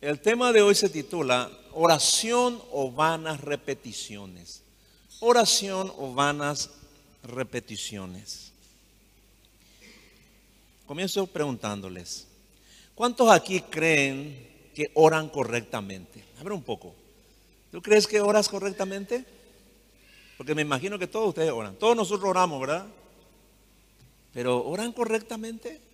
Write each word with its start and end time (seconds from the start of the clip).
El 0.00 0.18
tema 0.20 0.50
de 0.50 0.62
hoy 0.62 0.74
se 0.74 0.88
titula 0.88 1.50
Oración 1.72 2.58
o 2.72 2.90
vanas 2.90 3.42
repeticiones. 3.42 4.62
Oración 5.20 5.92
o 5.98 6.14
vanas 6.14 6.70
repeticiones. 7.22 8.50
Comienzo 10.86 11.26
preguntándoles, 11.26 12.26
¿cuántos 12.94 13.30
aquí 13.30 13.60
creen 13.60 14.70
que 14.74 14.90
oran 14.94 15.28
correctamente? 15.28 16.24
A 16.40 16.44
ver 16.44 16.54
un 16.54 16.62
poco. 16.62 16.94
¿Tú 17.70 17.82
crees 17.82 18.06
que 18.06 18.22
oras 18.22 18.48
correctamente? 18.48 19.26
Porque 20.38 20.54
me 20.54 20.62
imagino 20.62 20.98
que 20.98 21.08
todos 21.08 21.28
ustedes 21.28 21.52
oran. 21.52 21.76
Todos 21.76 21.94
nosotros 21.94 22.30
oramos, 22.30 22.58
¿verdad? 22.58 22.86
Pero 24.32 24.64
¿oran 24.64 24.92
correctamente? 24.92 25.89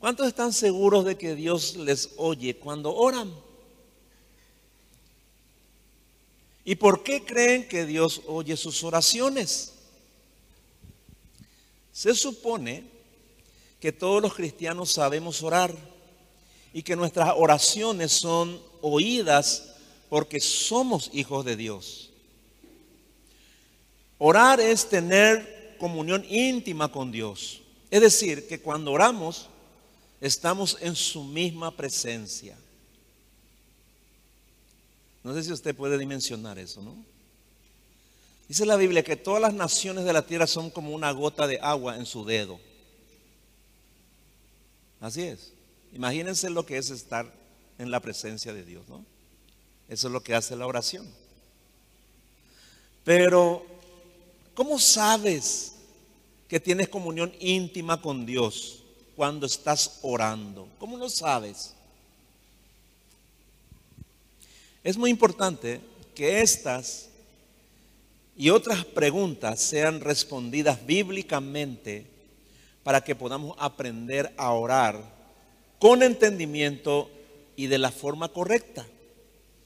¿Cuántos 0.00 0.28
están 0.28 0.52
seguros 0.52 1.04
de 1.04 1.18
que 1.18 1.34
Dios 1.34 1.76
les 1.76 2.10
oye 2.16 2.56
cuando 2.56 2.94
oran? 2.94 3.34
¿Y 6.64 6.76
por 6.76 7.02
qué 7.02 7.24
creen 7.24 7.66
que 7.66 7.84
Dios 7.84 8.22
oye 8.26 8.56
sus 8.56 8.84
oraciones? 8.84 9.72
Se 11.92 12.14
supone 12.14 12.84
que 13.80 13.90
todos 13.90 14.22
los 14.22 14.34
cristianos 14.34 14.92
sabemos 14.92 15.42
orar 15.42 15.74
y 16.72 16.82
que 16.82 16.94
nuestras 16.94 17.32
oraciones 17.36 18.12
son 18.12 18.60
oídas 18.82 19.74
porque 20.08 20.40
somos 20.40 21.10
hijos 21.12 21.44
de 21.44 21.56
Dios. 21.56 22.10
Orar 24.18 24.60
es 24.60 24.88
tener 24.88 25.76
comunión 25.78 26.24
íntima 26.28 26.90
con 26.92 27.10
Dios. 27.10 27.62
Es 27.90 28.00
decir, 28.00 28.46
que 28.46 28.60
cuando 28.60 28.92
oramos, 28.92 29.48
estamos 30.20 30.76
en 30.80 30.94
su 30.96 31.24
misma 31.24 31.76
presencia. 31.76 32.56
No 35.22 35.34
sé 35.34 35.44
si 35.44 35.52
usted 35.52 35.74
puede 35.74 35.98
dimensionar 35.98 36.58
eso, 36.58 36.82
¿no? 36.82 36.96
Dice 38.48 38.64
la 38.64 38.76
Biblia 38.76 39.04
que 39.04 39.16
todas 39.16 39.42
las 39.42 39.52
naciones 39.52 40.04
de 40.04 40.12
la 40.12 40.24
tierra 40.24 40.46
son 40.46 40.70
como 40.70 40.94
una 40.94 41.10
gota 41.12 41.46
de 41.46 41.58
agua 41.60 41.96
en 41.96 42.06
su 42.06 42.24
dedo. 42.24 42.58
Así 45.00 45.22
es. 45.22 45.52
Imagínense 45.92 46.48
lo 46.48 46.64
que 46.64 46.78
es 46.78 46.90
estar 46.90 47.30
en 47.78 47.90
la 47.90 48.00
presencia 48.00 48.52
de 48.52 48.64
Dios, 48.64 48.88
¿no? 48.88 49.04
Eso 49.88 50.08
es 50.08 50.12
lo 50.12 50.22
que 50.22 50.34
hace 50.34 50.56
la 50.56 50.66
oración. 50.66 51.06
Pero, 53.04 53.64
¿cómo 54.54 54.78
sabes 54.78 55.74
que 56.48 56.60
tienes 56.60 56.88
comunión 56.88 57.32
íntima 57.38 58.00
con 58.00 58.26
Dios? 58.26 58.82
Cuando 59.18 59.46
estás 59.46 59.98
orando? 60.02 60.68
¿Cómo 60.78 60.96
lo 60.96 61.10
sabes? 61.10 61.74
Es 64.84 64.96
muy 64.96 65.10
importante 65.10 65.80
que 66.14 66.40
estas 66.40 67.08
y 68.36 68.50
otras 68.50 68.84
preguntas 68.84 69.58
sean 69.58 70.00
respondidas 70.02 70.86
bíblicamente 70.86 72.06
para 72.84 73.00
que 73.00 73.16
podamos 73.16 73.56
aprender 73.58 74.32
a 74.36 74.52
orar 74.52 75.02
con 75.80 76.04
entendimiento 76.04 77.10
y 77.56 77.66
de 77.66 77.78
la 77.78 77.90
forma 77.90 78.28
correcta. 78.28 78.86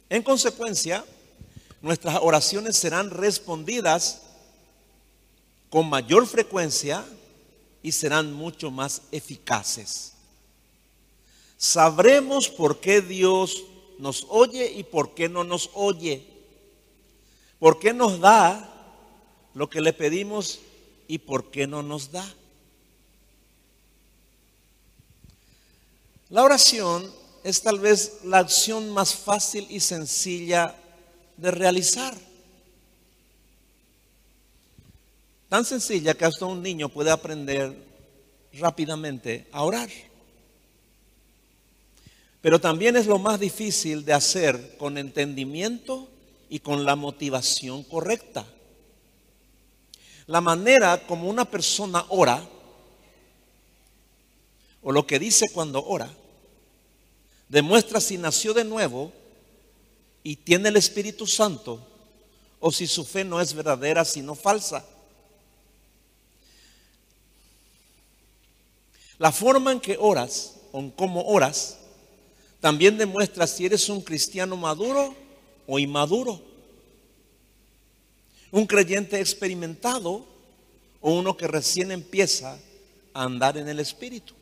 En 0.09 0.23
consecuencia, 0.23 1.05
nuestras 1.83 2.17
oraciones 2.23 2.79
serán 2.79 3.11
respondidas 3.11 4.23
con 5.69 5.91
mayor 5.91 6.27
frecuencia 6.27 7.05
y 7.83 7.93
serán 7.93 8.33
mucho 8.33 8.71
más 8.71 9.03
eficaces. 9.11 10.13
Sabremos 11.57 12.49
por 12.49 12.81
qué 12.81 13.01
Dios 13.01 13.65
nos 13.99 14.27
oye 14.29 14.71
y 14.73 14.83
por 14.83 15.15
qué 15.15 15.29
no 15.29 15.45
nos 15.45 15.71
oye. 15.75 16.27
¿Por 17.59 17.79
qué 17.79 17.93
nos 17.93 18.19
da 18.19 18.69
lo 19.55 19.71
que 19.71 19.81
le 19.81 19.93
pedimos 19.93 20.61
y 21.07 21.19
por 21.19 21.51
qué 21.51 21.67
no 21.67 21.83
nos 21.83 22.11
da? 22.11 22.29
La 26.31 26.43
oración 26.43 27.13
es 27.45 27.63
tal 27.63 27.79
vez 27.79 28.21
la 28.25 28.39
acción 28.39 28.91
más 28.91 29.15
fácil 29.15 29.67
y 29.71 29.81
sencilla 29.81 30.75
de 31.37 31.51
realizar. 31.51 32.17
Tan 35.53 35.67
sencilla 35.67 36.15
que 36.15 36.25
hasta 36.25 36.47
un 36.47 36.63
niño 36.63 36.89
puede 36.89 37.11
aprender 37.11 37.77
rápidamente 38.55 39.47
a 39.53 39.65
orar. 39.65 39.91
Pero 42.41 42.59
también 42.59 42.97
es 42.97 43.05
lo 43.05 43.19
más 43.19 43.39
difícil 43.39 44.03
de 44.07 44.15
hacer 44.15 44.79
con 44.79 44.97
entendimiento 44.97 46.09
y 46.49 46.61
con 46.61 46.87
la 46.87 46.97
motivación 46.97 47.83
correcta. 47.83 48.47
La 50.27 50.41
manera 50.41 51.07
como 51.07 51.29
una 51.29 51.45
persona 51.45 52.07
ora, 52.09 52.43
o 54.81 54.91
lo 54.91 55.07
que 55.07 55.19
dice 55.19 55.51
cuando 55.53 55.85
ora, 55.85 56.11
demuestra 57.51 58.01
si 58.01 58.17
nació 58.17 58.55
de 58.55 58.65
nuevo 58.65 59.13
y 60.23 60.37
tiene 60.37 60.71
el 60.71 60.79
Espíritu 60.79 61.27
Santo, 61.27 61.87
o 62.59 62.73
si 62.73 62.87
su 62.87 63.05
fe 63.05 63.23
no 63.23 63.39
es 63.39 63.53
verdadera, 63.53 64.07
sino 64.07 64.35
falsa. 64.35 64.83
La 69.23 69.31
forma 69.31 69.71
en 69.71 69.79
que 69.79 69.97
oras 70.01 70.55
o 70.73 70.81
en 70.81 70.91
cómo 70.91 71.23
oras 71.23 71.79
también 72.59 72.99
demuestra 72.99 73.47
si 73.47 73.65
eres 73.65 73.89
un 73.89 74.01
cristiano 74.01 74.57
maduro 74.57 75.15
o 75.65 75.79
inmaduro. 75.79 76.43
Un 78.51 78.67
creyente 78.67 79.21
experimentado 79.21 80.27
o 81.01 81.13
uno 81.13 81.37
que 81.37 81.47
recién 81.47 81.93
empieza 81.93 82.59
a 83.15 83.23
andar 83.23 83.57
en 83.57 83.69
el 83.69 83.79
Espíritu. 83.79 84.35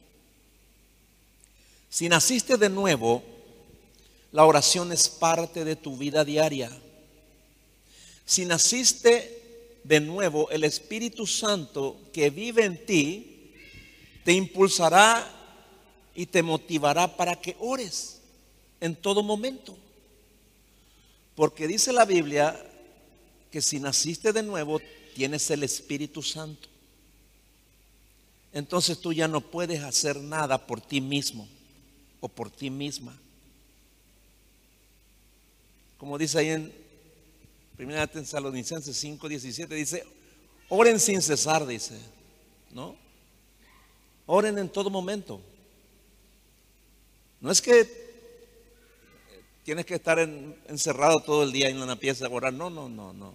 Si 1.90 2.08
naciste 2.08 2.56
de 2.56 2.70
nuevo, 2.70 3.22
la 4.32 4.46
oración 4.46 4.92
es 4.92 5.10
parte 5.10 5.62
de 5.62 5.76
tu 5.76 5.98
vida 5.98 6.24
diaria. 6.24 6.70
Si 8.24 8.46
naciste 8.46 9.76
de 9.84 10.00
nuevo, 10.00 10.48
el 10.48 10.64
Espíritu 10.64 11.26
Santo 11.26 11.98
que 12.14 12.30
vive 12.30 12.64
en 12.64 12.86
ti 12.86 13.29
te 14.24 14.32
impulsará 14.32 15.28
y 16.14 16.26
te 16.26 16.42
motivará 16.42 17.16
para 17.16 17.40
que 17.40 17.56
ores 17.58 18.20
en 18.80 18.96
todo 18.96 19.22
momento. 19.22 19.76
Porque 21.34 21.66
dice 21.66 21.92
la 21.92 22.04
Biblia 22.04 22.58
que 23.50 23.62
si 23.62 23.80
naciste 23.80 24.32
de 24.32 24.42
nuevo, 24.42 24.80
tienes 25.14 25.50
el 25.50 25.62
Espíritu 25.62 26.22
Santo. 26.22 26.68
Entonces 28.52 29.00
tú 29.00 29.12
ya 29.12 29.28
no 29.28 29.40
puedes 29.40 29.82
hacer 29.82 30.16
nada 30.20 30.66
por 30.66 30.80
ti 30.80 31.00
mismo 31.00 31.48
o 32.20 32.28
por 32.28 32.50
ti 32.50 32.70
misma. 32.70 33.16
Como 35.98 36.18
dice 36.18 36.38
ahí 36.38 36.48
en 36.48 36.72
1 37.78 38.08
Tesalonicenses 38.08 38.96
5, 38.96 39.28
17, 39.28 39.74
dice, 39.74 40.04
oren 40.68 40.98
sin 40.98 41.22
cesar, 41.22 41.66
dice, 41.66 41.98
¿no? 42.72 42.96
Oren 44.32 44.58
en 44.58 44.68
todo 44.68 44.90
momento. 44.90 45.40
No 47.40 47.50
es 47.50 47.60
que 47.60 47.84
tienes 49.64 49.84
que 49.84 49.96
estar 49.96 50.20
encerrado 50.20 51.18
todo 51.18 51.42
el 51.42 51.50
día 51.50 51.68
en 51.68 51.82
una 51.82 51.96
pieza 51.96 52.26
a 52.26 52.28
orar. 52.28 52.52
No, 52.52 52.70
no, 52.70 52.88
no, 52.88 53.12
no. 53.12 53.34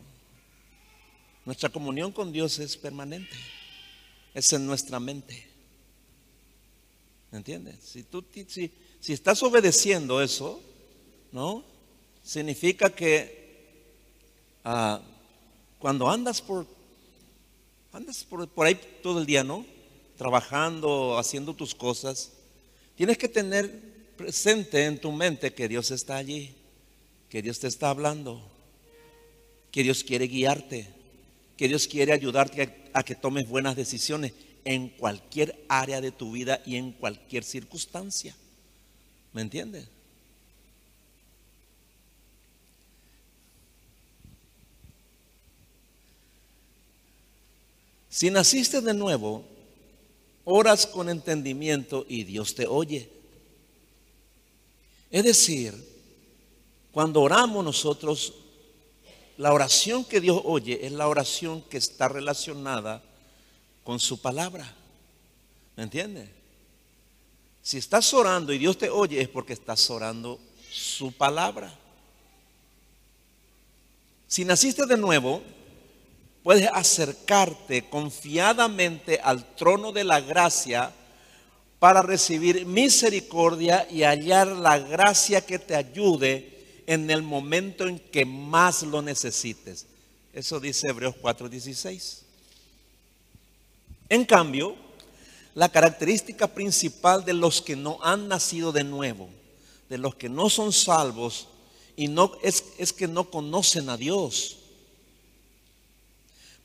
Nuestra 1.44 1.68
comunión 1.68 2.14
con 2.14 2.32
Dios 2.32 2.60
es 2.60 2.78
permanente. 2.78 3.36
Es 4.34 4.54
en 4.54 4.66
nuestra 4.66 5.02
mente. 5.02 5.46
¿Me 7.30 7.40
entiendes? 7.40 7.76
Si, 7.84 8.04
tú, 8.04 8.24
si, 8.48 8.72
si 9.02 9.12
estás 9.12 9.44
obedeciendo 9.44 10.22
eso, 10.22 10.62
¿no? 11.34 11.66
Significa 12.24 12.90
que 12.90 13.84
ah, 14.64 15.02
cuando 15.78 16.10
andas 16.10 16.42
por, 16.42 16.66
andas 17.92 18.24
por, 18.24 18.48
por 18.48 18.66
ahí 18.66 18.80
todo 19.04 19.20
el 19.20 19.26
día, 19.26 19.44
¿no? 19.44 19.75
Trabajando, 20.18 21.18
haciendo 21.18 21.54
tus 21.54 21.76
cosas, 21.76 22.32
tienes 22.96 23.18
que 23.18 23.28
tener 23.28 23.70
presente 24.18 24.86
en 24.86 25.00
tu 25.00 25.12
mente 25.12 25.54
que 25.54 25.68
Dios 25.68 25.92
está 25.92 26.16
allí, 26.16 26.56
que 27.30 27.42
Dios 27.42 27.60
te 27.60 27.68
está 27.68 27.90
hablando, 27.90 28.42
que 29.72 29.84
Dios 29.84 30.04
quiere 30.04 30.28
guiarte, 30.28 30.88
que 31.58 31.68
Dios 31.68 31.88
quiere 31.88 32.14
ayudarte 32.14 32.90
a, 32.94 33.04
que 33.04 33.16
tomes 33.16 33.48
buenas 33.48 33.76
decisiones 33.76 34.34
en 34.64 34.90
cualquier 34.90 35.64
área 35.68 36.02
de 36.02 36.12
tu 36.12 36.32
vida 36.32 36.62
y 36.66 36.76
en 36.78 36.92
cualquier 36.92 37.44
circunstancia. 37.44 38.36
¿Me 39.34 39.42
entiendes? 39.42 39.88
Si 48.10 48.30
naciste 48.32 48.80
de 48.80 48.94
nuevo, 48.94 49.44
oras 50.46 50.88
con 50.88 51.10
entendimiento 51.10 52.06
y 52.08 52.24
Dios 52.24 52.56
te 52.56 52.68
oye. 52.68 53.10
Es 55.12 55.24
decir, 55.24 55.74
cuando 56.92 57.22
oramos 57.22 57.64
nosotros, 57.64 58.34
la 59.38 59.54
oración 59.54 60.06
que 60.06 60.22
Dios 60.22 60.42
oye 60.46 60.86
es 60.86 60.92
la 60.92 61.08
oración 61.08 61.62
que 61.64 61.78
está 61.78 62.08
relacionada 62.08 63.04
con 63.84 64.00
su 64.00 64.22
palabra. 64.22 64.74
¿Me 65.76 65.84
entiendes? 65.84 66.30
Si 67.62 67.78
estás 67.78 68.14
orando 68.14 68.54
y 68.54 68.58
Dios 68.58 68.78
te 68.78 68.90
oye 68.90 69.20
es 69.20 69.28
porque 69.28 69.54
estás 69.54 69.90
orando 69.90 70.40
su 70.72 71.12
palabra. 71.12 71.74
Si 74.28 74.46
naciste 74.46 74.86
de 74.86 74.98
nuevo, 74.98 75.42
puedes 76.46 76.70
acercarte 76.72 77.90
confiadamente 77.90 79.20
al 79.20 79.56
trono 79.56 79.92
de 79.92 80.04
la 80.04 80.22
gracia 80.22 80.94
para 81.80 82.04
recibir 82.04 82.68
misericordia 82.68 83.88
y 83.90 84.04
hallar 84.04 84.50
la 84.50 84.78
gracia 84.78 85.44
que 85.44 85.58
te 85.58 85.76
ayude 85.76 86.84
en 86.86 87.10
el 87.10 87.24
momento 87.24 87.88
en 87.88 87.98
que 87.98 88.26
más 88.26 88.84
lo 88.84 89.02
necesites. 89.02 89.88
Eso 90.34 90.60
dice 90.60 90.88
Hebreos 90.88 91.16
4:16. 91.20 92.22
En 94.10 94.24
cambio, 94.24 94.76
la 95.56 95.70
característica 95.70 96.46
principal 96.46 97.26
de 97.26 97.34
los 97.34 97.60
que 97.60 97.76
no 97.76 97.98
han 98.04 98.28
nacido 98.28 98.72
de 98.72 98.84
nuevo, 98.84 99.30
de 99.90 99.98
los 99.98 100.14
que 100.14 100.30
no 100.30 100.52
son 100.52 100.72
salvos, 100.72 101.48
y 101.96 102.08
no 102.08 102.34
es, 102.44 102.66
es 102.78 102.94
que 102.94 103.08
no 103.08 103.32
conocen 103.32 103.90
a 103.90 103.98
Dios. 103.98 104.60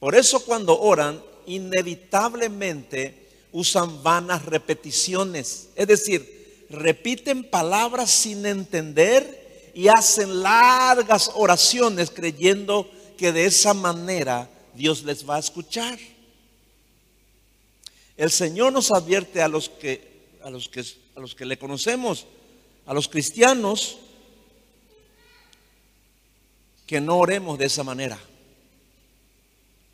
Por 0.00 0.14
eso 0.14 0.41
cuando 0.44 0.81
oran, 0.81 1.23
inevitablemente 1.47 3.29
usan 3.52 4.02
vanas 4.02 4.47
repeticiones. 4.47 5.69
Es 5.76 5.87
decir, 5.87 6.67
repiten 6.70 7.44
palabras 7.44 8.11
sin 8.11 8.47
entender 8.47 9.73
y 9.75 9.88
hacen 9.88 10.43
largas 10.43 11.31
oraciones 11.35 12.11
creyendo 12.11 12.91
que 13.19 13.32
de 13.32 13.44
esa 13.44 13.75
manera 13.75 14.49
Dios 14.75 15.02
les 15.05 15.29
va 15.29 15.37
a 15.37 15.41
escuchar. 15.41 15.99
El 18.17 18.31
Señor 18.31 18.73
nos 18.73 18.91
advierte 18.91 19.43
a 19.43 19.49
los 19.49 19.69
que, 19.69 20.38
a 20.43 20.50
los 20.50 20.69
que, 20.69 20.85
a 21.14 21.20
los 21.20 21.35
que 21.35 21.44
le 21.44 21.58
conocemos, 21.58 22.26
a 22.87 22.94
los 22.94 23.08
cristianos, 23.08 23.99
que 26.87 27.00
no 27.00 27.19
oremos 27.19 27.58
de 27.58 27.67
esa 27.67 27.85
manera. 27.85 28.19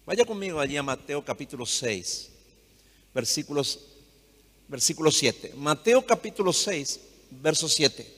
Vaya 0.06 0.24
conmigo 0.24 0.60
allí 0.60 0.76
a 0.76 0.84
Mateo 0.84 1.24
capítulo 1.24 1.66
6, 1.66 2.30
versículos, 3.12 3.80
versículo 4.68 5.10
7. 5.10 5.54
Mateo 5.56 6.06
capítulo 6.06 6.52
6, 6.52 7.00
verso 7.42 7.68
7. 7.68 8.14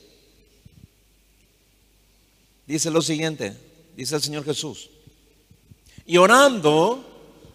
Dice 2.67 2.91
lo 2.91 3.01
siguiente, 3.01 3.57
dice 3.95 4.15
el 4.15 4.21
Señor 4.21 4.45
Jesús. 4.45 4.91
Y 6.05 6.17
orando, 6.17 7.03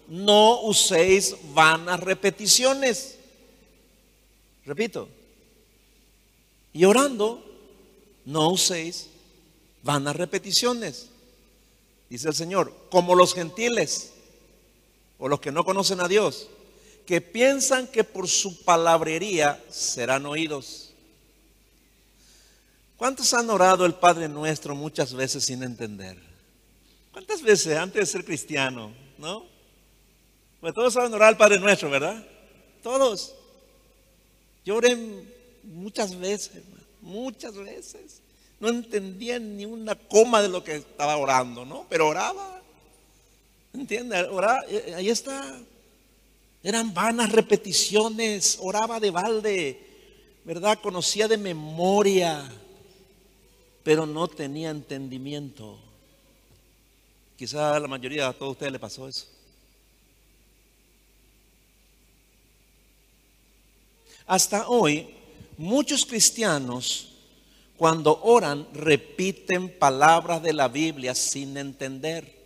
no 0.08 0.62
uséis 0.62 1.36
vanas 1.54 2.00
repeticiones. 2.00 3.18
Repito. 4.66 5.08
Y 6.72 6.84
orando, 6.86 7.40
no 8.24 8.48
uséis 8.48 9.06
vanas 9.84 10.16
repeticiones. 10.16 11.06
Dice 12.10 12.26
el 12.26 12.34
Señor, 12.34 12.74
como 12.90 13.14
los 13.14 13.32
gentiles 13.32 14.13
o 15.18 15.28
los 15.28 15.40
que 15.40 15.52
no 15.52 15.64
conocen 15.64 16.00
a 16.00 16.08
Dios, 16.08 16.48
que 17.06 17.20
piensan 17.20 17.86
que 17.86 18.04
por 18.04 18.28
su 18.28 18.64
palabrería 18.64 19.62
serán 19.68 20.26
oídos. 20.26 20.92
¿Cuántos 22.96 23.34
han 23.34 23.50
orado 23.50 23.84
el 23.84 23.94
Padre 23.94 24.28
Nuestro 24.28 24.74
muchas 24.74 25.12
veces 25.12 25.44
sin 25.44 25.62
entender? 25.62 26.16
¿Cuántas 27.12 27.42
veces 27.42 27.76
antes 27.76 28.00
de 28.00 28.06
ser 28.06 28.24
cristiano? 28.24 28.92
¿No? 29.18 29.46
Pues 30.60 30.72
todos 30.72 30.94
saben 30.94 31.12
orar 31.12 31.28
al 31.28 31.36
Padre 31.36 31.58
Nuestro, 31.58 31.90
¿verdad? 31.90 32.24
Todos. 32.82 33.34
Yo 34.64 34.76
oré 34.76 34.96
muchas 35.62 36.18
veces, 36.18 36.62
muchas 37.02 37.54
veces. 37.54 38.22
No 38.60 38.68
entendía 38.68 39.38
ni 39.38 39.66
una 39.66 39.94
coma 39.94 40.40
de 40.40 40.48
lo 40.48 40.64
que 40.64 40.76
estaba 40.76 41.16
orando, 41.16 41.66
¿no? 41.66 41.86
Pero 41.90 42.08
oraba. 42.08 42.62
¿Entiendes? 43.74 44.26
Oraba, 44.30 44.60
eh, 44.68 44.94
ahí 44.96 45.10
está. 45.10 45.60
Eran 46.62 46.94
vanas 46.94 47.30
repeticiones. 47.32 48.58
Oraba 48.60 49.00
de 49.00 49.10
balde, 49.10 49.86
¿verdad? 50.44 50.78
Conocía 50.80 51.26
de 51.26 51.36
memoria, 51.36 52.48
pero 53.82 54.06
no 54.06 54.28
tenía 54.28 54.70
entendimiento. 54.70 55.78
Quizá 57.36 57.74
a 57.74 57.80
la 57.80 57.88
mayoría 57.88 58.28
de 58.28 58.34
todos 58.34 58.52
ustedes 58.52 58.72
le 58.72 58.78
pasó 58.78 59.08
eso. 59.08 59.26
Hasta 64.26 64.68
hoy, 64.68 65.08
muchos 65.58 66.06
cristianos 66.06 67.10
cuando 67.76 68.22
oran, 68.22 68.68
repiten 68.72 69.68
palabras 69.68 70.40
de 70.42 70.52
la 70.52 70.68
Biblia 70.68 71.14
sin 71.14 71.56
entender. 71.56 72.43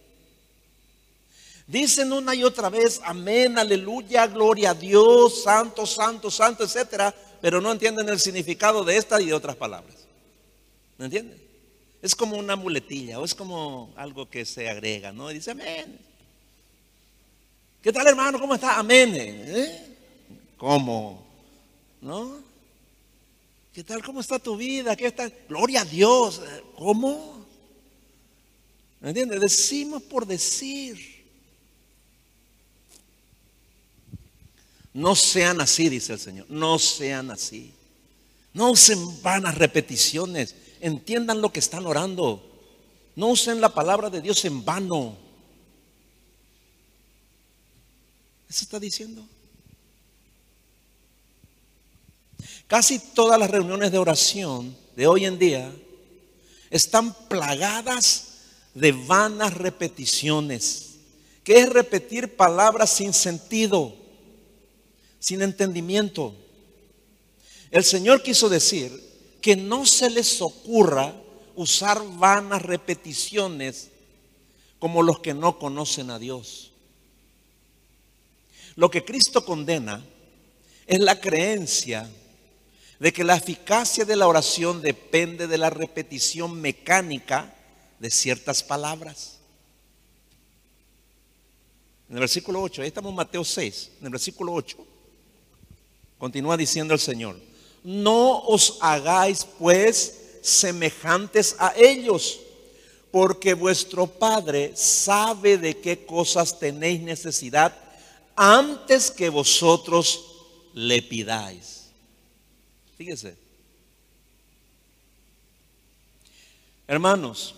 Dicen 1.69 2.11
una 2.15 2.35
y 2.35 2.45
otra 2.45 2.71
vez, 2.71 2.99
amén, 3.05 3.59
aleluya, 3.59 4.27
gloria 4.27 4.71
a 4.71 4.75
Dios, 4.75 5.43
santo, 5.43 5.85
santo, 5.85 6.31
santo, 6.31 6.65
etcétera, 6.65 7.15
pero 7.43 7.61
no 7.61 7.71
entienden 7.71 8.09
el 8.09 8.19
significado 8.19 8.83
de 8.85 8.97
estas 8.97 9.21
y 9.21 9.27
de 9.27 9.35
otras 9.35 9.55
palabras. 9.55 9.95
¿Me 10.97 11.05
entienden? 11.05 11.39
Es 12.01 12.17
como 12.17 12.39
una 12.39 12.57
muletilla 12.57 13.21
o 13.21 13.25
es 13.27 13.35
como 13.35 13.93
algo 13.97 14.31
que 14.31 14.47
se 14.47 14.71
agrega, 14.71 15.13
¿no? 15.13 15.29
dice, 15.29 15.51
amén. 15.51 15.99
¿Qué 17.83 17.93
tal, 17.93 18.07
hermano? 18.07 18.41
¿Cómo 18.41 18.55
está? 18.55 18.79
Amén. 18.79 19.13
¿Eh? 19.15 19.97
¿Cómo? 20.57 21.23
¿No? 22.01 22.39
¿Qué 23.75 23.85
tal? 23.85 24.03
¿Cómo 24.03 24.21
está 24.21 24.39
tu 24.39 24.57
vida? 24.57 24.97
¿Qué 24.97 25.07
está? 25.07 25.31
Gloria 25.47 25.83
a 25.83 25.85
Dios. 25.85 26.41
¿Cómo? 26.77 27.47
¿Me 29.01 29.11
entiendes? 29.11 29.39
Decimos 29.39 30.03
por 30.05 30.25
decir. 30.27 31.18
No 34.99 35.15
sean 35.15 35.61
así, 35.61 35.89
dice 35.89 36.15
el 36.15 36.19
Señor. 36.19 36.47
No 36.49 36.77
sean 36.77 37.31
así. 37.31 37.73
No 38.53 38.73
usen 38.73 39.23
vanas 39.23 39.55
repeticiones. 39.55 40.57
Entiendan 40.81 41.41
lo 41.41 41.53
que 41.53 41.61
están 41.61 41.87
orando. 41.87 42.45
No 43.15 43.29
usen 43.29 43.61
la 43.61 43.69
palabra 43.69 44.11
de 44.11 44.21
Dios 44.21 44.45
en 44.45 44.65
vano. 44.65 45.17
¿Eso 48.51 48.65
está 48.65 48.81
diciendo? 48.81 49.25
Casi 52.67 52.99
todas 52.99 53.39
las 53.39 53.53
reuniones 53.53 53.93
de 53.93 53.99
oración 53.99 54.77
de 54.97 55.07
hoy 55.07 55.27
en 55.27 55.39
día 55.39 55.73
están 56.71 57.15
plagadas 57.29 58.39
de 58.75 58.91
vanas 58.91 59.55
repeticiones, 59.55 60.97
que 61.45 61.61
es 61.61 61.69
repetir 61.69 62.35
palabras 62.35 62.91
sin 62.91 63.15
sentido, 63.15 63.95
sin 65.19 65.43
entendimiento. 65.43 66.35
El 67.71 67.85
Señor 67.85 68.23
quiso 68.23 68.49
decir 68.49 68.93
que 69.41 69.57
no 69.57 69.87
se 69.87 70.11
les 70.11 70.41
ocurra 70.41 71.15
usar 71.55 72.03
vanas 72.17 72.63
repeticiones 72.63 73.91
como 74.79 75.03
los 75.03 75.21
que 75.21 75.35
no 75.35 75.59
conocen 75.59 76.11
a 76.11 76.19
Dios. 76.19 76.73
Lo 78.77 78.91
que 78.91 79.05
Cristo 79.05 79.45
condena 79.45 80.05
es 80.87 81.01
la 81.01 81.21
creencia 81.21 82.09
de 82.99 83.13
que 83.13 83.25
la 83.25 83.37
eficacia 83.37 84.05
de 84.05 84.17
la 84.17 84.27
oración 84.27 84.83
depende 84.83 85.47
de 85.47 85.59
la 85.59 85.71
repetición 85.71 86.61
mecánica 86.61 87.55
de 87.99 88.11
ciertas 88.11 88.63
palabras. 88.63 89.39
En 92.09 92.15
el 92.17 92.21
versículo 92.21 92.63
8, 92.63 92.83
ahí 92.83 92.89
estamos 92.89 93.11
en 93.11 93.17
Mateo 93.17 93.45
6, 93.45 93.91
en 94.01 94.07
el 94.07 94.13
versículo 94.13 94.53
8, 94.55 94.79
continúa 96.19 96.57
diciendo 96.57 96.95
el 96.95 97.01
Señor, 97.01 97.39
no 97.83 98.41
os 98.41 98.79
hagáis 98.81 99.47
pues 99.59 100.41
semejantes 100.43 101.57
a 101.59 101.73
ellos, 101.77 102.41
porque 103.11 103.55
vuestro 103.55 104.07
Padre 104.07 104.73
sabe 104.75 105.59
de 105.59 105.79
qué 105.79 106.05
cosas 106.05 106.59
tenéis 106.59 107.01
necesidad 107.01 107.75
antes 108.37 109.11
que 109.11 109.29
vosotros 109.29 110.25
le 110.75 111.03
pidáis. 111.03 111.87
Fíjese. 112.97 113.37
Hermanos, 116.87 117.55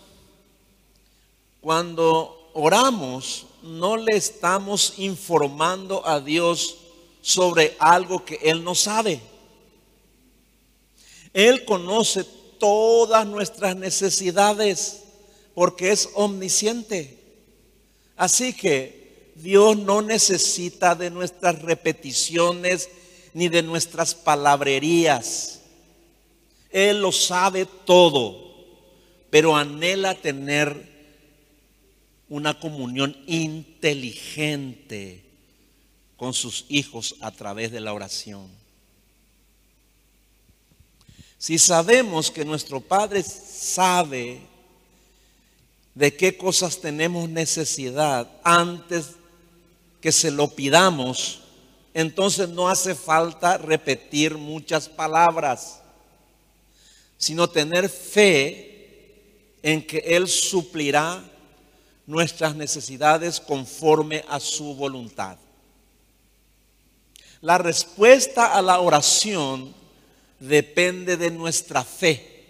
cuando 1.61 2.51
oramos, 2.53 3.45
no 3.61 3.95
le 3.95 4.17
estamos 4.17 4.95
informando 4.97 6.05
a 6.05 6.19
Dios 6.19 6.77
sobre 7.21 7.75
algo 7.79 8.25
que 8.25 8.39
Él 8.43 8.63
no 8.63 8.75
sabe. 8.75 9.21
Él 11.33 11.65
conoce 11.65 12.25
todas 12.59 13.25
nuestras 13.25 13.75
necesidades 13.75 15.03
porque 15.53 15.91
es 15.91 16.09
omnisciente. 16.15 17.17
Así 18.17 18.53
que 18.53 19.31
Dios 19.35 19.77
no 19.77 20.01
necesita 20.01 20.95
de 20.95 21.09
nuestras 21.09 21.61
repeticiones 21.61 22.89
ni 23.33 23.47
de 23.47 23.63
nuestras 23.63 24.13
palabrerías. 24.13 25.61
Él 26.69 27.01
lo 27.01 27.11
sabe 27.11 27.67
todo, 27.85 28.51
pero 29.29 29.55
anhela 29.55 30.15
tener 30.15 30.89
una 32.29 32.59
comunión 32.59 33.17
inteligente 33.27 35.30
con 36.21 36.35
sus 36.35 36.65
hijos 36.69 37.15
a 37.19 37.31
través 37.31 37.71
de 37.71 37.79
la 37.79 37.93
oración. 37.93 38.47
Si 41.39 41.57
sabemos 41.57 42.29
que 42.29 42.45
nuestro 42.45 42.79
Padre 42.79 43.23
sabe 43.23 44.39
de 45.95 46.15
qué 46.15 46.37
cosas 46.37 46.79
tenemos 46.79 47.27
necesidad 47.27 48.29
antes 48.43 49.13
que 49.99 50.11
se 50.11 50.29
lo 50.29 50.47
pidamos, 50.49 51.41
entonces 51.91 52.47
no 52.49 52.69
hace 52.69 52.93
falta 52.93 53.57
repetir 53.57 54.37
muchas 54.37 54.87
palabras, 54.87 55.81
sino 57.17 57.49
tener 57.49 57.89
fe 57.89 59.17
en 59.63 59.83
que 59.87 59.97
Él 59.97 60.27
suplirá 60.27 61.23
nuestras 62.05 62.55
necesidades 62.55 63.39
conforme 63.39 64.23
a 64.29 64.39
su 64.39 64.75
voluntad. 64.75 65.35
La 67.41 67.57
respuesta 67.57 68.55
a 68.55 68.61
la 68.61 68.79
oración 68.79 69.73
depende 70.39 71.17
de 71.17 71.31
nuestra 71.31 71.83
fe 71.83 72.45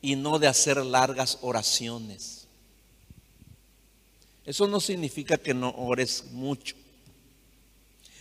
y 0.00 0.16
no 0.16 0.38
de 0.38 0.46
hacer 0.46 0.78
largas 0.84 1.38
oraciones. 1.42 2.46
Eso 4.44 4.66
no 4.68 4.80
significa 4.80 5.36
que 5.36 5.52
no 5.52 5.70
ores 5.76 6.24
mucho. 6.30 6.76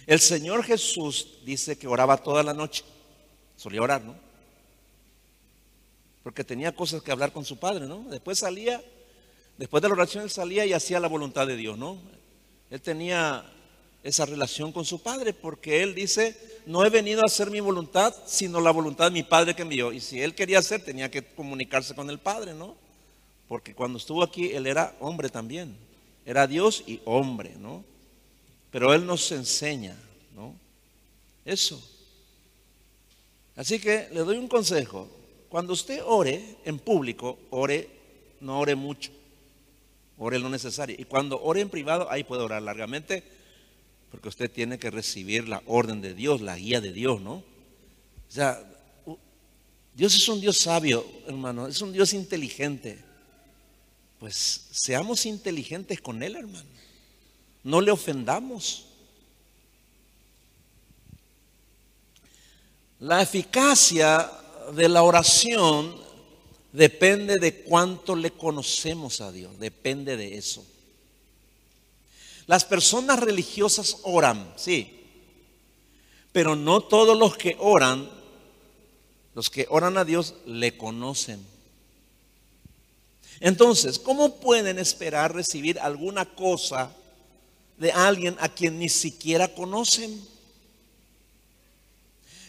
El 0.06 0.20
Señor 0.20 0.64
Jesús 0.64 1.40
dice 1.46 1.78
que 1.78 1.88
oraba 1.88 2.18
toda 2.18 2.44
la 2.44 2.54
noche. 2.54 2.84
Solía 3.56 3.82
orar, 3.82 4.04
¿no? 4.04 4.16
Porque 6.24 6.44
tenía 6.44 6.76
cosas 6.76 7.02
que 7.02 7.12
hablar 7.12 7.32
con 7.32 7.46
su 7.46 7.58
Padre, 7.58 7.86
¿no? 7.88 8.04
Después 8.10 8.40
salía, 8.40 8.84
después 9.58 9.82
de 9.82 9.88
la 9.88 9.94
oración 9.94 10.24
él 10.24 10.30
salía 10.30 10.66
y 10.66 10.74
hacía 10.74 11.00
la 11.00 11.08
voluntad 11.08 11.48
de 11.48 11.56
Dios, 11.56 11.78
¿no? 11.78 11.98
Él 12.70 12.82
tenía 12.82 13.46
esa 14.06 14.26
relación 14.26 14.72
con 14.72 14.86
su 14.86 15.02
Padre 15.02 15.34
porque 15.34 15.82
él 15.82 15.96
dice, 15.96 16.38
no 16.68 16.86
he 16.86 16.90
venido 16.90 17.22
a 17.22 17.26
hacer 17.26 17.50
mi 17.50 17.60
voluntad, 17.60 18.14
sino 18.28 18.62
la 18.62 18.70
voluntad 18.70 19.06
de 19.06 19.12
mi 19.12 19.24
Padre 19.24 19.56
que 19.56 19.64
envió. 19.64 19.92
Y 19.92 20.00
si 20.00 20.22
él 20.22 20.36
quería 20.36 20.60
hacer, 20.60 20.86
tenía 20.86 21.10
que 21.10 21.26
comunicarse 21.26 21.96
con 21.96 22.10
el 22.12 22.20
Padre, 22.20 22.54
¿no? 22.54 22.76
Porque 23.48 23.74
cuando 23.74 23.98
estuvo 23.98 24.22
aquí, 24.22 24.52
él 24.52 24.68
era 24.68 24.96
hombre 25.00 25.30
también. 25.30 25.76
Era 26.24 26.46
Dios 26.46 26.84
y 26.86 27.02
hombre, 27.06 27.56
¿no? 27.58 27.84
Pero 28.70 28.94
Él 28.94 29.06
nos 29.06 29.32
enseña, 29.32 29.96
¿no? 30.36 30.56
Eso. 31.44 31.82
Así 33.56 33.80
que 33.80 34.08
le 34.12 34.20
doy 34.22 34.38
un 34.38 34.48
consejo. 34.48 35.08
Cuando 35.50 35.74
usted 35.74 36.02
ore 36.06 36.58
en 36.64 36.78
público, 36.78 37.40
ore, 37.50 37.90
no 38.40 38.60
ore 38.60 38.76
mucho. 38.76 39.12
Ore 40.18 40.40
lo 40.40 40.50
necesario. 40.50 40.96
Y 41.00 41.06
cuando 41.06 41.42
ore 41.42 41.62
en 41.62 41.70
privado, 41.70 42.10
ahí 42.12 42.24
puede 42.24 42.44
orar 42.44 42.62
largamente, 42.62 43.24
porque 44.16 44.30
usted 44.30 44.50
tiene 44.50 44.80
que 44.80 44.90
recibir 44.90 45.50
la 45.50 45.62
orden 45.66 46.00
de 46.02 46.14
Dios, 46.14 46.40
la 46.40 46.56
guía 46.56 46.80
de 46.80 46.94
Dios, 46.94 47.20
¿no? 47.20 47.34
O 47.34 47.44
sea, 48.30 48.64
Dios 49.94 50.16
es 50.16 50.28
un 50.30 50.40
Dios 50.40 50.58
sabio, 50.58 51.06
hermano, 51.28 51.68
es 51.68 51.82
un 51.82 51.92
Dios 51.92 52.14
inteligente 52.14 53.04
pues 54.20 54.62
seamos 54.72 55.26
inteligentes 55.26 56.02
con 56.02 56.24
Él, 56.24 56.36
hermano. 56.36 56.66
No 57.64 57.82
le 57.82 57.92
ofendamos. 57.92 58.86
La 63.00 63.22
eficacia 63.22 64.32
de 64.74 64.90
la 64.90 65.04
oración 65.04 65.96
depende 66.72 67.38
de 67.38 67.62
cuánto 67.64 68.16
le 68.16 68.32
conocemos 68.32 69.22
a 69.22 69.32
Dios, 69.32 69.60
depende 69.60 70.18
de 70.18 70.38
eso. 70.38 70.66
Las 72.48 72.64
personas 72.64 73.20
religiosas 73.20 73.98
oran, 74.04 74.54
sí, 74.56 75.04
pero 76.32 76.56
no 76.56 76.82
todos 76.82 77.18
los 77.18 77.38
que 77.38 77.56
oran, 77.60 78.10
los 79.34 79.50
que 79.50 79.66
oran 79.70 79.98
a 79.98 80.06
Dios, 80.06 80.36
le 80.46 80.78
conocen. 80.78 81.44
Entonces, 83.40 83.98
¿cómo 84.00 84.36
pueden 84.36 84.78
esperar 84.78 85.34
recibir 85.34 85.80
alguna 85.80 86.26
cosa 86.26 86.92
de 87.78 87.92
alguien 87.92 88.38
a 88.40 88.50
quien 88.50 88.80
ni 88.80 88.90
siquiera 88.90 89.48
conocen? 89.48 90.26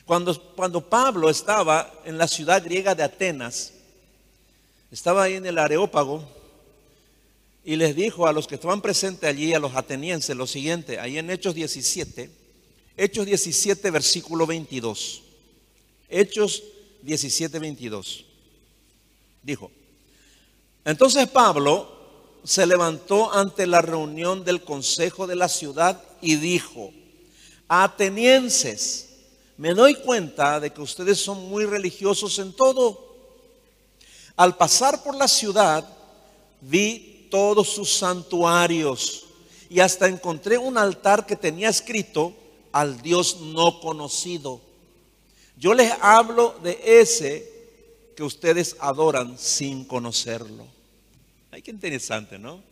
Cuando, 0.04 0.40
cuando 0.54 0.88
Pablo 0.88 1.30
estaba 1.30 1.92
en 2.04 2.18
la 2.18 2.28
ciudad 2.28 2.62
griega 2.62 2.94
de 2.94 3.02
Atenas, 3.02 3.72
estaba 4.90 5.24
ahí 5.24 5.34
en 5.34 5.46
el 5.46 5.58
Areópago 5.58 6.35
y 7.66 7.74
les 7.74 7.96
dijo 7.96 8.28
a 8.28 8.32
los 8.32 8.46
que 8.46 8.54
estaban 8.54 8.80
presentes 8.80 9.28
allí, 9.28 9.52
a 9.52 9.58
los 9.58 9.74
atenienses, 9.74 10.36
lo 10.36 10.46
siguiente, 10.46 11.00
ahí 11.00 11.18
en 11.18 11.28
Hechos 11.28 11.52
17, 11.52 12.30
Hechos 12.96 13.26
17, 13.26 13.90
versículo 13.90 14.46
22. 14.46 15.22
Hechos 16.08 16.62
17, 17.02 17.58
22. 17.58 18.24
Dijo, 19.42 19.72
entonces 20.84 21.26
Pablo 21.26 22.38
se 22.44 22.64
levantó 22.66 23.32
ante 23.32 23.66
la 23.66 23.82
reunión 23.82 24.44
del 24.44 24.62
consejo 24.62 25.26
de 25.26 25.34
la 25.34 25.48
ciudad 25.48 26.00
y 26.22 26.36
dijo, 26.36 26.92
atenienses, 27.66 29.08
me 29.56 29.74
doy 29.74 29.96
cuenta 29.96 30.60
de 30.60 30.70
que 30.70 30.82
ustedes 30.82 31.18
son 31.18 31.48
muy 31.48 31.64
religiosos 31.64 32.38
en 32.38 32.52
todo. 32.52 33.16
Al 34.36 34.56
pasar 34.56 35.02
por 35.02 35.16
la 35.16 35.26
ciudad, 35.26 35.84
vi 36.60 37.15
todos 37.30 37.68
sus 37.68 37.92
santuarios 37.92 39.24
y 39.68 39.80
hasta 39.80 40.08
encontré 40.08 40.58
un 40.58 40.78
altar 40.78 41.26
que 41.26 41.36
tenía 41.36 41.68
escrito 41.68 42.34
al 42.72 43.00
Dios 43.02 43.40
no 43.40 43.80
conocido. 43.80 44.60
Yo 45.56 45.74
les 45.74 45.92
hablo 46.00 46.58
de 46.62 46.78
ese 46.82 47.52
que 48.16 48.22
ustedes 48.22 48.76
adoran 48.80 49.38
sin 49.38 49.84
conocerlo. 49.84 50.66
Ay, 51.50 51.62
qué 51.62 51.70
interesante, 51.70 52.38
¿no? 52.38 52.62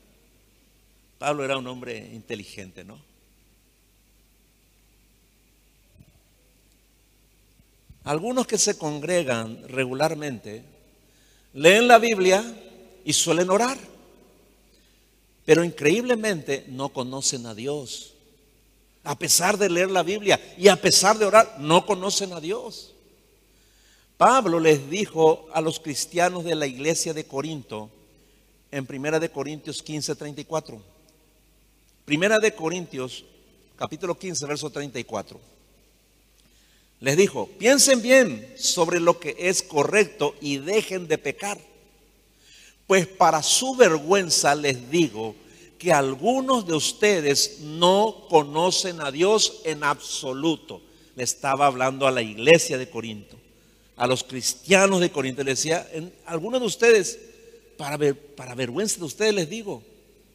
Pablo 1.19 1.45
era 1.45 1.57
un 1.57 1.67
hombre 1.67 1.97
inteligente, 2.13 2.85
¿no? 2.85 2.99
Algunos 8.05 8.47
que 8.47 8.59
se 8.59 8.77
congregan 8.77 9.67
regularmente 9.67 10.63
leen 11.55 11.89
la 11.89 11.99
Biblia 11.99 12.45
y 13.05 13.13
suelen 13.15 13.49
orar, 13.49 13.79
pero 15.45 15.65
increíblemente 15.65 16.65
no 16.69 16.91
conocen 16.91 17.47
a 17.47 17.55
Dios. 17.55 18.15
A 19.03 19.19
pesar 19.19 19.59
de 19.59 19.69
leer 19.69 19.91
la 19.91 20.03
Biblia 20.03 20.41
y 20.57 20.69
a 20.69 20.77
pesar 20.77 21.19
de 21.19 21.27
orar, 21.27 21.57
no 21.59 21.85
conocen 21.85 22.33
a 22.33 22.41
Dios. 22.41 22.95
Pablo 24.17 24.61
les 24.61 24.89
dijo 24.89 25.47
a 25.53 25.61
los 25.61 25.81
cristianos 25.81 26.45
de 26.45 26.55
la 26.55 26.67
iglesia 26.67 27.13
de 27.13 27.25
Corinto, 27.25 27.91
en 28.71 28.87
Primera 28.87 29.21
de 29.21 29.31
Corintios 29.31 29.83
15, 29.83 30.17
34. 30.17 30.81
Primera 32.05 32.39
de 32.39 32.55
Corintios, 32.55 33.25
capítulo 33.77 34.19
15, 34.19 34.47
verso 34.47 34.71
34. 34.71 35.39
Les 37.01 37.17
dijo, 37.17 37.49
piensen 37.59 38.01
bien 38.01 38.55
sobre 38.57 39.01
lo 39.01 39.21
que 39.21 39.37
es 39.39 39.63
correcto 39.63 40.35
y 40.41 40.59
dejen 40.59 41.07
de 41.07 41.19
pecar. 41.19 41.61
Pues 42.87 43.07
para 43.07 43.43
su 43.43 43.75
vergüenza 43.77 44.55
les 44.55 44.91
digo 44.91 45.35
que 45.79 45.93
algunos 45.93 46.67
de 46.67 46.75
ustedes 46.75 47.61
no 47.61 48.27
conocen 48.29 49.01
a 49.01 49.11
Dios 49.11 49.61
en 49.65 49.85
absoluto. 49.85 50.83
Le 51.17 51.25
estaba 51.25 51.67
hablando 51.67 52.07
a 52.07 52.11
la 52.11 52.23
iglesia 52.23 52.77
de 52.79 52.91
Corinto, 52.91 53.37
a 53.97 54.07
los 54.07 54.25
cristianos 54.25 55.01
de 55.01 55.11
Corinto. 55.11 55.43
Le 55.43 55.53
decía, 55.53 55.89
en, 55.93 56.13
algunos 56.27 56.61
de 56.61 56.67
ustedes 56.67 57.19
para, 57.77 57.99
para 58.37 58.55
vergüenza 58.55 58.99
de 58.99 59.05
ustedes 59.05 59.35
les 59.35 59.49
digo, 59.49 59.83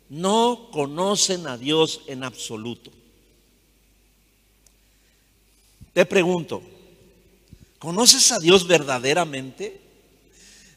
no 0.10 0.70
conocen 0.72 1.48
a 1.48 1.58
Dios 1.58 2.02
en 2.08 2.24
absoluto. 2.24 2.92
Te 5.94 6.06
pregunto, 6.06 6.62
¿conoces 7.78 8.32
a 8.32 8.40
Dios 8.40 8.68
verdaderamente? 8.68 9.89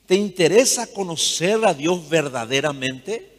¿Te 0.07 0.15
interesa 0.15 0.93
conocer 0.93 1.65
a 1.65 1.75
Dios 1.75 2.09
verdaderamente? 2.09 3.31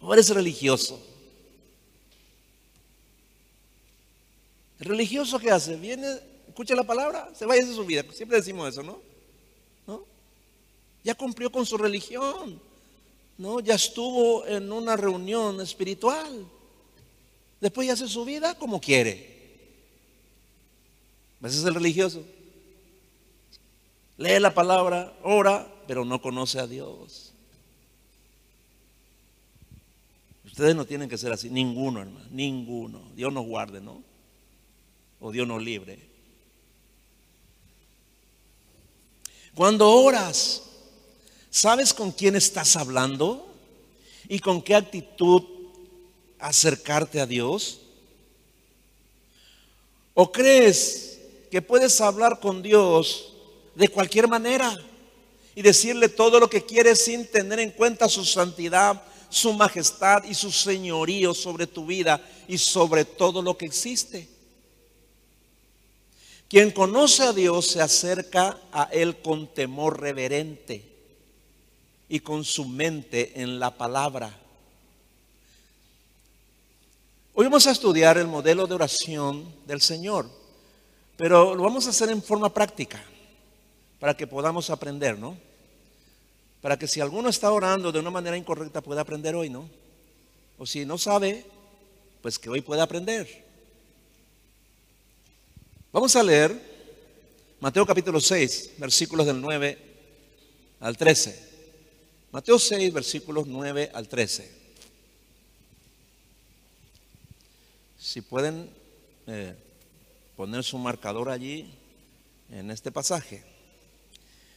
¿O 0.00 0.12
eres 0.14 0.30
religioso? 0.30 1.00
¿El 4.78 4.86
religioso 4.86 5.38
qué 5.38 5.50
hace? 5.50 5.76
Viene, 5.76 6.06
escucha 6.48 6.74
la 6.74 6.84
palabra, 6.84 7.30
se 7.34 7.44
vaya 7.44 7.62
a 7.62 7.74
su 7.74 7.84
vida. 7.84 8.04
Siempre 8.12 8.38
decimos 8.38 8.68
eso, 8.70 8.82
¿no? 8.82 9.10
Ya 11.02 11.14
cumplió 11.14 11.50
con 11.50 11.64
su 11.64 11.78
religión. 11.78 12.60
No, 13.38 13.60
ya 13.60 13.74
estuvo 13.74 14.46
en 14.46 14.70
una 14.70 14.96
reunión 14.96 15.60
espiritual. 15.60 16.46
Después 17.60 17.86
ya 17.86 17.94
hace 17.94 18.08
su 18.08 18.24
vida 18.24 18.54
como 18.54 18.80
quiere. 18.80 19.38
Ese 21.42 21.58
es 21.58 21.64
el 21.64 21.74
religioso. 21.74 22.22
Lee 24.20 24.38
la 24.38 24.52
palabra, 24.52 25.16
ora, 25.22 25.66
pero 25.86 26.04
no 26.04 26.20
conoce 26.20 26.60
a 26.60 26.66
Dios. 26.66 27.32
Ustedes 30.44 30.76
no 30.76 30.84
tienen 30.84 31.08
que 31.08 31.16
ser 31.16 31.32
así, 31.32 31.48
ninguno, 31.48 32.02
hermano, 32.02 32.26
ninguno. 32.30 33.00
Dios 33.16 33.32
nos 33.32 33.46
guarde, 33.46 33.80
¿no? 33.80 34.02
O 35.20 35.32
Dios 35.32 35.48
nos 35.48 35.62
libre. 35.62 35.98
Cuando 39.54 39.90
oras, 39.90 40.64
¿sabes 41.48 41.94
con 41.94 42.12
quién 42.12 42.36
estás 42.36 42.76
hablando? 42.76 43.50
¿Y 44.28 44.40
con 44.40 44.60
qué 44.60 44.74
actitud 44.74 45.44
acercarte 46.38 47.22
a 47.22 47.26
Dios? 47.26 47.80
¿O 50.12 50.30
crees 50.30 51.22
que 51.50 51.62
puedes 51.62 51.98
hablar 52.02 52.38
con 52.38 52.60
Dios 52.60 53.29
de 53.74 53.88
cualquier 53.88 54.28
manera 54.28 54.76
y 55.54 55.62
decirle 55.62 56.08
todo 56.08 56.40
lo 56.40 56.48
que 56.48 56.64
quieres 56.64 57.04
sin 57.04 57.26
tener 57.26 57.58
en 57.60 57.70
cuenta 57.70 58.08
su 58.08 58.24
santidad, 58.24 59.02
su 59.28 59.52
majestad 59.52 60.24
y 60.24 60.34
su 60.34 60.50
señorío 60.50 61.34
sobre 61.34 61.66
tu 61.66 61.86
vida 61.86 62.20
y 62.48 62.58
sobre 62.58 63.04
todo 63.04 63.42
lo 63.42 63.56
que 63.56 63.66
existe? 63.66 64.28
Quien 66.48 66.72
conoce 66.72 67.22
a 67.22 67.32
Dios 67.32 67.66
se 67.66 67.80
acerca 67.80 68.58
a 68.72 68.84
Él 68.90 69.22
con 69.22 69.46
temor 69.46 70.00
reverente 70.00 70.84
y 72.08 72.20
con 72.20 72.44
su 72.44 72.64
mente 72.64 73.40
en 73.40 73.60
la 73.60 73.70
palabra. 73.70 74.36
Hoy 77.34 77.44
vamos 77.44 77.68
a 77.68 77.70
estudiar 77.70 78.18
el 78.18 78.26
modelo 78.26 78.66
de 78.66 78.74
oración 78.74 79.54
del 79.64 79.80
Señor, 79.80 80.28
pero 81.16 81.54
lo 81.54 81.62
vamos 81.62 81.86
a 81.86 81.90
hacer 81.90 82.10
en 82.10 82.20
forma 82.20 82.52
práctica 82.52 83.00
para 84.00 84.16
que 84.16 84.26
podamos 84.26 84.70
aprender, 84.70 85.18
¿no? 85.18 85.38
Para 86.62 86.78
que 86.78 86.88
si 86.88 87.00
alguno 87.00 87.28
está 87.28 87.52
orando 87.52 87.92
de 87.92 88.00
una 88.00 88.10
manera 88.10 88.36
incorrecta 88.36 88.80
pueda 88.80 89.02
aprender 89.02 89.36
hoy, 89.36 89.50
¿no? 89.50 89.68
O 90.58 90.66
si 90.66 90.84
no 90.84 90.98
sabe, 90.98 91.44
pues 92.22 92.38
que 92.38 92.48
hoy 92.48 92.62
pueda 92.62 92.82
aprender. 92.82 93.44
Vamos 95.92 96.16
a 96.16 96.22
leer 96.22 96.70
Mateo 97.60 97.84
capítulo 97.84 98.20
6, 98.20 98.72
versículos 98.78 99.26
del 99.26 99.40
9 99.40 99.78
al 100.80 100.96
13. 100.96 101.50
Mateo 102.32 102.58
6, 102.58 102.92
versículos 102.92 103.46
9 103.46 103.90
al 103.92 104.08
13. 104.08 104.60
Si 107.98 108.22
pueden 108.22 108.70
eh, 109.26 109.54
poner 110.36 110.64
su 110.64 110.78
marcador 110.78 111.28
allí 111.28 111.70
en 112.50 112.70
este 112.70 112.90
pasaje. 112.90 113.59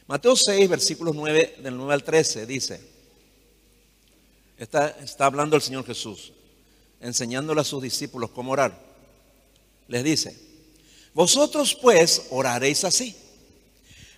Mateo 0.06 0.36
6, 0.36 0.68
versículos 0.68 1.14
9, 1.14 1.56
del 1.62 1.76
9 1.76 1.94
al 1.94 2.04
13, 2.04 2.44
dice, 2.44 2.80
está, 4.58 4.90
está 5.02 5.26
hablando 5.26 5.56
el 5.56 5.62
Señor 5.62 5.86
Jesús, 5.86 6.32
enseñándole 7.00 7.62
a 7.62 7.64
sus 7.64 7.82
discípulos 7.82 8.30
cómo 8.30 8.52
orar. 8.52 8.78
Les 9.88 10.04
dice, 10.04 10.38
vosotros 11.14 11.74
pues 11.80 12.26
oraréis 12.30 12.84
así. 12.84 13.16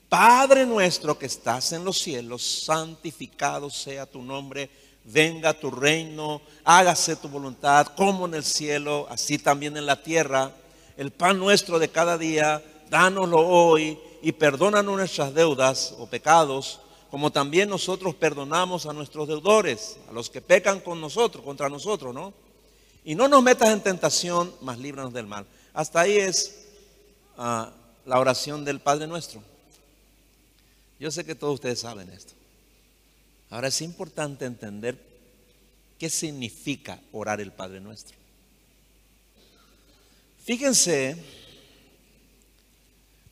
Padre 0.08 0.66
nuestro 0.66 1.18
que 1.18 1.26
estás 1.26 1.72
en 1.72 1.84
los 1.84 2.00
cielos, 2.00 2.42
santificado 2.42 3.70
sea 3.70 4.06
tu 4.06 4.22
nombre, 4.22 4.70
venga 5.04 5.58
tu 5.58 5.70
reino, 5.70 6.42
hágase 6.64 7.16
tu 7.16 7.28
voluntad 7.28 7.88
como 7.96 8.26
en 8.26 8.34
el 8.34 8.44
cielo, 8.44 9.06
así 9.08 9.38
también 9.38 9.76
en 9.76 9.86
la 9.86 10.02
tierra. 10.02 10.52
El 10.96 11.12
pan 11.12 11.38
nuestro 11.38 11.78
de 11.78 11.90
cada 11.90 12.18
día, 12.18 12.62
dánoslo 12.90 13.38
hoy 13.38 13.98
y 14.22 14.32
perdónanos 14.32 14.96
nuestras 14.96 15.34
deudas 15.34 15.94
o 15.98 16.06
pecados, 16.06 16.80
como 17.10 17.30
también 17.30 17.68
nosotros 17.68 18.14
perdonamos 18.14 18.86
a 18.86 18.92
nuestros 18.92 19.28
deudores, 19.28 19.98
a 20.08 20.12
los 20.12 20.28
que 20.28 20.40
pecan 20.40 20.80
con 20.80 21.00
nosotros, 21.00 21.44
contra 21.44 21.68
nosotros, 21.68 22.14
¿no? 22.14 22.34
Y 23.04 23.14
no 23.14 23.28
nos 23.28 23.42
metas 23.42 23.70
en 23.70 23.80
tentación, 23.80 24.52
mas 24.60 24.78
líbranos 24.78 25.12
del 25.12 25.26
mal. 25.26 25.46
Hasta 25.72 26.00
ahí 26.00 26.16
es 26.16 26.66
la 27.36 28.18
oración 28.18 28.64
del 28.64 28.80
Padre 28.80 29.06
Nuestro. 29.06 29.42
Yo 30.98 31.10
sé 31.10 31.24
que 31.24 31.34
todos 31.34 31.54
ustedes 31.54 31.80
saben 31.80 32.10
esto. 32.10 32.32
Ahora 33.50 33.68
es 33.68 33.80
importante 33.82 34.44
entender 34.44 34.98
qué 35.98 36.10
significa 36.10 36.98
orar 37.12 37.40
el 37.40 37.52
Padre 37.52 37.80
Nuestro. 37.80 38.16
Fíjense, 40.44 41.16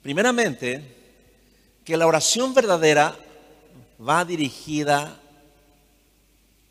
primeramente, 0.05 0.85
que 1.83 1.97
la 1.97 2.07
oración 2.07 2.53
verdadera 2.53 3.19
va 3.99 4.23
dirigida 4.27 5.19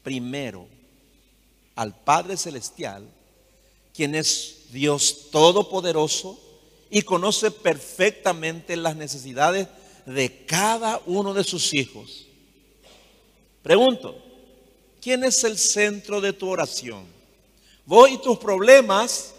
primero 0.03 0.67
al 1.73 1.95
Padre 1.95 2.37
Celestial, 2.37 3.09
quien 3.91 4.13
es 4.13 4.67
Dios 4.69 5.31
Todopoderoso, 5.31 6.39
y 6.91 7.01
conoce 7.01 7.49
perfectamente 7.49 8.75
las 8.75 8.95
necesidades 8.95 9.67
de 10.05 10.45
cada 10.45 11.01
uno 11.07 11.33
de 11.33 11.43
sus 11.43 11.73
hijos. 11.73 12.27
Pregunto, 13.63 14.15
¿quién 15.01 15.23
es 15.23 15.43
el 15.43 15.57
centro 15.57 16.21
de 16.21 16.33
tu 16.33 16.47
oración? 16.49 17.03
¿Vos 17.87 18.11
y 18.11 18.19
tus 18.19 18.37
problemas 18.37 19.33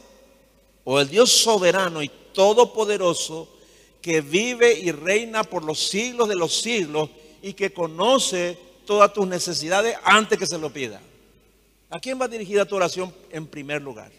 o 0.83 0.99
el 0.99 1.09
Dios 1.09 1.31
soberano 1.31 2.03
y 2.03 2.11
todopoderoso 2.33 3.54
que 4.05 4.21
vive 4.21 4.79
y 4.79 4.93
reina 4.93 5.45
por 5.45 5.64
los 5.64 5.88
siglos 5.88 6.29
de 6.29 6.35
los 6.35 6.61
siglos 6.61 7.09
y 7.40 7.55
que 7.55 7.73
conoce 7.73 8.59
todas 8.85 9.14
tus 9.14 9.27
necesidades 9.27 9.97
antes 10.05 10.38
que 10.38 10.47
se 10.47 10.59
lo 10.59 10.71
pida? 10.71 11.01
¿A 11.88 11.99
quién 11.99 12.21
va 12.21 12.29
dirigida 12.29 12.67
tu 12.67 12.77
oración 12.77 13.14
en 13.31 13.47
primer 13.47 13.81
lugar? 13.81 14.12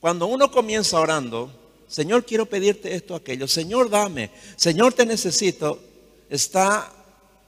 Cuando 0.00 0.26
uno 0.26 0.50
comienza 0.50 1.00
orando, 1.00 1.50
Señor, 1.88 2.26
quiero 2.26 2.44
pedirte 2.44 2.94
esto, 2.94 3.14
aquello. 3.14 3.48
Señor, 3.48 3.88
dame. 3.88 4.30
Señor, 4.54 4.92
te 4.92 5.06
necesito. 5.06 5.80
Está 6.28 6.92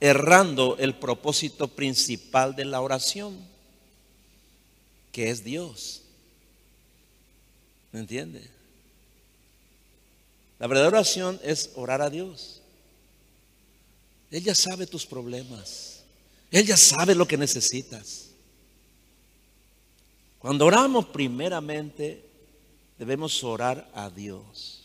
errando 0.00 0.78
el 0.78 0.94
propósito 0.94 1.68
principal 1.68 2.56
de 2.56 2.64
la 2.64 2.80
oración, 2.80 3.38
que 5.12 5.28
es 5.28 5.44
Dios. 5.44 6.04
¿Me 7.92 8.00
entiende? 8.00 8.61
La 10.62 10.68
verdadera 10.68 10.98
oración 10.98 11.40
es 11.42 11.70
orar 11.74 12.00
a 12.02 12.08
Dios. 12.08 12.62
Él 14.30 14.44
ya 14.44 14.54
sabe 14.54 14.86
tus 14.86 15.04
problemas. 15.04 16.04
Él 16.52 16.64
ya 16.64 16.76
sabe 16.76 17.16
lo 17.16 17.26
que 17.26 17.36
necesitas. 17.36 18.28
Cuando 20.38 20.64
oramos 20.64 21.06
primeramente, 21.06 22.24
debemos 22.96 23.42
orar 23.42 23.90
a 23.92 24.08
Dios, 24.08 24.84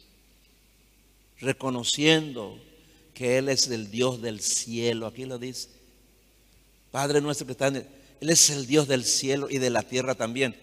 reconociendo 1.39 2.59
que 3.13 3.37
Él 3.37 3.47
es 3.47 3.67
el 3.67 3.91
Dios 3.91 4.19
del 4.19 4.41
cielo. 4.41 5.05
Aquí 5.05 5.25
lo 5.25 5.37
dice. 5.37 5.69
Padre 6.89 7.21
nuestro 7.21 7.45
que 7.45 7.51
está 7.51 7.67
en 7.67 7.75
el, 7.75 7.87
Él 8.19 8.31
es 8.31 8.49
el 8.49 8.65
Dios 8.65 8.87
del 8.87 9.05
cielo 9.05 9.47
y 9.47 9.59
de 9.59 9.69
la 9.69 9.83
tierra 9.83 10.15
también. 10.15 10.59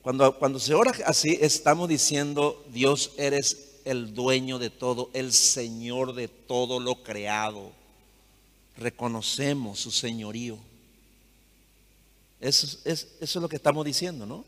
Cuando, 0.00 0.38
cuando 0.38 0.58
se 0.58 0.72
ora 0.72 0.94
así, 1.04 1.36
estamos 1.42 1.90
diciendo, 1.90 2.64
Dios 2.72 3.12
eres 3.18 3.65
el 3.86 4.14
dueño 4.14 4.58
de 4.58 4.68
todo, 4.68 5.10
el 5.12 5.32
Señor 5.32 6.14
de 6.14 6.26
todo 6.26 6.80
lo 6.80 7.04
creado. 7.04 7.70
Reconocemos 8.76 9.78
su 9.78 9.92
señorío. 9.92 10.58
Eso, 12.40 12.66
es, 12.84 13.16
eso 13.20 13.38
es 13.38 13.42
lo 13.42 13.48
que 13.48 13.56
estamos 13.56 13.84
diciendo, 13.84 14.26
¿no? 14.26 14.44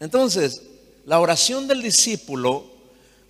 Entonces, 0.00 0.62
la 1.06 1.20
oración 1.20 1.68
del 1.68 1.80
discípulo 1.80 2.66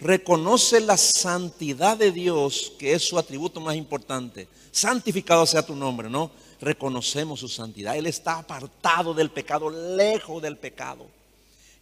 reconoce 0.00 0.80
la 0.80 0.96
santidad 0.96 1.98
de 1.98 2.10
Dios, 2.10 2.72
que 2.78 2.94
es 2.94 3.02
su 3.02 3.18
atributo 3.18 3.60
más 3.60 3.76
importante. 3.76 4.48
Santificado 4.72 5.44
sea 5.44 5.66
tu 5.66 5.76
nombre, 5.76 6.08
¿no? 6.08 6.30
Reconocemos 6.62 7.40
su 7.40 7.48
santidad. 7.48 7.94
Él 7.94 8.06
está 8.06 8.38
apartado 8.38 9.12
del 9.12 9.30
pecado, 9.30 9.68
lejos 9.68 10.40
del 10.42 10.56
pecado. 10.56 11.17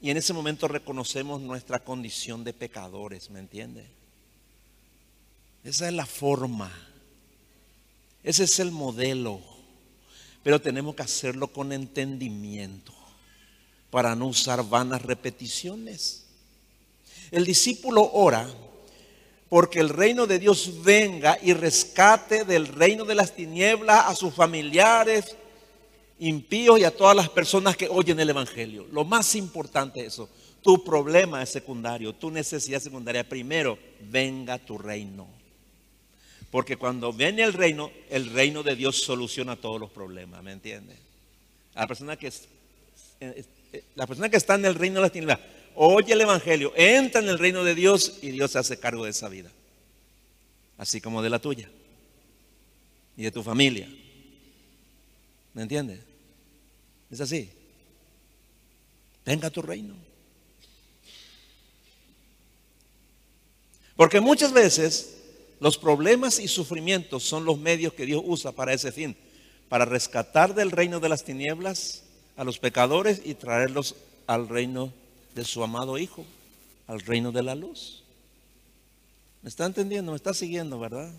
Y 0.00 0.10
en 0.10 0.16
ese 0.16 0.32
momento 0.32 0.68
reconocemos 0.68 1.40
nuestra 1.40 1.78
condición 1.78 2.44
de 2.44 2.52
pecadores, 2.52 3.30
¿me 3.30 3.40
entiende? 3.40 3.86
Esa 5.64 5.88
es 5.88 5.94
la 5.94 6.06
forma. 6.06 6.72
Ese 8.22 8.44
es 8.44 8.58
el 8.60 8.70
modelo. 8.70 9.40
Pero 10.42 10.60
tenemos 10.60 10.94
que 10.94 11.02
hacerlo 11.02 11.48
con 11.48 11.72
entendimiento 11.72 12.92
para 13.90 14.14
no 14.14 14.26
usar 14.26 14.62
vanas 14.68 15.02
repeticiones. 15.02 16.26
El 17.30 17.44
discípulo 17.44 18.10
ora 18.12 18.48
porque 19.48 19.80
el 19.80 19.88
reino 19.88 20.26
de 20.26 20.38
Dios 20.38 20.82
venga 20.82 21.38
y 21.40 21.52
rescate 21.52 22.44
del 22.44 22.66
reino 22.66 23.04
de 23.04 23.14
las 23.14 23.34
tinieblas 23.34 24.06
a 24.06 24.14
sus 24.14 24.34
familiares 24.34 25.36
impíos 26.18 26.78
y 26.80 26.84
a 26.84 26.90
todas 26.90 27.16
las 27.16 27.28
personas 27.28 27.76
que 27.76 27.88
oyen 27.88 28.18
el 28.20 28.30
Evangelio. 28.30 28.86
Lo 28.92 29.04
más 29.04 29.34
importante 29.34 30.00
es 30.00 30.14
eso. 30.14 30.28
Tu 30.62 30.82
problema 30.82 31.42
es 31.42 31.50
secundario, 31.50 32.14
tu 32.14 32.30
necesidad 32.30 32.80
secundaria. 32.80 33.28
Primero, 33.28 33.78
venga 34.00 34.58
tu 34.58 34.78
reino. 34.78 35.28
Porque 36.50 36.76
cuando 36.76 37.12
viene 37.12 37.42
el 37.42 37.52
reino, 37.52 37.90
el 38.08 38.30
reino 38.30 38.62
de 38.62 38.76
Dios 38.76 39.02
soluciona 39.02 39.56
todos 39.56 39.80
los 39.80 39.90
problemas, 39.90 40.42
¿me 40.42 40.52
entiendes? 40.52 40.96
La 41.74 41.86
persona 41.86 42.16
que, 42.16 42.32
la 43.94 44.06
persona 44.06 44.28
que 44.28 44.36
está 44.36 44.54
en 44.54 44.64
el 44.64 44.74
reino 44.74 44.96
de 44.96 45.02
las 45.02 45.12
tinieblas 45.12 45.40
oye 45.76 46.14
el 46.14 46.20
Evangelio, 46.20 46.72
entra 46.74 47.20
en 47.20 47.28
el 47.28 47.38
reino 47.38 47.62
de 47.62 47.74
Dios 47.74 48.18
y 48.22 48.30
Dios 48.30 48.52
se 48.52 48.58
hace 48.58 48.78
cargo 48.78 49.04
de 49.04 49.10
esa 49.10 49.28
vida. 49.28 49.50
Así 50.78 51.00
como 51.00 51.22
de 51.22 51.30
la 51.30 51.38
tuya 51.38 51.70
y 53.16 53.22
de 53.22 53.30
tu 53.30 53.42
familia. 53.42 53.88
¿Me 55.56 55.62
entiendes? 55.62 56.00
Es 57.10 57.18
así. 57.18 57.48
Venga 59.24 59.48
tu 59.48 59.62
reino. 59.62 59.94
Porque 63.96 64.20
muchas 64.20 64.52
veces 64.52 65.16
los 65.58 65.78
problemas 65.78 66.38
y 66.40 66.48
sufrimientos 66.48 67.22
son 67.22 67.46
los 67.46 67.58
medios 67.58 67.94
que 67.94 68.04
Dios 68.04 68.22
usa 68.26 68.52
para 68.52 68.74
ese 68.74 68.92
fin, 68.92 69.16
para 69.70 69.86
rescatar 69.86 70.54
del 70.54 70.72
reino 70.72 71.00
de 71.00 71.08
las 71.08 71.24
tinieblas 71.24 72.02
a 72.36 72.44
los 72.44 72.58
pecadores 72.58 73.22
y 73.24 73.32
traerlos 73.32 73.94
al 74.26 74.50
reino 74.50 74.92
de 75.34 75.46
su 75.46 75.64
amado 75.64 75.96
Hijo, 75.96 76.26
al 76.86 77.00
reino 77.00 77.32
de 77.32 77.42
la 77.42 77.54
luz. 77.54 78.04
¿Me 79.40 79.48
está 79.48 79.64
entendiendo? 79.64 80.12
¿Me 80.12 80.16
está 80.16 80.34
siguiendo, 80.34 80.78
verdad? 80.78 81.10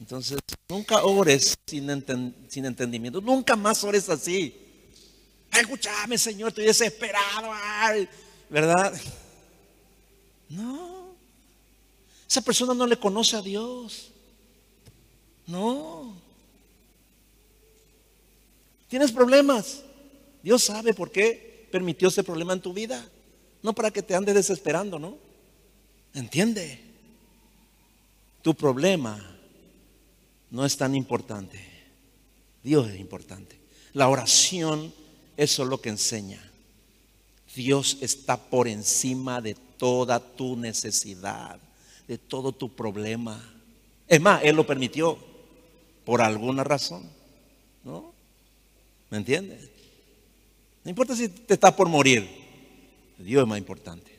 Entonces, 0.00 0.38
nunca 0.68 1.04
ores 1.04 1.56
sin, 1.66 1.90
entendimiento. 1.90 3.20
Nunca 3.20 3.54
más 3.54 3.84
ores 3.84 4.08
así. 4.08 4.56
escúchame, 5.52 6.16
Señor, 6.16 6.48
estoy 6.48 6.64
desesperado. 6.64 7.52
¿Verdad? 8.48 8.98
No. 10.48 11.10
Esa 12.26 12.40
persona 12.40 12.72
no 12.72 12.86
le 12.86 12.96
conoce 12.96 13.36
a 13.36 13.42
Dios. 13.42 14.10
No. 15.46 16.16
Tienes 18.88 19.12
problemas. 19.12 19.82
Dios 20.42 20.64
sabe 20.64 20.94
por 20.94 21.12
qué 21.12 21.68
permitió 21.70 22.08
ese 22.08 22.24
problema 22.24 22.54
en 22.54 22.62
tu 22.62 22.72
vida. 22.72 23.06
No 23.62 23.74
para 23.74 23.90
que 23.90 24.02
te 24.02 24.14
andes 24.14 24.34
desesperando, 24.34 24.98
¿no? 24.98 25.18
Entiende. 26.14 26.80
Tu 28.40 28.54
problema 28.54 29.39
no 30.50 30.64
es 30.64 30.76
tan 30.76 30.94
importante. 30.94 31.60
Dios 32.62 32.88
es 32.90 33.00
importante. 33.00 33.58
La 33.92 34.08
oración, 34.08 34.92
eso 35.36 35.62
es 35.62 35.68
lo 35.68 35.80
que 35.80 35.88
enseña. 35.88 36.40
Dios 37.54 37.98
está 38.00 38.36
por 38.36 38.68
encima 38.68 39.40
de 39.40 39.56
toda 39.76 40.20
tu 40.20 40.56
necesidad, 40.56 41.58
de 42.06 42.18
todo 42.18 42.52
tu 42.52 42.74
problema. 42.74 43.42
Es 44.06 44.20
más, 44.20 44.42
Él 44.44 44.56
lo 44.56 44.66
permitió 44.66 45.18
por 46.04 46.22
alguna 46.22 46.64
razón. 46.64 47.08
¿No? 47.82 48.12
¿Me 49.08 49.18
entiendes? 49.18 49.68
No 50.84 50.90
importa 50.90 51.16
si 51.16 51.28
te 51.28 51.54
estás 51.54 51.72
por 51.74 51.88
morir. 51.88 52.28
Dios 53.18 53.42
es 53.42 53.48
más 53.48 53.58
importante. 53.58 54.10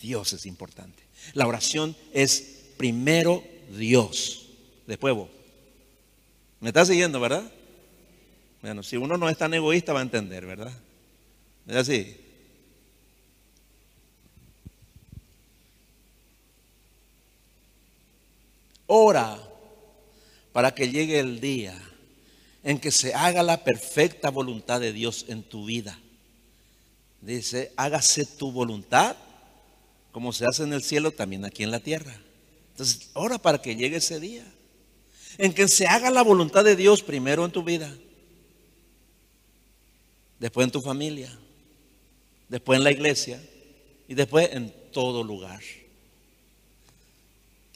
Dios 0.00 0.32
es 0.32 0.46
importante. 0.46 1.02
La 1.34 1.46
oración 1.46 1.96
es 2.12 2.72
primero 2.76 3.42
Dios. 3.76 4.47
Después 4.88 5.14
vos. 5.14 5.28
¿Me 6.60 6.68
estás 6.68 6.88
siguiendo, 6.88 7.20
verdad? 7.20 7.44
Bueno, 8.62 8.82
si 8.82 8.96
uno 8.96 9.18
no 9.18 9.28
es 9.28 9.36
tan 9.36 9.52
egoísta 9.52 9.92
va 9.92 10.00
a 10.00 10.02
entender, 10.02 10.46
¿verdad? 10.46 10.72
¿Es 11.66 11.76
así? 11.76 12.16
Ora 18.86 19.38
para 20.52 20.74
que 20.74 20.90
llegue 20.90 21.18
el 21.18 21.38
día 21.38 21.78
en 22.64 22.80
que 22.80 22.90
se 22.90 23.12
haga 23.12 23.42
la 23.42 23.62
perfecta 23.64 24.30
voluntad 24.30 24.80
de 24.80 24.94
Dios 24.94 25.26
en 25.28 25.42
tu 25.42 25.66
vida. 25.66 25.98
Dice, 27.20 27.72
hágase 27.76 28.24
tu 28.24 28.52
voluntad 28.52 29.16
como 30.12 30.32
se 30.32 30.46
hace 30.46 30.62
en 30.62 30.72
el 30.72 30.82
cielo, 30.82 31.10
también 31.10 31.44
aquí 31.44 31.62
en 31.62 31.72
la 31.72 31.80
tierra. 31.80 32.18
Entonces, 32.70 33.10
ora 33.12 33.36
para 33.36 33.60
que 33.60 33.76
llegue 33.76 33.98
ese 33.98 34.18
día 34.18 34.46
en 35.38 35.54
que 35.54 35.68
se 35.68 35.86
haga 35.86 36.10
la 36.10 36.22
voluntad 36.22 36.64
de 36.64 36.76
Dios 36.76 37.02
primero 37.02 37.44
en 37.44 37.52
tu 37.52 37.62
vida, 37.62 37.94
después 40.38 40.64
en 40.64 40.72
tu 40.72 40.82
familia, 40.82 41.36
después 42.48 42.76
en 42.76 42.84
la 42.84 42.90
iglesia 42.90 43.40
y 44.08 44.14
después 44.14 44.50
en 44.52 44.74
todo 44.92 45.22
lugar. 45.22 45.60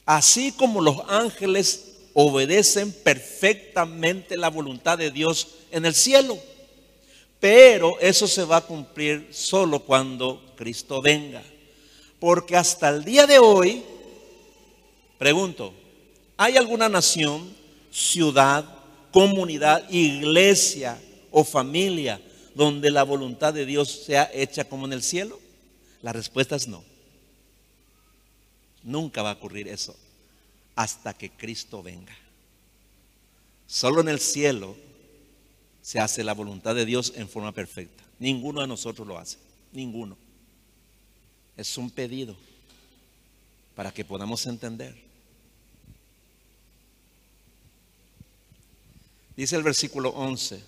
Así 0.05 0.51
como 0.51 0.81
los 0.81 0.97
ángeles 1.07 1.93
obedecen 2.13 2.91
perfectamente 2.91 4.35
la 4.35 4.49
voluntad 4.49 4.97
de 4.97 5.11
Dios 5.11 5.55
en 5.71 5.85
el 5.85 5.95
cielo. 5.95 6.37
Pero 7.39 7.99
eso 7.99 8.27
se 8.27 8.43
va 8.43 8.57
a 8.57 8.65
cumplir 8.65 9.29
solo 9.31 9.79
cuando 9.79 10.53
Cristo 10.55 11.01
venga. 11.01 11.43
Porque 12.19 12.55
hasta 12.55 12.89
el 12.89 13.03
día 13.03 13.27
de 13.27 13.39
hoy, 13.39 13.83
pregunto, 15.17 15.73
¿Hay 16.37 16.57
alguna 16.57 16.89
nación, 16.89 17.55
ciudad, 17.91 18.65
comunidad, 19.11 19.87
iglesia 19.89 20.99
o 21.31 21.43
familia 21.43 22.21
donde 22.55 22.91
la 22.91 23.03
voluntad 23.03 23.53
de 23.53 23.65
Dios 23.65 24.03
sea 24.05 24.29
hecha 24.33 24.63
como 24.65 24.85
en 24.85 24.93
el 24.93 25.03
cielo? 25.03 25.39
La 26.01 26.11
respuesta 26.11 26.55
es 26.55 26.67
no. 26.67 26.83
Nunca 28.83 29.21
va 29.21 29.31
a 29.31 29.33
ocurrir 29.35 29.67
eso 29.67 29.95
hasta 30.75 31.13
que 31.13 31.29
Cristo 31.29 31.81
venga. 31.83 32.15
Solo 33.67 34.01
en 34.01 34.09
el 34.09 34.19
cielo 34.19 34.75
se 35.81 35.99
hace 35.99 36.23
la 36.23 36.33
voluntad 36.33 36.75
de 36.75 36.85
Dios 36.85 37.13
en 37.15 37.29
forma 37.29 37.51
perfecta. 37.51 38.03
Ninguno 38.19 38.61
de 38.61 38.67
nosotros 38.67 39.07
lo 39.07 39.17
hace. 39.17 39.37
Ninguno. 39.71 40.17
Es 41.57 41.77
un 41.77 41.89
pedido 41.89 42.35
para 43.75 43.91
que 43.91 44.05
podamos 44.05 44.45
entender. 44.45 45.02
Dice 49.35 49.55
el 49.55 49.63
versículo 49.63 50.09
11 50.09 50.63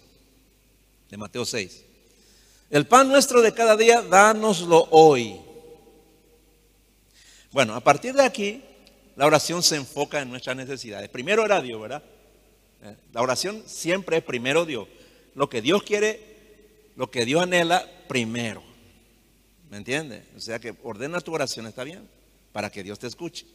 de 1.09 1.17
Mateo 1.17 1.45
6. 1.45 1.83
El 2.71 2.87
pan 2.87 3.07
nuestro 3.07 3.41
de 3.41 3.53
cada 3.53 3.77
día, 3.77 4.01
dánoslo 4.01 4.87
hoy. 4.91 5.39
Bueno, 7.51 7.75
a 7.75 7.79
partir 7.79 8.13
de 8.15 8.23
aquí, 8.23 8.63
la 9.15 9.27
oración 9.27 9.61
se 9.63 9.75
enfoca 9.75 10.21
en 10.21 10.29
nuestras 10.29 10.57
necesidades. 10.57 11.09
Primero 11.09 11.45
era 11.45 11.61
Dios, 11.61 11.79
¿verdad? 11.79 12.03
Eh, 12.83 12.95
la 13.13 13.21
oración 13.21 13.63
siempre 13.65 14.17
es 14.17 14.23
primero 14.23 14.65
Dios. 14.65 14.87
Lo 15.35 15.49
que 15.49 15.61
Dios 15.61 15.83
quiere, 15.83 16.19
lo 16.95 17.09
que 17.11 17.23
Dios 17.25 17.43
anhela, 17.43 17.89
primero. 18.07 18.63
¿Me 19.69 19.77
entiendes? 19.77 20.23
O 20.35 20.39
sea 20.39 20.59
que 20.59 20.75
ordena 20.83 21.21
tu 21.21 21.33
oración, 21.33 21.67
¿está 21.67 21.83
bien? 21.83 22.07
Para 22.51 22.71
que 22.71 22.83
Dios 22.83 22.99
te 22.99 23.07
escuche. 23.07 23.45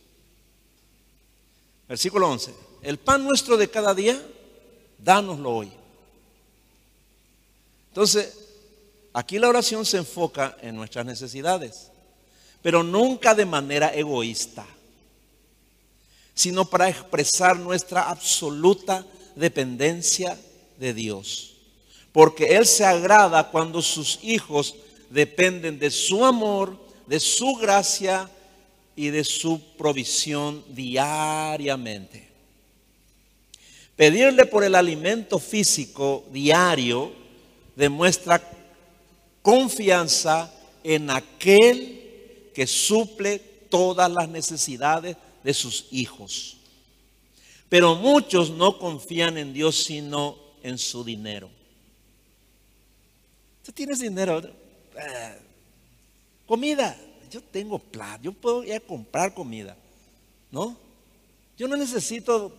Versículo 1.89 2.29
11. 2.31 2.55
El 2.83 2.99
pan 2.99 3.25
nuestro 3.25 3.57
de 3.57 3.69
cada 3.69 3.95
día, 3.95 4.21
dánoslo 5.03 5.51
hoy. 5.55 5.73
Entonces, 7.89 8.39
aquí 9.13 9.39
la 9.39 9.49
oración 9.49 9.85
se 9.85 9.99
enfoca 9.99 10.57
en 10.63 10.77
nuestras 10.77 11.05
necesidades, 11.05 11.91
pero 12.63 12.83
nunca 12.83 13.35
de 13.35 13.47
manera 13.47 13.95
egoísta, 13.95 14.67
sino 16.35 16.65
para 16.65 16.89
expresar 16.89 17.59
nuestra 17.59 18.09
absoluta 18.09 19.05
dependencia 19.35 20.39
de 20.79 20.95
Dios. 20.95 21.57
Porque 22.13 22.57
Él 22.57 22.67
se 22.67 22.85
agrada 22.85 23.51
cuando 23.51 23.83
sus 23.83 24.19
hijos 24.23 24.75
dependen 25.11 25.79
de 25.79 25.91
su 25.91 26.25
amor, 26.25 26.79
de 27.07 27.21
su 27.21 27.55
gracia 27.57 28.31
y 28.97 29.11
de 29.11 29.25
su 29.25 29.61
provisión 29.77 30.65
diariamente. 30.69 32.30
Pedirle 33.97 34.47
por 34.47 34.65
el 34.65 34.75
alimento 34.75 35.39
físico 35.39 36.25
diario 36.33 37.13
demuestra 37.77 38.43
confianza 39.43 40.53
en 40.83 41.11
aquel 41.11 42.51
que 42.55 42.67
suple 42.67 43.39
todas 43.69 44.11
las 44.11 44.29
necesidades 44.29 45.17
de 45.43 45.55
sus 45.55 45.87
hijos. 45.91 46.57
Pero 47.69 47.95
muchos 47.95 48.51
no 48.51 48.79
confían 48.79 49.39
en 49.39 49.53
Dios 49.53 49.85
sino 49.85 50.37
en 50.63 50.77
su 50.77 51.05
dinero. 51.05 51.49
¿Tú 53.65 53.73
tienes 53.73 54.01
dinero? 54.01 54.41
Eh, 54.41 55.39
comida. 56.47 56.97
Yo 57.31 57.41
tengo 57.41 57.79
plata. 57.79 58.21
Yo 58.23 58.33
puedo 58.33 58.65
ir 58.65 58.75
a 58.75 58.81
comprar 58.81 59.33
comida. 59.33 59.77
¿No? 60.51 60.77
Yo 61.57 61.69
no 61.69 61.77
necesito 61.77 62.53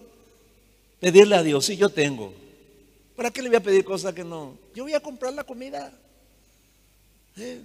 pedirle 1.02 1.36
a 1.36 1.44
Dios 1.44 1.66
si 1.66 1.76
yo 1.76 1.90
tengo. 1.90 2.34
¿Para 3.18 3.32
qué 3.32 3.42
le 3.42 3.50
voy 3.50 3.58
a 3.58 3.64
pedir 3.64 3.84
cosas 3.84 4.14
que 4.14 4.24
no? 4.24 4.58
Yo 4.74 4.84
voy 4.84 4.94
a 4.94 5.02
comprar 5.02 5.34
la 5.34 5.44
comida. 5.44 5.92
Eh, 7.36 7.62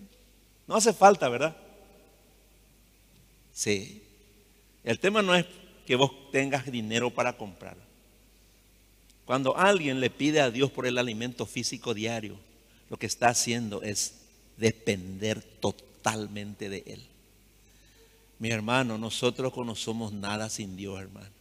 no 0.67 0.75
hace 0.75 0.93
falta, 0.93 1.29
¿verdad? 1.29 1.57
Sí. 3.53 4.03
El 4.83 4.99
tema 4.99 5.23
no 5.23 5.35
es 5.35 5.45
que 5.87 5.97
vos 5.97 6.11
tengas 6.33 6.71
dinero 6.71 7.11
para 7.11 7.37
comprar. 7.37 7.77
Cuando 9.27 9.57
alguien 9.57 10.01
le 10.01 10.09
pide 10.09 10.41
a 10.41 10.51
Dios 10.51 10.71
por 10.71 10.87
el 10.87 10.99
alimento 10.99 11.47
físico 11.47 11.93
diario, 11.95 12.37
lo 12.89 12.97
que 12.97 13.07
está 13.07 13.29
haciendo 13.29 13.83
es 13.83 14.15
depender 14.57 15.43
totalmente 15.61 16.69
de 16.69 16.85
Él. 16.87 17.03
Mi 18.39 18.51
hermano, 18.51 18.97
nosotros 18.97 19.53
no 19.57 19.75
somos 19.75 20.13
nada 20.13 20.49
sin 20.49 20.77
Dios, 20.77 21.01
hermano. 21.01 21.36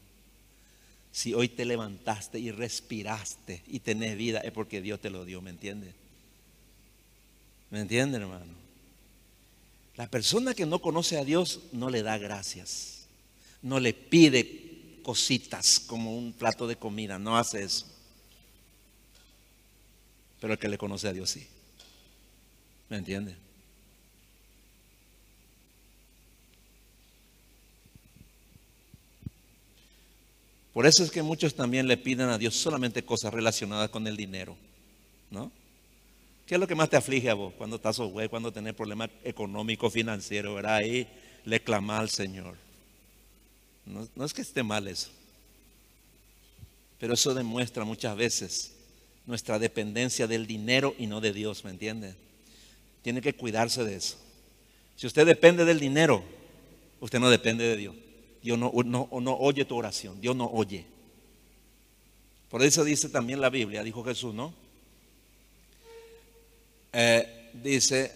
Si 1.16 1.34
hoy 1.34 1.48
te 1.48 1.64
levantaste 1.64 2.40
y 2.40 2.52
respiraste 2.52 3.64
y 3.68 3.80
tenés 3.80 4.18
vida, 4.18 4.42
es 4.42 4.52
porque 4.52 4.82
Dios 4.82 5.00
te 5.00 5.10
lo 5.10 5.24
dio, 5.24 5.42
¿me 5.42 5.50
entiendes? 5.50 5.94
¿Me 7.70 7.80
entienden, 7.80 8.24
hermano? 8.24 8.52
La 9.96 10.10
persona 10.10 10.54
que 10.54 10.66
no 10.66 10.80
conoce 10.80 11.18
a 11.18 11.24
Dios 11.24 11.62
no 11.72 11.90
le 11.90 12.04
da 12.04 12.18
gracias, 12.18 13.06
no 13.62 13.80
le 13.80 13.94
pide 13.94 15.00
cositas 15.04 15.80
como 15.80 16.18
un 16.18 16.34
plato 16.34 16.68
de 16.68 16.76
comida, 16.76 17.18
no 17.18 17.38
hace 17.38 17.64
eso. 17.64 17.86
Pero 20.42 20.52
el 20.52 20.60
que 20.60 20.68
le 20.68 20.78
conoce 20.78 21.08
a 21.08 21.14
Dios 21.14 21.30
sí. 21.30 21.48
¿Me 22.90 22.98
entiende? 22.98 23.38
Por 30.76 30.86
eso 30.86 31.06
es 31.06 31.10
que 31.10 31.24
muchos 31.24 31.56
también 31.56 31.88
le 31.88 31.96
piden 31.96 32.28
a 32.28 32.38
Dios 32.38 32.54
solamente 32.54 33.06
cosas 33.06 33.34
relacionadas 33.34 33.90
con 33.90 34.08
el 34.08 34.18
dinero, 34.18 34.58
¿no? 35.32 35.50
¿Qué 36.46 36.56
es 36.56 36.60
lo 36.60 36.68
que 36.68 36.76
más 36.76 36.90
te 36.90 36.98
aflige 36.98 37.30
a 37.30 37.34
vos 37.34 37.54
cuando 37.58 37.78
estás 37.78 37.98
güey, 37.98 38.28
cuando 38.28 38.52
tenés 38.52 38.74
problemas 38.74 39.10
económicos, 39.24 39.94
financieros, 39.94 40.54
¿verdad? 40.54 40.76
Ahí 40.76 41.08
le 41.46 41.62
clama 41.62 41.98
al 41.98 42.10
Señor. 42.10 42.58
No, 43.86 44.06
no 44.18 44.26
es 44.26 44.34
que 44.34 44.42
esté 44.42 44.64
mal 44.64 44.90
eso, 44.90 45.12
pero 47.00 47.14
eso 47.14 47.34
demuestra 47.34 47.86
muchas 47.86 48.18
veces 48.18 48.76
nuestra 49.26 49.58
dependencia 49.60 50.28
del 50.28 50.46
dinero 50.46 50.94
y 51.00 51.08
no 51.08 51.22
de 51.22 51.32
Dios, 51.32 51.64
¿me 51.64 51.72
entiende? 51.72 52.16
Tiene 53.02 53.22
que 53.22 53.32
cuidarse 53.32 53.86
de 53.86 53.96
eso. 53.96 54.18
Si 54.98 55.08
usted 55.08 55.26
depende 55.26 55.64
del 55.64 55.80
dinero, 55.80 56.22
usted 57.00 57.22
no 57.22 57.30
depende 57.30 57.64
de 57.64 57.78
Dios. 57.78 57.96
Dios 58.46 58.60
no, 58.60 58.70
oye 59.40 59.66
tu 59.66 59.76
oración, 59.76 60.22
Dios 60.22 60.36
no 60.36 60.46
oye. 60.46 60.86
Por 62.48 62.62
eso 62.62 62.84
dice 62.84 63.10
también 63.10 63.42
la 63.42 63.50
Biblia, 63.50 63.82
dijo 63.82 64.04
Jesús, 64.04 64.36
¿no? 64.36 64.54
Eh, 66.94 67.50
dice, 67.64 68.16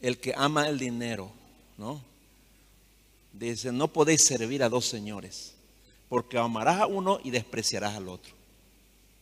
el 0.00 0.16
que 0.16 0.32
ama 0.34 0.66
el 0.66 0.78
dinero, 0.78 1.30
¿no? 1.76 2.02
Dice, 3.34 3.70
no 3.70 3.88
podéis 3.88 4.24
servir 4.24 4.62
a 4.62 4.70
dos 4.70 4.86
señores, 4.86 5.52
porque 6.08 6.38
amarás 6.38 6.80
a 6.80 6.86
uno 6.86 7.20
y 7.22 7.32
despreciarás 7.32 7.96
al 7.96 8.08
otro. 8.08 8.32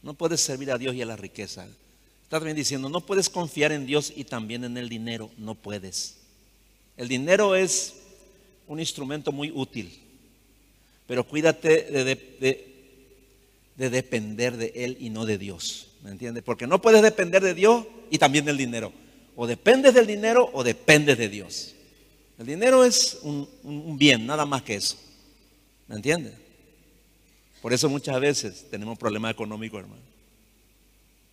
No 0.05 0.14
puedes 0.14 0.40
servir 0.40 0.70
a 0.70 0.79
Dios 0.79 0.94
y 0.94 1.03
a 1.03 1.07
la 1.07 1.16
riqueza. 1.16 1.66
Está 2.23 2.38
también 2.38 2.57
diciendo, 2.57 2.88
no 2.88 3.01
puedes 3.01 3.29
confiar 3.29 3.73
en 3.73 3.87
Dios 3.87 4.12
y 4.14 4.23
también 4.23 4.62
en 4.62 4.77
el 4.77 4.88
dinero, 4.88 5.33
no 5.37 5.57
puedes. 5.57 6.18
El 6.96 7.09
dinero 7.09 7.57
es 7.57 8.00
un 8.70 8.78
instrumento 8.78 9.33
muy 9.33 9.50
útil, 9.50 9.90
pero 11.09 11.24
cuídate 11.24 11.90
de, 11.90 13.90
depender 13.90 14.56
de 14.56 14.72
Él 14.76 14.96
y 15.00 15.11
no 15.11 15.26
de 15.26 15.38
Dios. 15.38 15.88
¿Me 16.04 16.11
entiendes? 16.11 16.44
Porque 16.44 16.68
no 16.68 16.80
puedes 16.80 17.02
depender 17.02 17.42
de 17.42 17.54
Dios 17.54 17.85
y 18.11 18.18
también 18.18 18.44
del 18.44 18.56
dinero. 18.56 18.92
O 19.35 19.48
dependes 19.48 19.92
del 19.92 20.06
dinero 20.06 20.48
o 20.52 20.62
dependes 20.62 21.18
de 21.18 21.28
Dios. 21.28 21.74
El 22.38 22.46
dinero 22.46 22.85
es 22.85 23.18
un, 23.22 23.48
un 23.64 23.98
bien, 23.98 24.24
nada 24.24 24.46
más 24.46 24.62
que 24.62 24.76
eso. 24.76 24.96
¿Me 25.88 25.96
entiendes? 25.96 26.35
Por 27.61 27.72
eso 27.72 27.88
muchas 27.88 28.20
veces 28.20 28.66
tenemos 28.70 28.96
problemas 28.96 29.33
económicos, 29.33 29.80
hermano. 29.80 30.02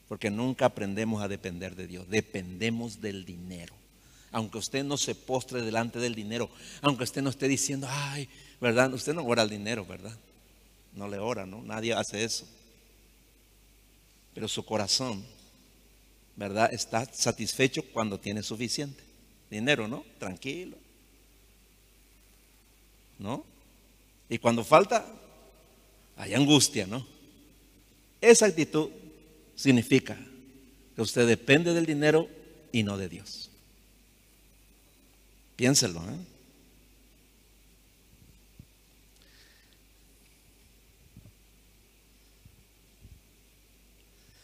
Porque 0.08 0.32
nunca 0.32 0.66
aprendemos 0.66 1.22
a 1.22 1.28
depender 1.28 1.76
de 1.76 1.86
Dios. 1.86 2.10
Dependemos 2.10 3.00
del 3.00 3.26
dinero 3.26 3.77
aunque 4.38 4.60
usted 4.60 4.84
no 4.84 4.98
se 4.98 5.16
postre 5.16 5.64
delante 5.64 5.98
del 5.98 6.14
dinero, 6.14 6.48
aunque 6.82 7.06
usted 7.06 7.24
no 7.24 7.32
esté 7.32 7.48
diciendo, 7.48 7.88
ay, 7.90 8.30
¿verdad? 8.62 8.94
Usted 8.94 9.16
no 9.16 9.26
ora 9.26 9.42
al 9.42 9.50
dinero, 9.50 9.84
¿verdad? 9.84 10.16
No 10.94 11.08
le 11.08 11.18
ora, 11.18 11.48
¿no? 11.48 11.64
Nadie 11.64 11.94
hace 11.94 12.24
eso. 12.24 12.46
Pero 14.36 14.48
su 14.48 14.64
corazón, 14.64 15.26
¿verdad? 16.36 16.72
Está 16.72 17.12
satisfecho 17.12 17.82
cuando 17.92 18.20
tiene 18.20 18.44
suficiente 18.44 19.04
dinero, 19.50 19.88
¿no? 19.88 20.06
Tranquilo. 20.20 20.78
¿No? 23.18 23.44
Y 24.30 24.38
cuando 24.38 24.64
falta, 24.64 25.04
hay 26.16 26.36
angustia, 26.36 26.86
¿no? 26.86 27.08
Esa 28.22 28.46
actitud 28.46 28.92
significa 29.56 30.16
que 30.96 31.02
usted 31.02 31.28
depende 31.28 31.74
del 31.74 31.88
dinero 31.88 32.30
y 32.72 32.84
no 32.84 33.00
de 33.00 33.10
Dios. 33.10 33.50
Piénselo. 35.58 36.00
¿eh? 36.00 36.18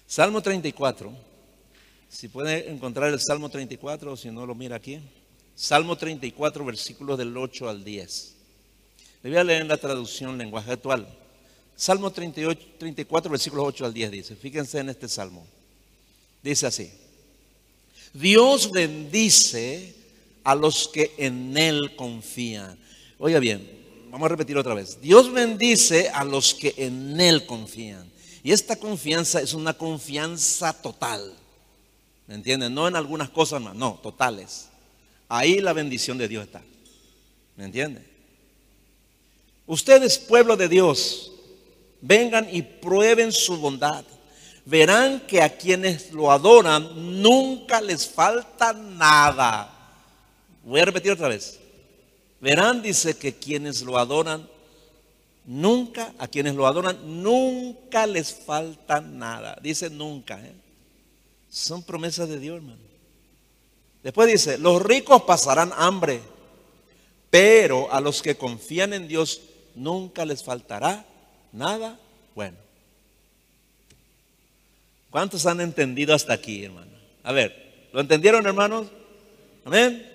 Salmo 0.07 0.41
34. 0.41 1.11
Si 2.09 2.27
puede 2.27 2.69
encontrar 2.69 3.13
el 3.13 3.19
Salmo 3.19 3.49
34 3.49 4.11
o 4.11 4.17
si 4.17 4.29
no 4.29 4.45
lo 4.45 4.55
mira 4.55 4.75
aquí. 4.75 4.99
Salmo 5.55 5.95
34, 5.95 6.65
versículos 6.65 7.17
del 7.17 7.37
8 7.37 7.69
al 7.69 7.83
10. 7.83 8.35
Le 9.21 9.29
voy 9.29 9.39
a 9.39 9.43
leer 9.43 9.61
en 9.61 9.67
la 9.67 9.77
traducción 9.77 10.37
lenguaje 10.37 10.71
actual. 10.71 11.07
Salmo 11.75 12.11
38, 12.11 12.67
34, 12.79 13.31
versículos 13.31 13.65
8 13.67 13.85
al 13.85 13.93
10 13.93 14.11
dice. 14.11 14.35
Fíjense 14.35 14.79
en 14.79 14.89
este 14.89 15.07
salmo. 15.07 15.45
Dice 16.41 16.65
así. 16.65 16.91
Dios 18.13 18.71
bendice 18.71 20.02
a 20.43 20.55
los 20.55 20.87
que 20.87 21.13
en 21.17 21.55
Él 21.57 21.95
confían. 21.95 22.77
Oiga 23.17 23.39
bien, 23.39 23.69
vamos 24.11 24.25
a 24.25 24.29
repetir 24.29 24.57
otra 24.57 24.73
vez. 24.73 24.99
Dios 25.01 25.31
bendice 25.31 26.09
a 26.09 26.23
los 26.23 26.53
que 26.53 26.73
en 26.77 27.19
Él 27.19 27.45
confían. 27.45 28.11
Y 28.43 28.51
esta 28.51 28.75
confianza 28.75 29.41
es 29.41 29.53
una 29.53 29.73
confianza 29.73 30.73
total. 30.73 31.33
¿Me 32.27 32.35
entienden? 32.35 32.73
No 32.73 32.87
en 32.87 32.95
algunas 32.95 33.29
cosas 33.29 33.61
más, 33.61 33.75
no, 33.75 33.99
totales. 34.03 34.67
Ahí 35.29 35.61
la 35.61 35.73
bendición 35.73 36.17
de 36.17 36.27
Dios 36.27 36.45
está. 36.45 36.61
¿Me 37.55 37.65
entienden? 37.65 38.05
Ustedes, 39.65 40.17
pueblo 40.17 40.57
de 40.57 40.67
Dios, 40.67 41.31
vengan 42.01 42.47
y 42.51 42.61
prueben 42.61 43.31
su 43.31 43.57
bondad. 43.57 44.03
Verán 44.65 45.21
que 45.21 45.41
a 45.41 45.57
quienes 45.57 46.11
lo 46.11 46.31
adoran 46.31 47.21
nunca 47.21 47.81
les 47.81 48.07
falta 48.07 48.73
nada. 48.73 49.72
Voy 50.63 50.79
a 50.79 50.85
repetir 50.85 51.11
otra 51.11 51.27
vez. 51.27 51.59
Verán, 52.39 52.81
dice 52.81 53.15
que 53.17 53.33
quienes 53.33 53.81
lo 53.81 53.97
adoran, 53.97 54.47
nunca, 55.45 56.13
a 56.17 56.27
quienes 56.27 56.55
lo 56.55 56.67
adoran, 56.67 57.23
nunca 57.23 58.05
les 58.07 58.33
falta 58.33 59.01
nada. 59.01 59.57
Dice 59.61 59.89
nunca. 59.89 60.39
¿eh? 60.45 60.53
Son 61.49 61.83
promesas 61.83 62.29
de 62.29 62.39
Dios, 62.39 62.57
hermano. 62.57 62.81
Después 64.03 64.27
dice, 64.27 64.57
los 64.57 64.81
ricos 64.81 65.23
pasarán 65.23 65.71
hambre, 65.77 66.19
pero 67.29 67.91
a 67.91 68.01
los 68.01 68.21
que 68.21 68.35
confían 68.35 68.93
en 68.93 69.07
Dios 69.07 69.41
nunca 69.75 70.25
les 70.25 70.43
faltará 70.43 71.05
nada 71.53 71.97
bueno. 72.35 72.57
¿Cuántos 75.09 75.45
han 75.45 75.61
entendido 75.61 76.13
hasta 76.13 76.33
aquí, 76.33 76.65
hermano? 76.65 76.91
A 77.23 77.31
ver, 77.31 77.87
¿lo 77.93 78.01
entendieron, 78.01 78.45
hermanos? 78.45 78.87
Amén. 79.63 80.12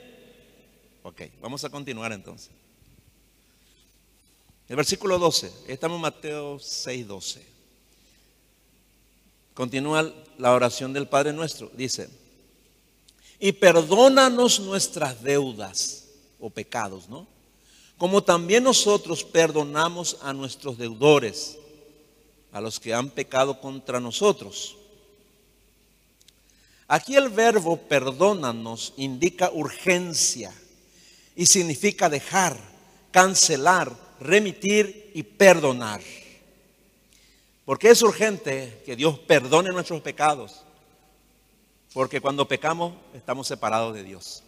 Ok, 1.09 1.23
vamos 1.41 1.65
a 1.65 1.71
continuar 1.71 2.13
entonces. 2.13 2.51
El 4.69 4.77
versículo 4.77 5.19
12, 5.19 5.51
estamos 5.67 5.97
en 5.97 6.03
Mateo 6.03 6.59
6, 6.59 7.09
12. 7.09 7.47
Continúa 9.55 10.13
la 10.37 10.53
oración 10.53 10.93
del 10.93 11.09
Padre 11.09 11.33
nuestro. 11.33 11.71
Dice, 11.73 12.11
y 13.41 13.53
perdónanos 13.53 14.61
nuestras 14.61 15.23
deudas 15.23 16.09
o 16.39 16.51
pecados, 16.51 17.09
¿no? 17.09 17.27
Como 17.97 18.23
también 18.23 18.65
nosotros 18.65 19.25
perdonamos 19.25 20.19
a 20.21 20.35
nuestros 20.35 20.77
deudores, 20.77 21.57
a 22.53 22.61
los 22.61 22.79
que 22.79 22.93
han 22.93 23.09
pecado 23.09 23.63
contra 23.63 23.99
nosotros. 23.99 24.77
Aquí 26.87 27.17
el 27.17 27.31
verbo 27.31 27.79
perdónanos 27.79 28.93
indica 28.99 29.51
urgencia 29.51 30.53
y 31.39 31.47
significa 31.47 32.09
dejar, 32.09 32.59
cancelar, 33.13 33.93
remitir 34.19 35.13
y 35.15 35.23
perdonar. 35.23 36.01
Porque 37.65 37.91
es 37.91 38.03
urgente 38.03 38.83
que 38.85 38.97
Dios 38.97 39.21
perdone 39.21 39.71
nuestros 39.71 40.03
pecados. 40.03 40.63
Porque 41.95 42.21
cuando 42.21 42.49
pecamos 42.49 42.93
estamos 43.15 43.47
separados 43.47 43.95
de 43.95 44.03
Dios. 44.03 44.43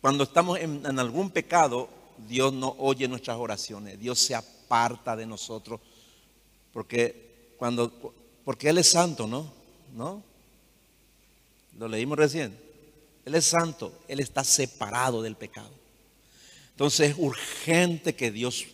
Cuando 0.00 0.24
estamos 0.24 0.58
en, 0.58 0.98
algún 0.98 1.28
pecado, 1.28 1.90
Dios 2.16 2.50
no 2.50 2.74
oye 2.78 3.06
nuestras 3.06 3.36
oraciones. 3.36 4.00
Dios 4.00 4.18
se 4.18 4.34
aparta 4.34 5.14
de 5.16 5.26
nosotros. 5.26 5.82
Porque 6.72 7.54
cuando 7.58 7.92
porque 8.42 8.70
él 8.70 8.78
es 8.78 8.88
santo, 8.88 9.26
¿no? 9.26 9.52
¿No? 9.94 10.22
Lo 11.78 11.88
leímos 11.88 12.16
recién. 12.16 12.58
Él 13.26 13.34
es 13.34 13.44
santo, 13.44 13.92
él 14.08 14.20
está 14.20 14.44
separado 14.44 15.20
del 15.20 15.36
pecado. 15.36 15.79
Entonces 16.80 17.10
es 17.10 17.16
urgente 17.18 18.14
que 18.14 18.30
Dios 18.30 18.64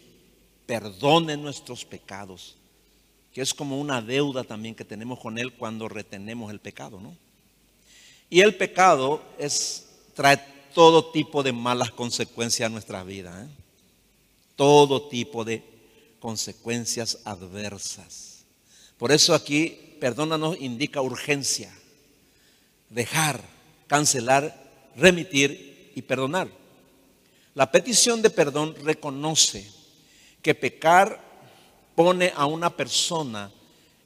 perdone 0.64 1.37
nuestros 1.37 1.85
pecados, 1.85 2.55
que 3.33 3.40
es 3.40 3.53
como 3.53 3.81
una 3.81 4.01
deuda 4.01 4.45
también 4.45 4.77
que 4.77 4.85
tenemos 4.85 5.19
con 5.19 5.38
él 5.38 5.55
cuando 5.55 5.88
retenemos 5.88 6.53
el 6.53 6.61
pecado, 6.61 7.01
¿no? 7.01 7.16
Y 8.31 8.42
el 8.42 8.55
pecado 8.55 9.21
es 9.40 9.88
trae 10.14 10.38
todo 10.73 11.11
tipo 11.11 11.42
de 11.42 11.53
malas 11.53 11.90
consecuencias 11.90 12.69
a 12.69 12.71
nuestra 12.71 13.03
vida, 13.03 13.45
¿eh? 13.45 13.49
todo 14.55 15.09
tipo 15.09 15.45
de 15.45 15.64
consecuencias 16.21 17.19
adversas. 17.25 18.45
Por 18.99 19.11
eso 19.11 19.35
aquí, 19.35 19.97
perdónanos, 19.99 20.57
indica 20.61 21.03
urgencia, 21.03 21.77
dejar, 22.88 23.42
cancelar, 23.88 24.57
remitir 24.95 25.90
y 25.97 26.03
perdonar. 26.03 26.65
La 27.57 27.73
petición 27.73 28.21
de 28.21 28.29
perdón 28.29 28.75
reconoce 28.85 29.66
que 30.42 30.55
pecar 30.55 31.19
pone 31.95 32.31
a 32.37 32.45
una 32.45 32.69
persona 32.69 33.51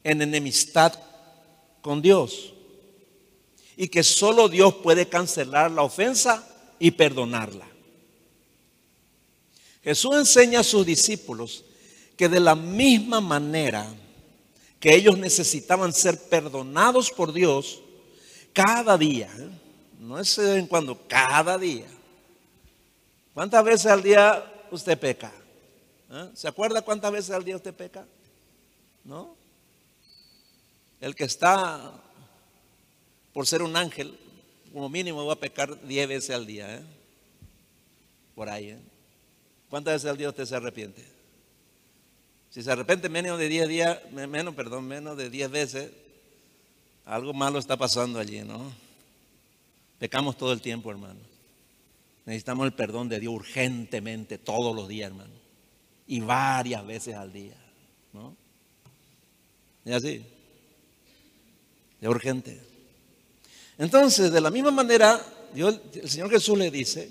en 0.05 0.23
enemistad 0.23 0.95
con 1.83 2.01
Dios 2.01 2.55
y 3.77 3.89
que 3.89 4.05
solo 4.05 4.49
Dios 4.49 4.75
puede 4.77 5.09
cancelar 5.09 5.69
la 5.73 5.83
ofensa 5.83 6.49
y 6.79 6.93
perdonarla. 6.93 7.67
Jesús 9.83 10.15
enseña 10.15 10.61
a 10.61 10.65
sus 10.65 10.87
discípulos 10.87 11.65
que 12.17 12.29
de 12.29 12.39
la 12.39 12.55
misma 12.55 13.21
manera 13.21 13.93
que 14.79 14.95
ellos 14.95 15.19
necesitaban 15.19 15.93
ser 15.93 16.29
perdonados 16.29 17.11
por 17.11 17.33
Dios 17.33 17.81
cada 18.53 18.97
día, 18.97 19.29
¿eh? 19.37 19.49
no 19.99 20.21
es 20.21 20.39
en 20.39 20.69
cuando, 20.69 20.97
cada 21.09 21.59
día. 21.59 21.89
¿Cuántas 23.35 23.65
veces 23.65 23.87
al 23.87 24.03
día 24.03 24.45
usted 24.71 24.99
peca? 24.99 25.33
¿Eh? 26.11 26.31
¿Se 26.35 26.49
acuerda 26.49 26.83
cuántas 26.83 27.13
veces 27.13 27.31
al 27.31 27.45
día 27.45 27.57
usted 27.57 27.75
peca? 27.75 28.07
¿No? 29.05 29.37
El 31.01 31.15
que 31.15 31.25
está 31.25 31.93
por 33.33 33.47
ser 33.47 33.63
un 33.63 33.77
ángel, 33.77 34.19
como 34.73 34.89
mínimo 34.89 35.25
va 35.25 35.35
a 35.35 35.37
pecar 35.37 35.81
10 35.87 36.09
veces 36.09 36.31
al 36.31 36.47
día. 36.47 36.77
¿eh? 36.77 36.83
Por 38.35 38.49
ahí. 38.49 38.77
¿Cuántas 39.69 39.95
veces 39.95 40.11
al 40.11 40.17
día 40.17 40.29
usted 40.29 40.45
se 40.45 40.57
arrepiente? 40.57 41.05
Si 42.51 42.63
se 42.63 42.73
arrepiente 42.73 43.09
menos 43.09 43.39
de 43.39 43.49
10 43.49 43.69
días, 43.69 43.99
menos, 44.11 44.55
perdón, 44.55 44.85
menos 44.87 45.17
de 45.17 45.31
10 45.31 45.51
veces, 45.51 45.93
algo 47.05 47.33
malo 47.33 47.61
está 47.61 47.77
pasando 47.77 48.19
allí, 48.19 48.41
¿no? 48.41 48.73
Pecamos 50.01 50.37
todo 50.37 50.53
el 50.53 50.61
tiempo, 50.61 50.91
hermano. 50.91 51.30
Necesitamos 52.27 52.67
el 52.67 52.73
perdón 52.73 53.09
de 53.09 53.21
Dios 53.21 53.35
urgentemente, 53.35 54.39
todos 54.39 54.75
los 54.75 54.89
días, 54.89 55.11
hermano. 55.11 55.35
Y 56.07 56.21
varias 56.21 56.87
veces 56.87 57.15
al 57.15 57.33
día, 57.33 57.57
¿no? 58.13 58.37
Y 59.85 59.93
así. 59.93 60.25
Es 62.01 62.09
urgente. 62.09 62.61
Entonces, 63.79 64.31
de 64.31 64.41
la 64.41 64.51
misma 64.51 64.71
manera, 64.71 65.21
el 65.55 66.11
Señor 66.11 66.31
Jesús 66.31 66.59
le 66.59 66.71
dice 66.71 67.11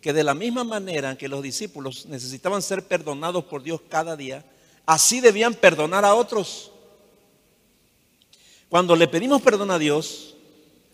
que 0.00 0.12
de 0.12 0.24
la 0.24 0.34
misma 0.34 0.64
manera 0.64 1.16
que 1.16 1.28
los 1.28 1.42
discípulos 1.42 2.06
necesitaban 2.06 2.62
ser 2.62 2.82
perdonados 2.86 3.44
por 3.44 3.62
Dios 3.62 3.80
cada 3.88 4.16
día, 4.16 4.44
así 4.84 5.20
debían 5.20 5.54
perdonar 5.54 6.04
a 6.04 6.14
otros. 6.14 6.70
Cuando 8.68 8.96
le 8.96 9.08
pedimos 9.08 9.42
perdón 9.42 9.70
a 9.70 9.78
Dios, 9.78 10.36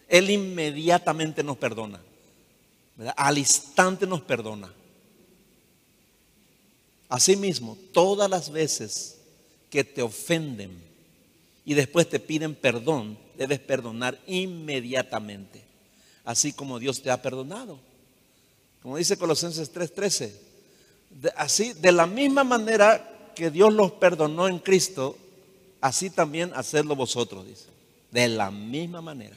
Él 0.09 0.31
inmediatamente 0.31 1.42
nos 1.42 1.57
perdona. 1.57 2.01
Al 3.16 3.38
instante 3.38 4.06
nos 4.06 4.20
perdona. 4.22 4.72
Asimismo, 7.08 7.76
todas 7.92 8.30
las 8.30 8.50
veces 8.50 9.18
que 9.68 9.84
te 9.84 10.02
ofenden 10.02 10.82
y 11.64 11.74
después 11.74 12.08
te 12.08 12.20
piden 12.20 12.54
perdón, 12.54 13.18
debes 13.36 13.58
perdonar 13.58 14.18
inmediatamente, 14.26 15.62
así 16.24 16.52
como 16.52 16.78
Dios 16.78 17.02
te 17.02 17.10
ha 17.10 17.20
perdonado. 17.20 17.78
Como 18.82 18.96
dice 18.96 19.16
Colosenses 19.16 19.72
3:13, 19.72 20.32
así 21.36 21.72
de 21.74 21.92
la 21.92 22.06
misma 22.06 22.44
manera 22.44 23.32
que 23.34 23.50
Dios 23.50 23.72
los 23.72 23.92
perdonó 23.92 24.48
en 24.48 24.58
Cristo, 24.58 25.16
así 25.80 26.10
también 26.10 26.52
hacedlo 26.54 26.96
vosotros, 26.96 27.46
dice. 27.46 27.66
De 28.10 28.28
la 28.28 28.50
misma 28.50 29.00
manera. 29.00 29.36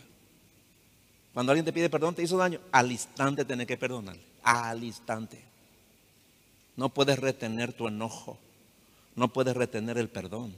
Cuando 1.35 1.51
alguien 1.51 1.65
te 1.65 1.73
pide 1.73 1.89
perdón, 1.89 2.15
te 2.15 2.23
hizo 2.23 2.37
daño, 2.37 2.61
al 2.71 2.93
instante 2.93 3.43
tenés 3.43 3.67
que 3.67 3.75
perdonarle. 3.75 4.23
Al 4.41 4.81
instante. 4.81 5.43
No 6.77 6.87
puedes 6.87 7.19
retener 7.19 7.73
tu 7.73 7.89
enojo. 7.89 8.37
No 9.17 9.27
puedes 9.27 9.53
retener 9.53 9.97
el 9.97 10.07
perdón. 10.07 10.55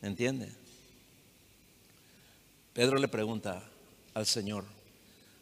¿Entiendes? 0.00 0.54
Pedro 2.72 2.96
le 2.96 3.06
pregunta 3.06 3.62
al 4.14 4.24
Señor, 4.24 4.64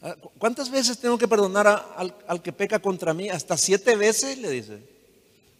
ah, 0.02 0.16
¿cuántas 0.36 0.68
veces 0.68 0.98
tengo 0.98 1.16
que 1.16 1.28
perdonar 1.28 1.68
al, 1.68 2.12
al 2.26 2.42
que 2.42 2.52
peca 2.52 2.80
contra 2.80 3.14
mí? 3.14 3.28
¿Hasta 3.28 3.56
siete 3.56 3.94
veces? 3.94 4.36
Le 4.36 4.50
dice. 4.50 4.82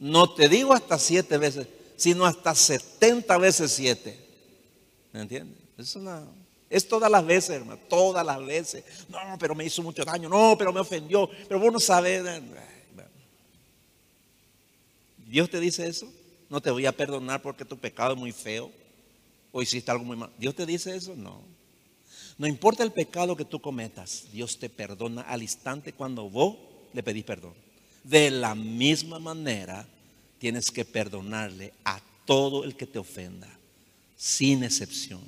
No 0.00 0.34
te 0.34 0.48
digo 0.48 0.74
hasta 0.74 0.98
siete 0.98 1.38
veces, 1.38 1.68
sino 1.96 2.26
hasta 2.26 2.56
setenta 2.56 3.38
veces 3.38 3.70
siete. 3.70 4.18
¿Me 5.12 5.20
entiendes? 5.20 5.56
Es 5.78 5.94
una, 5.94 6.24
es 6.68 6.88
todas 6.88 7.10
las 7.10 7.24
veces, 7.24 7.50
hermano, 7.50 7.80
todas 7.88 8.24
las 8.24 8.44
veces. 8.44 8.84
No, 9.08 9.18
pero 9.38 9.54
me 9.54 9.64
hizo 9.64 9.82
mucho 9.82 10.04
daño, 10.04 10.28
no, 10.28 10.56
pero 10.58 10.72
me 10.72 10.80
ofendió, 10.80 11.28
pero 11.48 11.60
vos 11.60 11.72
no 11.72 11.80
sabes. 11.80 12.24
Dios 15.26 15.50
te 15.50 15.60
dice 15.60 15.86
eso. 15.86 16.12
No 16.48 16.60
te 16.60 16.70
voy 16.70 16.86
a 16.86 16.92
perdonar 16.92 17.42
porque 17.42 17.64
tu 17.64 17.76
pecado 17.76 18.12
es 18.12 18.18
muy 18.18 18.32
feo 18.32 18.70
o 19.50 19.62
hiciste 19.62 19.90
algo 19.90 20.04
muy 20.04 20.16
mal. 20.16 20.30
¿Dios 20.38 20.54
te 20.54 20.64
dice 20.64 20.94
eso? 20.94 21.14
No. 21.16 21.40
No 22.38 22.46
importa 22.46 22.82
el 22.82 22.92
pecado 22.92 23.36
que 23.36 23.44
tú 23.44 23.60
cometas, 23.60 24.26
Dios 24.30 24.58
te 24.58 24.68
perdona 24.68 25.22
al 25.22 25.42
instante 25.42 25.92
cuando 25.92 26.28
vos 26.28 26.56
le 26.92 27.02
pedís 27.02 27.24
perdón. 27.24 27.54
De 28.04 28.30
la 28.30 28.54
misma 28.54 29.18
manera, 29.18 29.88
tienes 30.38 30.70
que 30.70 30.84
perdonarle 30.84 31.72
a 31.84 32.00
todo 32.24 32.64
el 32.64 32.76
que 32.76 32.86
te 32.86 32.98
ofenda, 32.98 33.48
sin 34.16 34.62
excepción. 34.62 35.22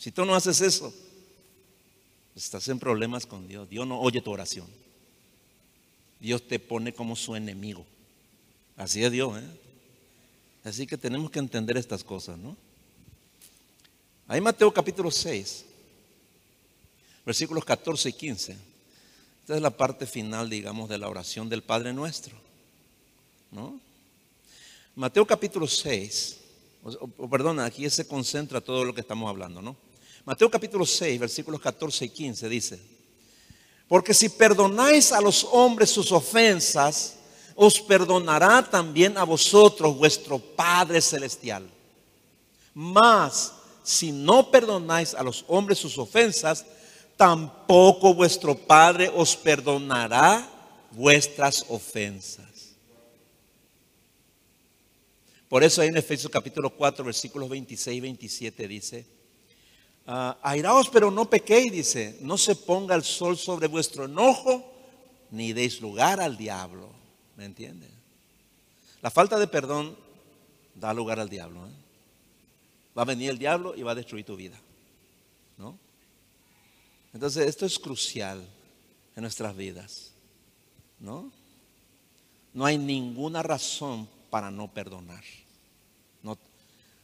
Si 0.00 0.10
tú 0.10 0.24
no 0.24 0.34
haces 0.34 0.62
eso, 0.62 0.94
estás 2.34 2.66
en 2.68 2.78
problemas 2.78 3.26
con 3.26 3.46
Dios. 3.46 3.68
Dios 3.68 3.86
no 3.86 4.00
oye 4.00 4.22
tu 4.22 4.30
oración. 4.30 4.66
Dios 6.18 6.48
te 6.48 6.58
pone 6.58 6.94
como 6.94 7.14
su 7.16 7.36
enemigo. 7.36 7.84
Así 8.78 9.04
es 9.04 9.12
Dios, 9.12 9.38
¿eh? 9.38 9.46
Así 10.64 10.86
que 10.86 10.96
tenemos 10.96 11.30
que 11.30 11.38
entender 11.38 11.76
estas 11.76 12.02
cosas, 12.02 12.38
¿no? 12.38 12.56
Ahí 14.26 14.40
Mateo 14.40 14.72
capítulo 14.72 15.10
6, 15.10 15.66
versículos 17.26 17.62
14 17.62 18.08
y 18.08 18.12
15. 18.14 18.56
Esta 19.42 19.54
es 19.54 19.60
la 19.60 19.76
parte 19.76 20.06
final, 20.06 20.48
digamos, 20.48 20.88
de 20.88 20.96
la 20.96 21.10
oración 21.10 21.50
del 21.50 21.62
Padre 21.62 21.92
Nuestro. 21.92 22.34
¿no? 23.50 23.78
Mateo 24.94 25.26
capítulo 25.26 25.66
6, 25.66 26.38
o, 26.84 27.28
perdona, 27.28 27.66
aquí 27.66 27.90
se 27.90 28.08
concentra 28.08 28.62
todo 28.62 28.82
lo 28.82 28.94
que 28.94 29.02
estamos 29.02 29.28
hablando, 29.28 29.60
¿no? 29.60 29.89
Mateo 30.24 30.50
capítulo 30.50 30.84
6, 30.84 31.18
versículos 31.18 31.60
14 31.60 32.04
y 32.04 32.08
15 32.10 32.48
dice, 32.48 32.80
porque 33.88 34.14
si 34.14 34.28
perdonáis 34.28 35.12
a 35.12 35.20
los 35.20 35.44
hombres 35.50 35.90
sus 35.90 36.12
ofensas, 36.12 37.16
os 37.54 37.80
perdonará 37.80 38.62
también 38.62 39.18
a 39.18 39.24
vosotros 39.24 39.96
vuestro 39.96 40.38
Padre 40.38 41.00
Celestial. 41.00 41.68
Mas, 42.72 43.52
si 43.82 44.12
no 44.12 44.50
perdonáis 44.50 45.14
a 45.14 45.22
los 45.22 45.44
hombres 45.48 45.78
sus 45.78 45.98
ofensas, 45.98 46.64
tampoco 47.16 48.14
vuestro 48.14 48.56
Padre 48.56 49.10
os 49.14 49.34
perdonará 49.34 50.48
vuestras 50.92 51.64
ofensas. 51.68 52.76
Por 55.48 55.64
eso 55.64 55.82
ahí 55.82 55.88
en 55.88 55.96
Efesios 55.96 56.30
capítulo 56.30 56.70
4, 56.70 57.04
versículos 57.04 57.48
26 57.48 57.96
y 57.96 58.00
27 58.00 58.68
dice, 58.68 59.19
ah, 60.10 60.38
airaos 60.42 60.88
pero 60.90 61.10
no 61.10 61.30
pequéis, 61.30 61.72
dice, 61.72 62.18
no 62.20 62.36
se 62.36 62.56
ponga 62.56 62.94
el 62.94 63.04
sol 63.04 63.38
sobre 63.38 63.68
vuestro 63.68 64.04
enojo, 64.04 64.64
ni 65.30 65.52
deis 65.52 65.80
lugar 65.80 66.20
al 66.20 66.36
diablo. 66.36 66.90
¿Me 67.36 67.44
entienden? 67.44 67.90
La 69.00 69.10
falta 69.10 69.38
de 69.38 69.46
perdón 69.46 69.96
da 70.74 70.92
lugar 70.92 71.20
al 71.20 71.28
diablo. 71.28 71.66
¿eh? 71.66 71.72
Va 72.96 73.02
a 73.02 73.06
venir 73.06 73.30
el 73.30 73.38
diablo 73.38 73.74
y 73.76 73.82
va 73.82 73.92
a 73.92 73.94
destruir 73.94 74.26
tu 74.26 74.36
vida. 74.36 74.60
¿No? 75.56 75.78
Entonces, 77.14 77.48
esto 77.48 77.66
es 77.66 77.78
crucial 77.78 78.46
en 79.16 79.22
nuestras 79.22 79.56
vidas. 79.56 80.12
¿No? 80.98 81.30
No 82.52 82.64
hay 82.64 82.78
ninguna 82.78 83.42
razón 83.42 84.08
para 84.28 84.50
no 84.50 84.68
perdonar. 84.68 85.24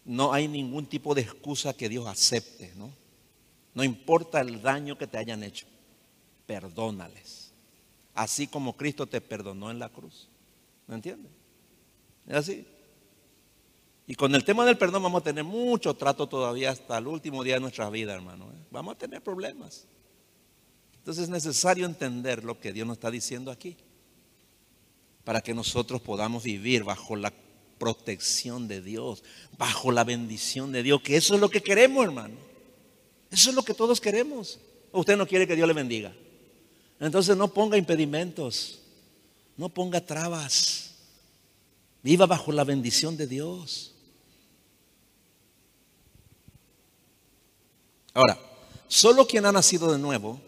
No, 0.06 0.32
hay 0.32 0.46
ningún 0.46 0.86
tipo 0.86 1.14
de 1.14 1.22
excusa 1.22 1.74
que 1.74 1.88
Dios 1.88 2.06
acepte, 2.06 2.72
¿no? 2.76 2.92
No 3.74 3.82
importa 3.82 4.40
el 4.40 4.62
daño 4.62 4.96
que 4.96 5.08
te 5.08 5.18
hayan 5.18 5.42
hecho, 5.42 5.66
perdónales. 6.46 7.52
Así 8.14 8.46
como 8.46 8.76
Cristo 8.76 9.06
te 9.06 9.20
perdonó 9.20 9.70
en 9.70 9.80
la 9.80 9.88
cruz. 9.88 10.28
¿Me 10.86 10.94
entiendes? 10.94 11.32
Es 12.26 12.36
así. 12.36 12.66
Y 14.06 14.14
con 14.14 14.32
el 14.36 14.44
tema 14.44 14.64
del 14.64 14.78
perdón 14.78 15.02
vamos 15.02 15.22
a 15.22 15.24
tener 15.24 15.42
mucho 15.42 15.92
trato 15.94 16.28
todavía 16.28 16.70
hasta 16.70 16.96
el 16.98 17.08
último 17.08 17.42
día 17.42 17.54
de 17.54 17.60
nuestra 17.60 17.90
vida, 17.90 18.14
hermano. 18.14 18.46
¿eh? 18.46 18.66
Vamos 18.70 18.94
a 18.94 18.98
tener 18.98 19.20
problemas. 19.20 19.86
Entonces 20.98 21.24
es 21.24 21.30
necesario 21.30 21.84
entender 21.84 22.44
lo 22.44 22.60
que 22.60 22.72
Dios 22.72 22.86
nos 22.86 22.96
está 22.96 23.10
diciendo 23.10 23.50
aquí 23.50 23.76
para 25.24 25.40
que 25.40 25.52
nosotros 25.52 26.00
podamos 26.00 26.44
vivir 26.44 26.84
bajo 26.84 27.16
la 27.16 27.32
protección 27.78 28.68
de 28.68 28.80
Dios, 28.80 29.22
bajo 29.58 29.92
la 29.92 30.04
bendición 30.04 30.72
de 30.72 30.82
Dios, 30.82 31.02
que 31.02 31.16
eso 31.16 31.34
es 31.34 31.40
lo 31.40 31.48
que 31.48 31.62
queremos, 31.62 32.04
hermano. 32.04 32.36
Eso 33.30 33.50
es 33.50 33.56
lo 33.56 33.62
que 33.62 33.74
todos 33.74 34.00
queremos. 34.00 34.58
usted 34.92 35.16
no 35.16 35.26
quiere 35.26 35.46
que 35.46 35.56
Dios 35.56 35.68
le 35.68 35.74
bendiga? 35.74 36.14
Entonces 36.98 37.36
no 37.36 37.48
ponga 37.48 37.76
impedimentos, 37.76 38.80
no 39.56 39.68
ponga 39.68 40.00
trabas. 40.00 40.94
Viva 42.02 42.26
bajo 42.26 42.52
la 42.52 42.64
bendición 42.64 43.16
de 43.16 43.26
Dios. 43.26 43.92
Ahora, 48.14 48.38
solo 48.88 49.26
quien 49.26 49.44
ha 49.44 49.52
nacido 49.52 49.92
de 49.92 49.98
nuevo 49.98 50.40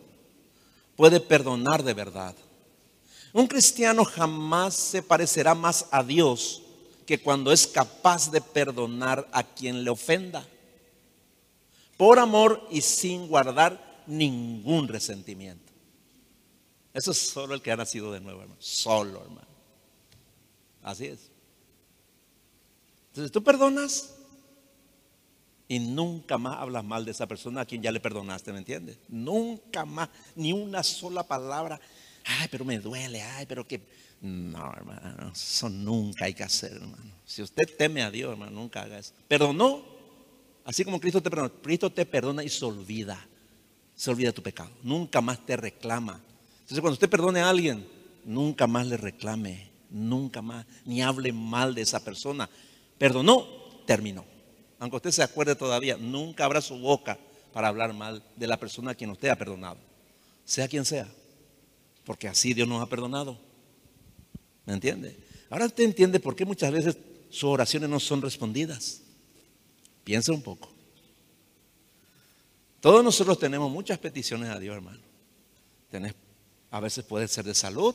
puede 0.96 1.20
perdonar 1.20 1.82
de 1.82 1.92
verdad. 1.92 2.34
Un 3.32 3.46
cristiano 3.46 4.04
jamás 4.04 4.74
se 4.74 5.02
parecerá 5.02 5.54
más 5.54 5.86
a 5.90 6.02
Dios 6.02 6.62
que 7.08 7.22
cuando 7.22 7.52
es 7.52 7.66
capaz 7.66 8.30
de 8.30 8.42
perdonar 8.42 9.26
a 9.32 9.42
quien 9.42 9.82
le 9.82 9.88
ofenda. 9.88 10.46
Por 11.96 12.18
amor 12.18 12.68
y 12.70 12.82
sin 12.82 13.28
guardar 13.28 14.04
ningún 14.06 14.88
resentimiento. 14.88 15.72
Eso 16.92 17.12
es 17.12 17.30
solo 17.30 17.54
el 17.54 17.62
que 17.62 17.72
ha 17.72 17.76
nacido 17.76 18.12
de 18.12 18.20
nuevo, 18.20 18.42
hermano. 18.42 18.60
Solo, 18.60 19.22
hermano. 19.22 19.48
Así 20.82 21.06
es. 21.06 21.30
Entonces 23.06 23.32
tú 23.32 23.42
perdonas 23.42 24.14
y 25.66 25.78
nunca 25.78 26.36
más 26.36 26.58
hablas 26.58 26.84
mal 26.84 27.06
de 27.06 27.12
esa 27.12 27.26
persona 27.26 27.62
a 27.62 27.64
quien 27.64 27.80
ya 27.80 27.90
le 27.90 28.00
perdonaste, 28.00 28.52
¿me 28.52 28.58
entiendes? 28.58 28.98
Nunca 29.08 29.86
más, 29.86 30.10
ni 30.36 30.52
una 30.52 30.82
sola 30.82 31.22
palabra 31.22 31.80
ay, 32.28 32.48
pero 32.50 32.64
me 32.64 32.78
duele, 32.78 33.22
ay, 33.22 33.46
pero 33.46 33.66
que... 33.66 34.07
No, 34.20 34.72
hermano, 34.72 35.32
eso 35.32 35.68
nunca 35.68 36.24
hay 36.24 36.34
que 36.34 36.42
hacer, 36.42 36.72
hermano. 36.72 37.12
Si 37.24 37.42
usted 37.42 37.68
teme 37.76 38.02
a 38.02 38.10
Dios, 38.10 38.32
hermano, 38.32 38.52
nunca 38.52 38.82
haga 38.82 38.98
eso. 38.98 39.12
Perdonó, 39.28 39.84
así 40.64 40.84
como 40.84 41.00
Cristo 41.00 41.22
te 41.22 41.30
perdona. 41.30 41.52
Cristo 41.62 41.90
te 41.90 42.04
perdona 42.04 42.42
y 42.42 42.48
se 42.48 42.64
olvida. 42.64 43.24
Se 43.94 44.10
olvida 44.10 44.32
tu 44.32 44.42
pecado. 44.42 44.70
Nunca 44.82 45.20
más 45.20 45.44
te 45.44 45.56
reclama. 45.56 46.20
Entonces, 46.60 46.80
cuando 46.80 46.94
usted 46.94 47.08
perdone 47.08 47.40
a 47.40 47.48
alguien, 47.48 47.86
nunca 48.24 48.66
más 48.66 48.86
le 48.86 48.96
reclame. 48.96 49.68
Nunca 49.90 50.42
más, 50.42 50.66
ni 50.84 51.00
hable 51.00 51.32
mal 51.32 51.74
de 51.74 51.82
esa 51.82 52.04
persona. 52.04 52.48
Perdonó, 52.98 53.46
terminó. 53.86 54.24
Aunque 54.78 54.96
usted 54.96 55.10
se 55.12 55.22
acuerde 55.22 55.56
todavía, 55.56 55.96
nunca 55.96 56.44
abra 56.44 56.60
su 56.60 56.78
boca 56.78 57.18
para 57.52 57.68
hablar 57.68 57.94
mal 57.94 58.22
de 58.36 58.46
la 58.46 58.58
persona 58.58 58.90
a 58.90 58.94
quien 58.94 59.10
usted 59.10 59.28
ha 59.28 59.36
perdonado. 59.36 59.78
Sea 60.44 60.68
quien 60.68 60.84
sea 60.84 61.08
porque 62.08 62.26
así 62.26 62.54
Dios 62.54 62.66
nos 62.66 62.82
ha 62.82 62.86
perdonado. 62.86 63.38
¿Me 64.68 64.74
entiende? 64.74 65.16
Ahora 65.48 65.64
usted 65.64 65.82
entiende 65.82 66.20
por 66.20 66.36
qué 66.36 66.44
muchas 66.44 66.70
veces 66.70 66.98
sus 67.30 67.44
oraciones 67.44 67.88
no 67.88 67.98
son 67.98 68.20
respondidas. 68.20 69.00
Piensa 70.04 70.30
un 70.30 70.42
poco. 70.42 70.70
Todos 72.78 73.02
nosotros 73.02 73.38
tenemos 73.38 73.72
muchas 73.72 73.96
peticiones 73.96 74.50
a 74.50 74.58
Dios, 74.58 74.76
hermano. 74.76 75.00
a 76.70 76.80
veces 76.80 77.02
puede 77.02 77.28
ser 77.28 77.46
de 77.46 77.54
salud, 77.54 77.94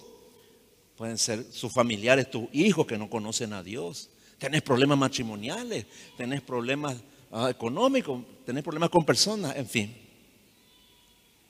pueden 0.98 1.20
ser 1.20 1.46
sus 1.52 1.72
familiares, 1.72 2.32
tus 2.32 2.48
hijos 2.54 2.88
que 2.88 2.98
no 2.98 3.08
conocen 3.08 3.54
a 3.54 3.62
Dios. 3.62 4.10
Tenés 4.40 4.64
problemas 4.64 4.98
matrimoniales, 4.98 5.86
tenés 6.18 6.42
problemas 6.42 6.98
ah, 7.32 7.52
económicos, 7.52 8.24
tenés 8.48 8.64
problemas 8.64 8.90
con 8.90 9.06
personas, 9.06 9.56
en 9.58 9.70
fin. 9.70 9.96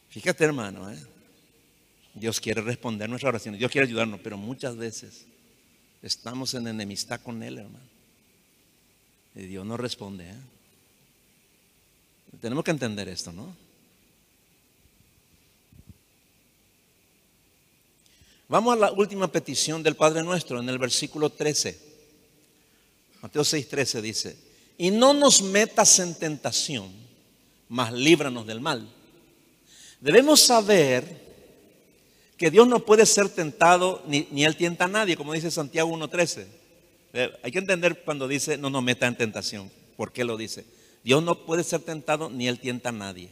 Fíjate, 0.10 0.44
hermano, 0.44 0.92
¿eh? 0.92 1.13
Dios 2.14 2.40
quiere 2.40 2.62
responder 2.62 3.10
nuestras 3.10 3.30
oraciones, 3.30 3.60
Dios 3.60 3.72
quiere 3.72 3.88
ayudarnos, 3.88 4.20
pero 4.22 4.38
muchas 4.38 4.78
veces 4.78 5.26
estamos 6.02 6.54
en 6.54 6.68
enemistad 6.68 7.22
con 7.22 7.42
Él, 7.42 7.58
hermano. 7.58 7.86
Y 9.36 9.44
Dios 9.44 9.66
no 9.66 9.78
responde. 9.78 10.30
¿eh? 10.30 10.36
Tenemos 12.40 12.64
que 12.64 12.72
entender 12.72 13.08
esto, 13.10 13.32
¿no? 13.32 13.56
Vamos 18.48 18.76
a 18.76 18.80
la 18.80 18.92
última 18.92 19.28
petición 19.30 19.82
del 19.82 19.96
Padre 19.96 20.22
nuestro 20.22 20.60
en 20.60 20.70
el 20.70 20.78
versículo 20.78 21.32
13. 21.32 21.94
Mateo 23.22 23.42
6:13 23.42 24.02
dice, 24.02 24.38
y 24.78 24.92
no 24.92 25.14
nos 25.14 25.42
metas 25.42 25.98
en 26.00 26.14
tentación, 26.14 26.92
mas 27.70 27.92
líbranos 27.94 28.46
del 28.46 28.60
mal. 28.60 28.88
Debemos 30.02 30.42
saber 30.42 31.23
que 32.44 32.52
Dios 32.52 32.68
no 32.68 32.80
puede 32.80 33.06
ser 33.06 33.30
tentado 33.30 34.04
ni, 34.06 34.44
Él 34.44 34.58
tienta 34.58 34.84
a 34.84 34.90
nadie, 34.90 35.16
como 35.16 35.32
dice 35.32 35.50
Santiago 35.50 35.90
1.13. 35.96 36.46
Eh, 37.14 37.32
hay 37.42 37.52
que 37.54 37.60
entender 37.60 38.04
cuando 38.04 38.28
dice 38.28 38.58
no 38.58 38.70
nos 38.70 38.84
meta 38.84 39.08
en 39.08 39.16
tentación. 39.16 39.72
¿Por 39.96 40.12
qué 40.12 40.26
lo 40.26 40.36
dice? 40.36 40.66
Dios 41.06 41.24
no 41.24 41.46
puede 41.46 41.64
ser 41.64 41.80
tentado 41.80 42.30
ni 42.30 42.50
Él 42.50 42.60
tienta 42.60 42.90
a 42.90 42.92
nadie. 42.92 43.30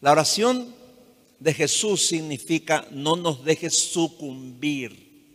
La 0.00 0.12
oración 0.12 0.74
de 1.40 1.52
Jesús 1.52 2.06
significa 2.06 2.86
no 2.90 3.16
nos 3.16 3.44
dejes 3.44 3.76
sucumbir 3.92 5.28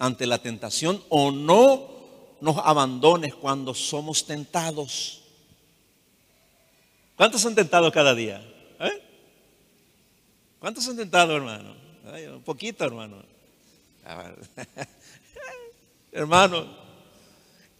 ante 0.00 0.26
la 0.26 0.42
tentación 0.42 1.00
o 1.10 1.30
no 1.30 1.88
nos 2.40 2.56
abandones 2.64 3.32
cuando 3.32 3.74
somos 3.74 4.26
tentados. 4.26 5.22
¿Cuántos 7.14 7.46
han 7.46 7.54
tentado 7.54 7.92
cada 7.92 8.12
día? 8.12 8.42
¿Eh? 8.80 9.02
¿Cuántos 10.58 10.88
han 10.88 10.96
tentado, 10.96 11.36
hermano? 11.36 11.87
Un 12.34 12.42
poquito, 12.42 12.84
hermano. 12.84 13.22
hermano, 16.12 16.66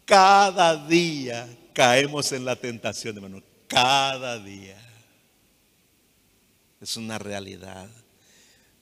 cada 0.05 0.87
día 0.87 1.49
caemos 1.73 2.33
en 2.33 2.45
la 2.45 2.57
tentación, 2.57 3.17
hermano. 3.17 3.43
Cada 3.67 4.39
día. 4.39 4.77
Es 6.81 6.97
una 6.97 7.19
realidad. 7.19 7.89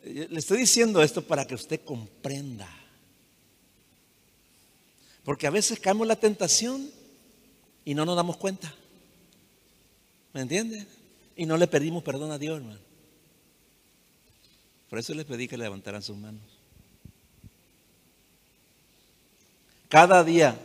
Le 0.05 0.39
estoy 0.39 0.59
diciendo 0.59 1.03
esto 1.03 1.23
para 1.23 1.47
que 1.47 1.55
usted 1.55 1.81
comprenda. 1.85 2.69
Porque 5.25 5.47
a 5.47 5.51
veces 5.51 5.81
caemos 5.81 6.05
en 6.05 6.09
la 6.09 6.17
tentación 6.17 6.89
y 7.85 7.95
no 7.95 8.05
nos 8.05 8.17
damos 8.17 8.37
cuenta. 8.37 8.73
¿Me 10.33 10.43
entiende? 10.43 10.87
Y 11.37 11.47
no 11.47 11.57
le 11.57 11.67
pedimos 11.67 12.03
perdón 12.03 12.31
a 12.31 12.39
Dios, 12.39 12.59
hermano. 12.59 12.86
Por 14.89 14.99
eso 14.99 15.15
les 15.15 15.25
pedí 15.25 15.49
que 15.49 15.57
levantaran 15.57 16.03
sus 16.03 16.17
manos. 16.17 16.43
Cada 19.89 20.23
día 20.25 20.59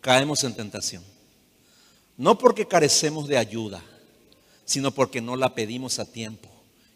caemos 0.00 0.44
en 0.44 0.54
tentación. 0.54 1.02
No 2.16 2.38
porque 2.38 2.66
carecemos 2.66 3.28
de 3.28 3.38
ayuda, 3.38 3.82
sino 4.64 4.90
porque 4.90 5.20
no 5.20 5.36
la 5.36 5.54
pedimos 5.54 5.98
a 5.98 6.04
tiempo 6.04 6.48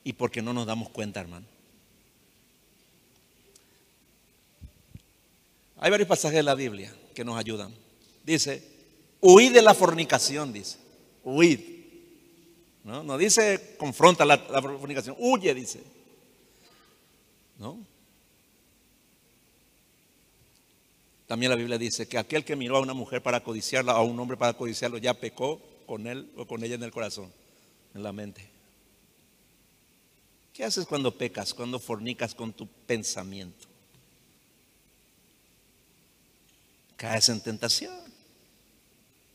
y 0.04 0.14
porque 0.14 0.42
no 0.42 0.52
nos 0.52 0.66
damos 0.66 0.88
cuenta, 0.90 1.20
hermano. 1.20 1.46
Hay 5.78 5.90
varios 5.90 6.08
pasajes 6.08 6.36
de 6.36 6.42
la 6.42 6.54
Biblia 6.54 6.94
que 7.14 7.24
nos 7.24 7.36
ayudan. 7.36 7.74
Dice, 8.24 8.62
huid 9.20 9.52
de 9.52 9.62
la 9.62 9.74
fornicación, 9.74 10.52
dice. 10.52 10.78
Huid. 11.24 11.60
No, 12.84 13.02
no 13.02 13.16
dice 13.16 13.76
confronta 13.78 14.24
la, 14.24 14.36
la 14.36 14.62
fornicación, 14.62 15.16
huye, 15.18 15.54
dice. 15.54 15.80
También 21.26 21.50
la 21.50 21.56
Biblia 21.56 21.78
dice 21.78 22.06
que 22.06 22.18
aquel 22.18 22.44
que 22.44 22.56
miró 22.56 22.76
a 22.76 22.80
una 22.80 22.94
mujer 22.94 23.22
para 23.22 23.42
codiciarla, 23.42 23.92
a 23.92 24.02
un 24.02 24.18
hombre 24.18 24.36
para 24.36 24.54
codiciarlo, 24.54 24.98
ya 24.98 25.14
pecó 25.14 25.60
con 25.86 26.06
él 26.06 26.30
o 26.36 26.46
con 26.46 26.62
ella 26.62 26.74
en 26.74 26.82
el 26.82 26.90
corazón, 26.90 27.32
en 27.94 28.02
la 28.02 28.12
mente. 28.12 28.48
¿Qué 30.52 30.64
haces 30.64 30.84
cuando 30.86 31.16
pecas, 31.16 31.54
cuando 31.54 31.78
fornicas 31.78 32.34
con 32.34 32.52
tu 32.52 32.66
pensamiento? 32.66 33.72
caes 37.02 37.28
en 37.30 37.40
tentación. 37.40 37.92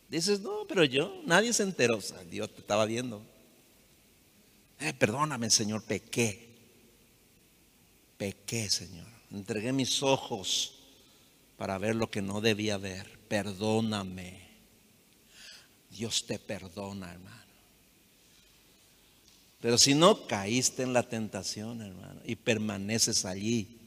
Dices, 0.07 0.39
no, 0.39 0.65
pero 0.69 0.86
yo, 0.86 1.21
nadie 1.25 1.51
se 1.51 1.63
enteró. 1.63 1.99
Dios 2.32 2.49
te 2.53 2.61
estaba 2.61 2.86
viendo. 2.86 3.21
Eh, 4.80 4.93
perdóname, 4.93 5.49
Señor, 5.49 5.84
pequé. 5.84 6.47
Pequé, 8.18 8.70
Señor. 8.70 9.07
Entregué 9.32 9.72
mis 9.74 10.01
ojos 10.03 10.74
para 11.57 11.78
ver 11.78 11.95
lo 11.95 12.09
que 12.09 12.22
no 12.22 12.41
debía 12.41 12.78
ver. 12.78 13.20
Perdóname. 13.28 14.47
Dios 15.89 16.26
te 16.26 16.39
perdona, 16.39 17.11
hermano. 17.11 17.38
Pero 19.59 19.78
si 19.78 19.95
no 19.95 20.28
caíste 20.28 20.84
en 20.84 20.93
la 20.93 21.03
tentación, 21.03 21.82
hermano, 21.82 22.22
y 22.24 22.36
permaneces 22.36 23.26
allí, 23.26 23.78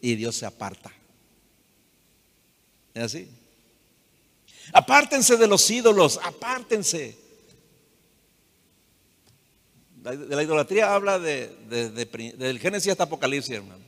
y 0.00 0.14
Dios 0.14 0.36
se 0.36 0.46
aparta. 0.46 0.92
¿Es 2.94 3.02
así? 3.02 3.28
Apártense 4.72 5.36
de 5.36 5.46
los 5.46 5.68
ídolos, 5.70 6.18
apártense. 6.22 7.25
De 10.06 10.36
la 10.36 10.42
idolatría 10.44 10.94
habla 10.94 11.18
de, 11.18 11.48
del 12.38 12.60
Génesis 12.60 12.92
hasta 12.92 13.04
Apocalipsis, 13.04 13.56
hermano. 13.56 13.82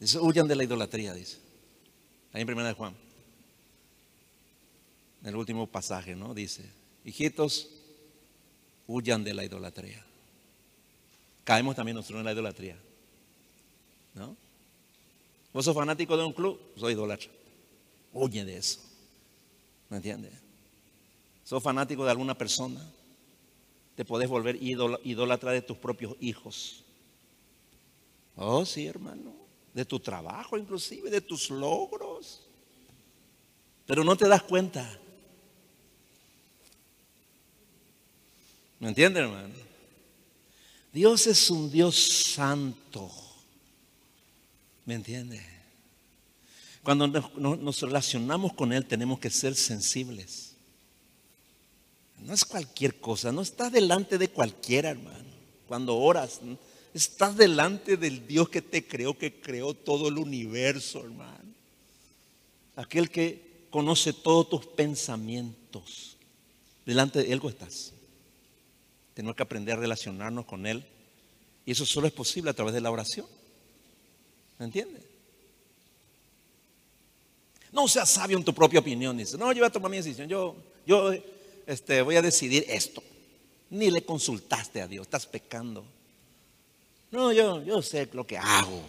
Dice, 0.00 0.18
huyan 0.18 0.48
de 0.48 0.56
la 0.56 0.64
idolatría, 0.64 1.14
dice. 1.14 1.38
Ahí 2.32 2.40
en 2.40 2.46
primera 2.46 2.66
de 2.66 2.74
Juan. 2.74 2.96
En 5.22 5.28
el 5.28 5.36
último 5.36 5.68
pasaje, 5.68 6.16
¿no? 6.16 6.34
Dice, 6.34 6.68
hijitos, 7.04 7.68
huyan 8.88 9.22
de 9.22 9.34
la 9.34 9.44
idolatría. 9.44 10.04
Caemos 11.44 11.76
también 11.76 11.94
nosotros 11.94 12.18
en 12.18 12.24
la 12.24 12.32
idolatría. 12.32 12.76
¿No? 14.14 14.36
Vos 15.52 15.64
sos 15.64 15.76
fanático 15.76 16.16
de 16.16 16.24
un 16.24 16.32
club, 16.32 16.60
soy 16.76 16.94
idolatra. 16.94 17.30
Huye 18.12 18.44
de 18.44 18.56
eso. 18.56 18.80
¿Me 19.90 19.98
entiendes? 19.98 20.32
Sos 21.44 21.62
fanático 21.62 22.04
de 22.04 22.10
alguna 22.10 22.36
persona, 22.36 22.84
te 23.98 24.04
podés 24.04 24.28
volver 24.28 24.56
idólatra 24.62 25.50
de 25.50 25.60
tus 25.60 25.76
propios 25.76 26.14
hijos. 26.20 26.84
Oh, 28.36 28.64
sí, 28.64 28.86
hermano. 28.86 29.34
De 29.74 29.84
tu 29.84 29.98
trabajo, 29.98 30.56
inclusive, 30.56 31.10
de 31.10 31.20
tus 31.20 31.50
logros. 31.50 32.46
Pero 33.86 34.04
no 34.04 34.16
te 34.16 34.28
das 34.28 34.44
cuenta. 34.44 34.88
¿Me 38.78 38.90
entiendes, 38.90 39.24
hermano? 39.24 39.52
Dios 40.92 41.26
es 41.26 41.50
un 41.50 41.68
Dios 41.68 41.96
santo. 41.96 43.10
¿Me 44.86 44.94
entiendes? 44.94 45.42
Cuando 46.84 47.08
nos, 47.08 47.80
relacionamos 47.80 48.52
con 48.52 48.72
Él 48.72 48.86
tenemos 48.86 49.18
que 49.18 49.28
ser 49.28 49.56
sensibles. 49.56 50.47
No 52.20 52.34
es 52.34 52.44
cualquier 52.44 53.00
cosa, 53.00 53.32
no 53.32 53.42
estás 53.42 53.72
delante 53.72 54.18
de 54.18 54.28
cualquiera, 54.28 54.90
hermano. 54.90 55.28
Cuando 55.66 55.96
oras, 55.96 56.40
estás 56.94 57.36
delante 57.36 57.96
del 57.96 58.26
Dios 58.26 58.48
que 58.48 58.62
te 58.62 58.86
creó, 58.86 59.16
que 59.16 59.40
creó 59.40 59.74
todo 59.74 60.08
el 60.08 60.18
universo, 60.18 61.00
hermano. 61.04 61.54
Aquel 62.76 63.10
que 63.10 63.66
conoce 63.70 64.12
todos 64.12 64.48
tus 64.48 64.66
pensamientos. 64.66 66.16
Delante 66.84 67.22
de 67.22 67.32
Él 67.32 67.40
estás. 67.48 67.92
Tenemos 69.14 69.36
que 69.36 69.42
aprender 69.42 69.76
a 69.76 69.80
relacionarnos 69.80 70.46
con 70.46 70.66
Él. 70.66 70.84
Y 71.66 71.72
eso 71.72 71.84
solo 71.84 72.06
es 72.06 72.12
posible 72.12 72.50
a 72.50 72.54
través 72.54 72.72
de 72.72 72.80
la 72.80 72.90
oración. 72.90 73.26
¿Me 74.58 74.64
entiendes? 74.64 75.02
No 77.72 77.86
seas 77.86 78.08
sabio 78.08 78.38
en 78.38 78.44
tu 78.44 78.54
propia 78.54 78.80
opinión. 78.80 79.16
Dice, 79.16 79.36
no, 79.36 79.52
yo 79.52 79.58
voy 79.58 79.66
a 79.66 79.72
tomar 79.72 79.90
mi 79.90 79.98
decisión. 79.98 80.28
Yo, 80.28 80.56
yo 80.86 81.12
este, 81.68 82.00
voy 82.00 82.16
a 82.16 82.22
decidir 82.22 82.64
esto. 82.66 83.02
Ni 83.68 83.90
le 83.90 84.02
consultaste 84.02 84.80
a 84.80 84.88
Dios, 84.88 85.06
estás 85.06 85.26
pecando. 85.26 85.84
No, 87.10 87.30
yo, 87.30 87.62
yo 87.62 87.82
sé 87.82 88.08
lo 88.14 88.26
que 88.26 88.38
hago. 88.38 88.82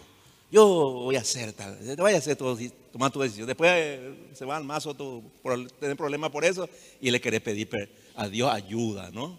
Yo 0.50 0.66
voy 0.66 1.16
a 1.16 1.20
hacer 1.20 1.52
tal. 1.52 1.78
Voy 1.98 2.14
a 2.14 2.16
hacer 2.16 2.36
todo, 2.36 2.58
tomar 2.90 3.12
tu 3.12 3.20
decisión. 3.20 3.46
Después 3.46 3.70
eh, 3.74 4.14
se 4.32 4.46
va 4.46 4.56
al 4.56 4.64
mazo, 4.64 4.94
tú, 4.94 5.22
por, 5.42 5.70
tener 5.72 5.94
problemas 5.94 6.30
por 6.30 6.42
eso 6.42 6.68
y 7.02 7.10
le 7.10 7.20
querés 7.20 7.42
pedir 7.42 7.68
a 8.16 8.28
Dios 8.28 8.50
ayuda, 8.50 9.10
¿no? 9.10 9.38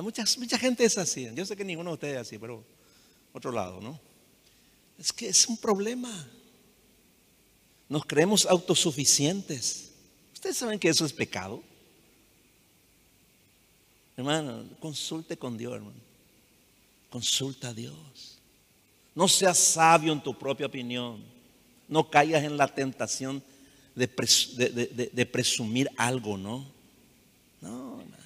mucha, 0.00 0.24
mucha 0.38 0.56
gente 0.56 0.84
es 0.84 0.98
así. 0.98 1.28
Yo 1.34 1.44
sé 1.44 1.56
que 1.56 1.64
ninguno 1.64 1.90
de 1.90 1.94
ustedes 1.94 2.14
es 2.14 2.20
así, 2.20 2.38
pero 2.38 2.64
otro 3.32 3.50
lado, 3.50 3.80
¿no? 3.80 3.98
Es 4.98 5.12
que 5.12 5.28
es 5.28 5.48
un 5.48 5.56
problema. 5.56 6.28
Nos 7.88 8.04
creemos 8.04 8.46
autosuficientes. 8.46 9.90
¿Ustedes 10.32 10.56
saben 10.56 10.78
que 10.78 10.88
eso 10.88 11.04
es 11.04 11.12
pecado? 11.12 11.60
Hermano, 14.18 14.64
consulte 14.80 15.36
con 15.36 15.56
Dios, 15.56 15.74
hermano. 15.76 16.00
Consulta 17.08 17.68
a 17.68 17.72
Dios. 17.72 18.40
No 19.14 19.28
seas 19.28 19.56
sabio 19.56 20.12
en 20.12 20.20
tu 20.20 20.36
propia 20.36 20.66
opinión. 20.66 21.22
No 21.86 22.10
caigas 22.10 22.42
en 22.42 22.56
la 22.56 22.66
tentación 22.66 23.40
de, 23.94 24.08
presumir 25.30 25.88
algo, 25.96 26.36
¿no? 26.36 26.66
No, 27.60 28.00
hermano. 28.00 28.24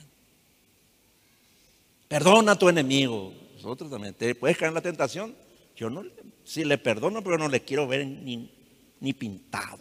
Perdona 2.08 2.52
a 2.52 2.58
tu 2.58 2.70
enemigo. 2.70 3.34
Nosotros 3.56 3.90
también. 3.90 4.14
¿Te 4.14 4.34
puedes 4.34 4.56
caer 4.56 4.70
en 4.70 4.74
la 4.76 4.80
tentación? 4.80 5.34
Yo 5.76 5.90
no, 5.90 6.04
si 6.42 6.64
le 6.64 6.78
perdono, 6.78 7.22
pero 7.22 7.36
no 7.36 7.48
le 7.48 7.60
quiero 7.64 7.86
ver 7.86 8.06
ni, 8.06 8.50
ni 8.98 9.12
pintado. 9.12 9.78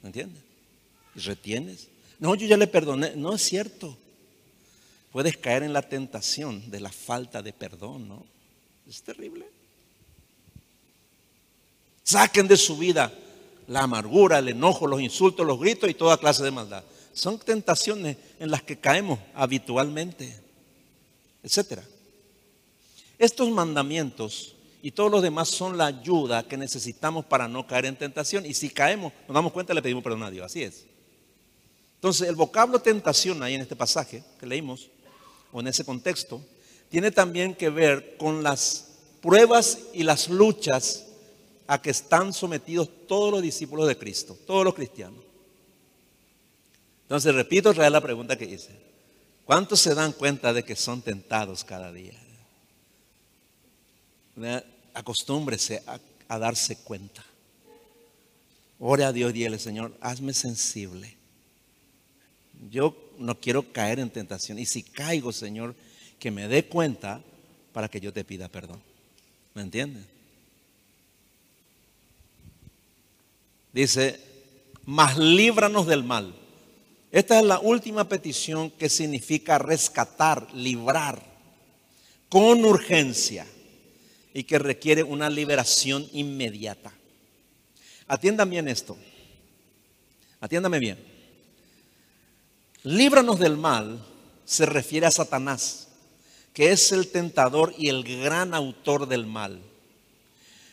¿Me 0.00 0.10
entiendes? 0.10 0.44
Y 1.16 1.18
retienes. 1.18 1.88
No, 2.20 2.36
yo 2.36 2.46
ya 2.46 2.56
le 2.56 2.68
perdoné. 2.68 3.16
No 3.16 3.34
es 3.34 3.42
cierto. 3.42 3.98
Puedes 5.12 5.36
caer 5.36 5.62
en 5.62 5.74
la 5.74 5.82
tentación 5.82 6.70
de 6.70 6.80
la 6.80 6.90
falta 6.90 7.42
de 7.42 7.52
perdón, 7.52 8.08
¿no? 8.08 8.26
Es 8.88 9.02
terrible. 9.02 9.46
Saquen 12.02 12.48
de 12.48 12.56
su 12.56 12.78
vida 12.78 13.12
la 13.68 13.82
amargura, 13.82 14.38
el 14.38 14.48
enojo, 14.48 14.86
los 14.86 15.00
insultos, 15.00 15.46
los 15.46 15.60
gritos 15.60 15.88
y 15.88 15.94
toda 15.94 16.16
clase 16.16 16.42
de 16.42 16.50
maldad. 16.50 16.82
Son 17.12 17.38
tentaciones 17.38 18.16
en 18.40 18.50
las 18.50 18.62
que 18.62 18.78
caemos 18.78 19.18
habitualmente, 19.34 20.34
etcétera. 21.42 21.84
Estos 23.18 23.50
mandamientos 23.50 24.54
y 24.82 24.90
todos 24.90 25.10
los 25.10 25.22
demás 25.22 25.48
son 25.48 25.78
la 25.78 25.86
ayuda 25.86 26.48
que 26.48 26.56
necesitamos 26.56 27.24
para 27.26 27.46
no 27.48 27.66
caer 27.66 27.86
en 27.86 27.96
tentación. 27.96 28.44
Y 28.46 28.54
si 28.54 28.70
caemos, 28.70 29.12
nos 29.28 29.34
damos 29.34 29.52
cuenta, 29.52 29.74
le 29.74 29.82
pedimos 29.82 30.02
perdón 30.02 30.24
a 30.24 30.30
Dios. 30.30 30.46
Así 30.46 30.62
es. 30.62 30.86
Entonces, 31.96 32.28
el 32.28 32.34
vocablo 32.34 32.80
tentación 32.80 33.42
ahí 33.42 33.54
en 33.54 33.60
este 33.60 33.76
pasaje 33.76 34.24
que 34.40 34.46
leímos, 34.46 34.90
o 35.52 35.60
en 35.60 35.68
ese 35.68 35.84
contexto, 35.84 36.40
tiene 36.88 37.10
también 37.10 37.54
que 37.54 37.70
ver 37.70 38.16
con 38.16 38.42
las 38.42 38.88
pruebas 39.20 39.78
y 39.92 40.02
las 40.02 40.28
luchas 40.28 41.06
a 41.66 41.80
que 41.80 41.90
están 41.90 42.32
sometidos 42.32 42.90
todos 43.06 43.30
los 43.30 43.42
discípulos 43.42 43.86
de 43.86 43.96
Cristo, 43.96 44.36
todos 44.46 44.64
los 44.64 44.74
cristianos. 44.74 45.22
Entonces, 47.02 47.34
repito, 47.34 47.72
trae 47.72 47.90
la 47.90 48.00
pregunta 48.00 48.36
que 48.36 48.46
hice. 48.46 48.70
¿Cuántos 49.44 49.80
se 49.80 49.94
dan 49.94 50.12
cuenta 50.12 50.52
de 50.52 50.64
que 50.64 50.76
son 50.76 51.02
tentados 51.02 51.64
cada 51.64 51.92
día? 51.92 52.18
acostúmbrese 54.94 55.82
a, 56.28 56.38
darse 56.38 56.76
cuenta. 56.76 57.22
Ore 58.78 59.04
a 59.04 59.12
Dios 59.12 59.30
y 59.30 59.34
dile, 59.34 59.58
Señor, 59.58 59.94
hazme 60.00 60.32
sensible. 60.32 61.16
Yo 62.70 62.96
no 63.22 63.38
quiero 63.38 63.72
caer 63.72 63.98
en 63.98 64.10
tentación. 64.10 64.58
Y 64.58 64.66
si 64.66 64.82
caigo, 64.82 65.32
Señor, 65.32 65.74
que 66.18 66.30
me 66.30 66.48
dé 66.48 66.66
cuenta 66.66 67.22
para 67.72 67.88
que 67.88 68.00
yo 68.00 68.12
te 68.12 68.24
pida 68.24 68.48
perdón. 68.48 68.80
¿Me 69.54 69.62
entiendes? 69.62 70.04
Dice, 73.72 74.20
mas 74.84 75.16
líbranos 75.16 75.86
del 75.86 76.04
mal. 76.04 76.34
Esta 77.10 77.38
es 77.38 77.44
la 77.44 77.58
última 77.58 78.08
petición 78.08 78.70
que 78.70 78.88
significa 78.88 79.58
rescatar, 79.58 80.48
librar, 80.54 81.22
con 82.28 82.64
urgencia 82.64 83.46
y 84.32 84.44
que 84.44 84.58
requiere 84.58 85.02
una 85.02 85.28
liberación 85.28 86.08
inmediata. 86.12 86.92
Atiendan 88.06 88.48
bien 88.48 88.68
esto. 88.68 88.96
Atiéndame 90.40 90.78
bien. 90.78 91.11
Líbranos 92.84 93.38
del 93.38 93.56
mal 93.56 94.04
se 94.44 94.66
refiere 94.66 95.06
a 95.06 95.12
Satanás, 95.12 95.88
que 96.52 96.72
es 96.72 96.90
el 96.90 97.08
tentador 97.08 97.72
y 97.78 97.88
el 97.88 98.02
gran 98.02 98.54
autor 98.54 99.06
del 99.06 99.24
mal. 99.24 99.60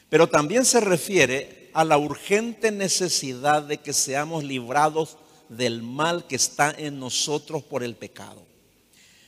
Pero 0.09 0.27
también 0.27 0.65
se 0.65 0.79
refiere 0.79 1.69
a 1.73 1.85
la 1.85 1.99
urgente 1.99 2.71
necesidad 2.71 3.61
de 3.61 3.77
que 3.77 3.93
seamos 3.93 4.43
librados 4.43 5.17
del 5.49 5.83
mal 5.83 6.25
que 6.25 6.35
está 6.35 6.71
en 6.75 6.99
nosotros 6.99 7.61
por 7.61 7.83
el 7.83 7.95
pecado. 7.95 8.41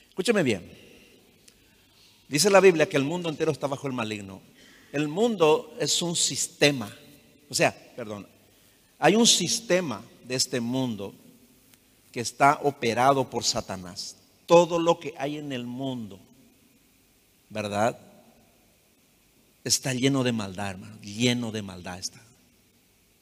Escúcheme 0.10 0.42
bien. 0.42 0.72
Dice 2.28 2.50
la 2.50 2.62
Biblia 2.62 2.90
que 2.90 2.98
el 2.98 3.04
mundo 3.04 3.30
entero 3.30 3.52
está 3.52 3.68
bajo 3.68 3.86
el 3.86 3.94
maligno. 3.94 4.42
El 4.92 5.08
mundo 5.08 5.76
es 5.80 6.02
un 6.02 6.16
sistema. 6.16 6.92
O 7.48 7.54
sea, 7.54 7.76
perdón, 7.96 8.28
Hay 8.98 9.16
un 9.16 9.28
sistema 9.28 10.04
de 10.26 10.36
este 10.36 10.60
mundo 10.60 11.14
que 12.12 12.20
está 12.20 12.60
operado 12.64 13.30
por 13.30 13.44
Satanás. 13.44 14.18
Todo 14.46 14.80
lo 14.80 15.00
que 15.00 15.14
hay 15.18 15.38
en 15.38 15.52
el 15.52 15.66
mundo, 15.66 16.20
¿verdad? 17.50 17.98
Está 19.64 19.94
lleno 19.94 20.24
de 20.24 20.32
maldad, 20.32 20.72
hermano. 20.72 21.00
Lleno 21.02 21.52
de 21.52 21.62
maldad 21.62 22.00
está. 22.00 22.22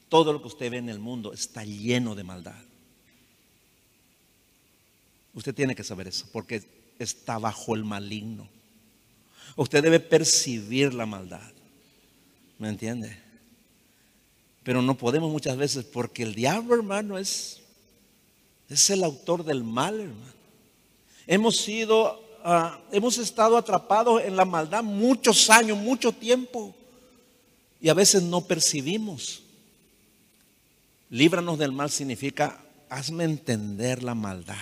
Todo 0.07 0.33
lo 0.33 0.41
que 0.41 0.47
usted 0.47 0.71
ve 0.71 0.77
en 0.77 0.89
el 0.89 0.99
mundo 0.99 1.33
está 1.33 1.63
lleno 1.63 2.15
de 2.15 2.23
maldad. 2.23 2.61
Usted 5.33 5.53
tiene 5.53 5.75
que 5.75 5.83
saber 5.83 6.07
eso, 6.07 6.25
porque 6.31 6.63
está 6.97 7.37
bajo 7.37 7.75
el 7.75 7.85
maligno. 7.85 8.49
Usted 9.55 9.83
debe 9.83 9.99
percibir 9.99 10.93
la 10.93 11.05
maldad. 11.05 11.51
¿Me 12.57 12.69
entiende? 12.69 13.17
Pero 14.63 14.81
no 14.81 14.97
podemos 14.97 15.31
muchas 15.31 15.57
veces 15.57 15.85
porque 15.85 16.23
el 16.23 16.35
diablo, 16.35 16.75
hermano, 16.75 17.17
es, 17.17 17.58
es 18.69 18.89
el 18.91 19.03
autor 19.03 19.43
del 19.43 19.63
mal, 19.63 19.99
hermano. 19.99 20.33
Hemos 21.25 21.57
sido, 21.57 22.21
ah, 22.43 22.79
hemos 22.91 23.17
estado 23.17 23.57
atrapados 23.57 24.21
en 24.23 24.35
la 24.35 24.45
maldad 24.45 24.83
muchos 24.83 25.49
años, 25.49 25.77
mucho 25.77 26.11
tiempo. 26.11 26.75
Y 27.81 27.89
a 27.89 27.93
veces 27.93 28.23
no 28.23 28.41
percibimos. 28.41 29.43
Líbranos 31.09 31.57
del 31.57 31.71
mal 31.71 31.89
significa, 31.89 32.61
hazme 32.89 33.23
entender 33.23 34.03
la 34.03 34.15
maldad. 34.15 34.57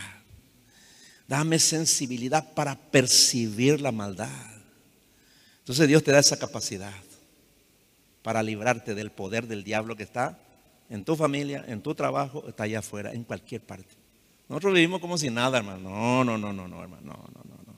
Dame 1.27 1.59
sensibilidad 1.59 2.53
para 2.53 2.75
percibir 2.75 3.81
la 3.81 3.91
maldad. 3.91 4.29
Entonces 5.59 5.87
Dios 5.87 6.03
te 6.03 6.11
da 6.11 6.19
esa 6.19 6.39
capacidad 6.39 6.93
para 8.23 8.41
librarte 8.43 8.95
del 8.95 9.11
poder 9.11 9.47
del 9.47 9.65
diablo 9.65 9.97
que 9.97 10.03
está 10.03 10.39
en 10.89 11.03
tu 11.03 11.15
familia, 11.17 11.65
en 11.67 11.81
tu 11.81 11.93
trabajo, 11.95 12.45
está 12.47 12.63
allá 12.63 12.79
afuera, 12.79 13.11
en 13.13 13.23
cualquier 13.23 13.61
parte. 13.61 13.96
Nosotros 14.49 14.73
vivimos 14.73 15.01
como 15.01 15.17
si 15.17 15.29
nada, 15.29 15.57
hermano. 15.57 15.89
No, 15.89 16.23
no, 16.23 16.37
no, 16.37 16.53
no, 16.53 16.67
no, 16.67 16.81
hermano. 16.81 17.01
No, 17.03 17.13
no, 17.13 17.41
no, 17.43 17.55
no. 17.65 17.73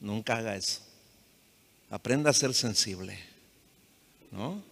Nunca 0.00 0.36
haga 0.36 0.56
eso. 0.56 0.80
Aprenda 1.90 2.30
a 2.30 2.32
ser 2.32 2.54
sensible. 2.54 3.18
¿No? 4.30 4.62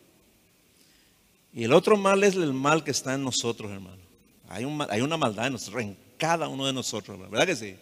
Y 1.52 1.64
el 1.64 1.72
otro 1.72 1.96
mal 1.96 2.22
es 2.24 2.34
el 2.34 2.52
mal 2.52 2.82
que 2.84 2.90
está 2.90 3.14
en 3.14 3.24
nosotros, 3.24 3.70
hermano. 3.70 4.00
Hay, 4.48 4.64
hay 4.88 5.00
una 5.00 5.16
maldad 5.16 5.46
en 5.46 5.52
nosotros, 5.52 5.82
en 5.82 5.96
cada 6.18 6.48
uno 6.48 6.66
de 6.66 6.72
nosotros, 6.72 7.18
¿verdad 7.30 7.46
que 7.46 7.56
sí? 7.56 7.76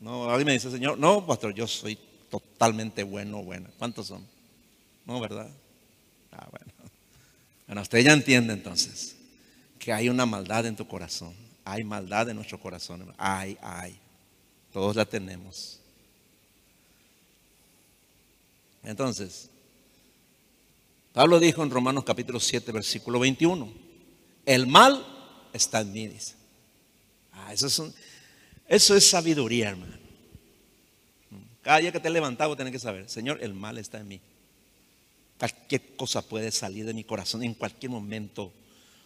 No, 0.00 0.28
alguien 0.28 0.46
me 0.46 0.52
dice, 0.52 0.70
Señor, 0.70 0.98
no, 0.98 1.26
pastor, 1.26 1.54
yo 1.54 1.66
soy 1.66 1.98
totalmente 2.30 3.02
bueno, 3.02 3.42
buena. 3.42 3.68
¿Cuántos 3.78 4.08
son? 4.08 4.26
No, 5.06 5.20
¿verdad? 5.20 5.48
Ah, 6.32 6.46
bueno. 6.50 6.66
Bueno, 7.66 7.82
usted 7.82 7.98
ya 8.00 8.12
entiende 8.12 8.52
entonces 8.52 9.16
que 9.78 9.92
hay 9.92 10.08
una 10.08 10.26
maldad 10.26 10.66
en 10.66 10.76
tu 10.76 10.86
corazón. 10.86 11.45
Hay 11.68 11.82
maldad 11.82 12.30
en 12.30 12.36
nuestro 12.36 12.60
corazón. 12.60 13.12
Hay, 13.18 13.58
hay. 13.60 13.98
Todos 14.72 14.94
la 14.94 15.04
tenemos. 15.04 15.80
Entonces, 18.84 19.50
Pablo 21.12 21.40
dijo 21.40 21.64
en 21.64 21.70
Romanos 21.70 22.04
capítulo 22.04 22.38
7, 22.38 22.70
versículo 22.70 23.18
21, 23.18 23.68
el 24.44 24.68
mal 24.68 25.04
está 25.52 25.80
en 25.80 25.92
mí, 25.92 26.06
dice. 26.06 26.36
Ah, 27.32 27.52
eso, 27.52 27.66
es 27.66 27.82
eso 28.68 28.94
es 28.94 29.10
sabiduría, 29.10 29.70
hermano. 29.70 29.96
Cada 31.62 31.78
día 31.78 31.90
que 31.90 31.98
te 31.98 32.10
levantado 32.10 32.54
tienes 32.54 32.70
que 32.70 32.78
saber, 32.78 33.10
Señor, 33.10 33.42
el 33.42 33.54
mal 33.54 33.76
está 33.78 33.98
en 33.98 34.06
mí. 34.06 34.20
Cualquier 35.36 35.96
cosa 35.96 36.22
puede 36.22 36.52
salir 36.52 36.86
de 36.86 36.94
mi 36.94 37.02
corazón. 37.02 37.42
En 37.42 37.54
cualquier 37.54 37.90
momento 37.90 38.52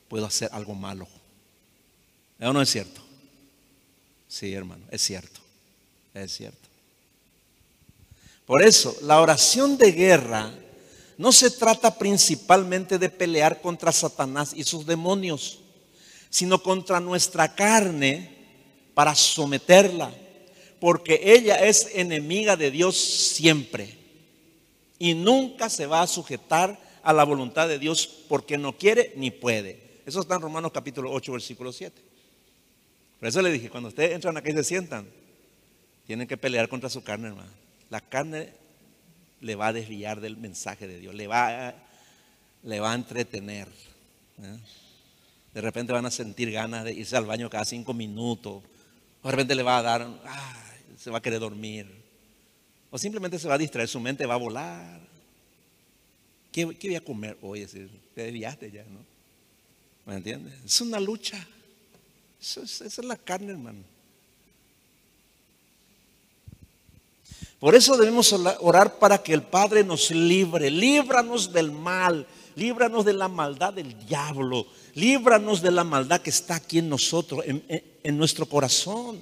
puedo 0.08 0.26
hacer 0.26 0.50
algo 0.52 0.74
malo. 0.74 1.08
¿O 2.40 2.52
no 2.52 2.62
es 2.62 2.70
cierto? 2.70 3.00
Sí, 4.28 4.52
hermano, 4.52 4.84
es 4.90 5.02
cierto. 5.02 5.40
Es 6.14 6.32
cierto. 6.32 6.68
Por 8.46 8.62
eso, 8.62 8.96
la 9.02 9.20
oración 9.20 9.76
de 9.76 9.92
guerra 9.92 10.52
no 11.18 11.32
se 11.32 11.50
trata 11.50 11.98
principalmente 11.98 12.98
de 12.98 13.10
pelear 13.10 13.60
contra 13.60 13.92
Satanás 13.92 14.52
y 14.54 14.64
sus 14.64 14.86
demonios, 14.86 15.60
sino 16.30 16.62
contra 16.62 16.98
nuestra 16.98 17.54
carne 17.54 18.38
para 18.94 19.14
someterla, 19.14 20.12
porque 20.80 21.20
ella 21.22 21.64
es 21.64 21.90
enemiga 21.94 22.56
de 22.56 22.70
Dios 22.70 22.96
siempre 22.96 23.98
y 24.98 25.14
nunca 25.14 25.68
se 25.68 25.86
va 25.86 26.02
a 26.02 26.06
sujetar 26.06 26.78
a 27.02 27.12
la 27.12 27.24
voluntad 27.24 27.68
de 27.68 27.78
Dios 27.78 28.06
porque 28.28 28.58
no 28.58 28.76
quiere 28.76 29.12
ni 29.16 29.30
puede. 29.30 30.00
Eso 30.06 30.20
está 30.20 30.36
en 30.36 30.42
Romanos 30.42 30.72
capítulo 30.72 31.12
8, 31.12 31.32
versículo 31.32 31.72
7. 31.72 32.09
Por 33.20 33.28
eso 33.28 33.40
le 33.42 33.52
dije, 33.52 33.70
cuando 33.70 33.90
ustedes 33.90 34.12
entran 34.12 34.36
aquí 34.36 34.50
y 34.50 34.54
se 34.54 34.64
sientan, 34.64 35.06
tienen 36.06 36.26
que 36.26 36.36
pelear 36.36 36.68
contra 36.68 36.90
su 36.90 37.04
carne, 37.04 37.28
hermano. 37.28 37.50
La 37.90 38.00
carne 38.00 38.48
le 39.40 39.54
va 39.54 39.68
a 39.68 39.72
desviar 39.72 40.20
del 40.20 40.36
mensaje 40.36 40.88
de 40.88 40.98
Dios, 40.98 41.14
le 41.14 41.26
va 41.26 41.74
le 42.62 42.80
va 42.80 42.92
a 42.92 42.94
entretener. 42.94 43.68
¿eh? 44.42 44.58
De 45.54 45.60
repente 45.60 45.92
van 45.92 46.06
a 46.06 46.10
sentir 46.10 46.50
ganas 46.50 46.84
de 46.84 46.92
irse 46.92 47.16
al 47.16 47.26
baño 47.26 47.50
cada 47.50 47.64
cinco 47.64 47.94
minutos. 47.94 48.62
O 49.22 49.28
de 49.28 49.30
repente 49.32 49.54
le 49.54 49.62
va 49.62 49.78
a 49.78 49.82
dar, 49.82 50.08
se 50.96 51.10
va 51.10 51.18
a 51.18 51.22
querer 51.22 51.40
dormir. 51.40 51.86
O 52.90 52.98
simplemente 52.98 53.38
se 53.38 53.48
va 53.48 53.54
a 53.54 53.58
distraer, 53.58 53.88
su 53.88 54.00
mente 54.00 54.26
va 54.26 54.34
a 54.34 54.38
volar. 54.38 55.00
¿Qué, 56.52 56.64
voy 56.64 56.94
a 56.94 57.00
comer 57.00 57.38
hoy? 57.42 57.62
Es 57.62 57.72
decir, 57.72 57.90
te 58.14 58.24
desviaste 58.24 58.70
ya, 58.70 58.84
¿no? 58.84 59.04
¿Me 60.06 60.16
entiendes? 60.16 60.54
Es 60.64 60.80
una 60.80 60.98
lucha. 60.98 61.46
Esa 62.40 62.62
es 62.62 62.98
la 63.04 63.16
carne, 63.16 63.52
hermano. 63.52 63.84
Por 67.58 67.74
eso 67.74 67.96
debemos 67.98 68.32
orar 68.32 68.98
para 68.98 69.22
que 69.22 69.34
el 69.34 69.42
Padre 69.42 69.84
nos 69.84 70.10
libre. 70.10 70.70
Líbranos 70.70 71.52
del 71.52 71.70
mal. 71.70 72.26
Líbranos 72.56 73.04
de 73.04 73.12
la 73.12 73.28
maldad 73.28 73.74
del 73.74 74.06
diablo. 74.06 74.66
Líbranos 74.94 75.60
de 75.60 75.70
la 75.70 75.84
maldad 75.84 76.22
que 76.22 76.30
está 76.30 76.54
aquí 76.54 76.78
en 76.78 76.88
nosotros, 76.88 77.44
en 77.46 78.16
nuestro 78.16 78.46
corazón. 78.46 79.20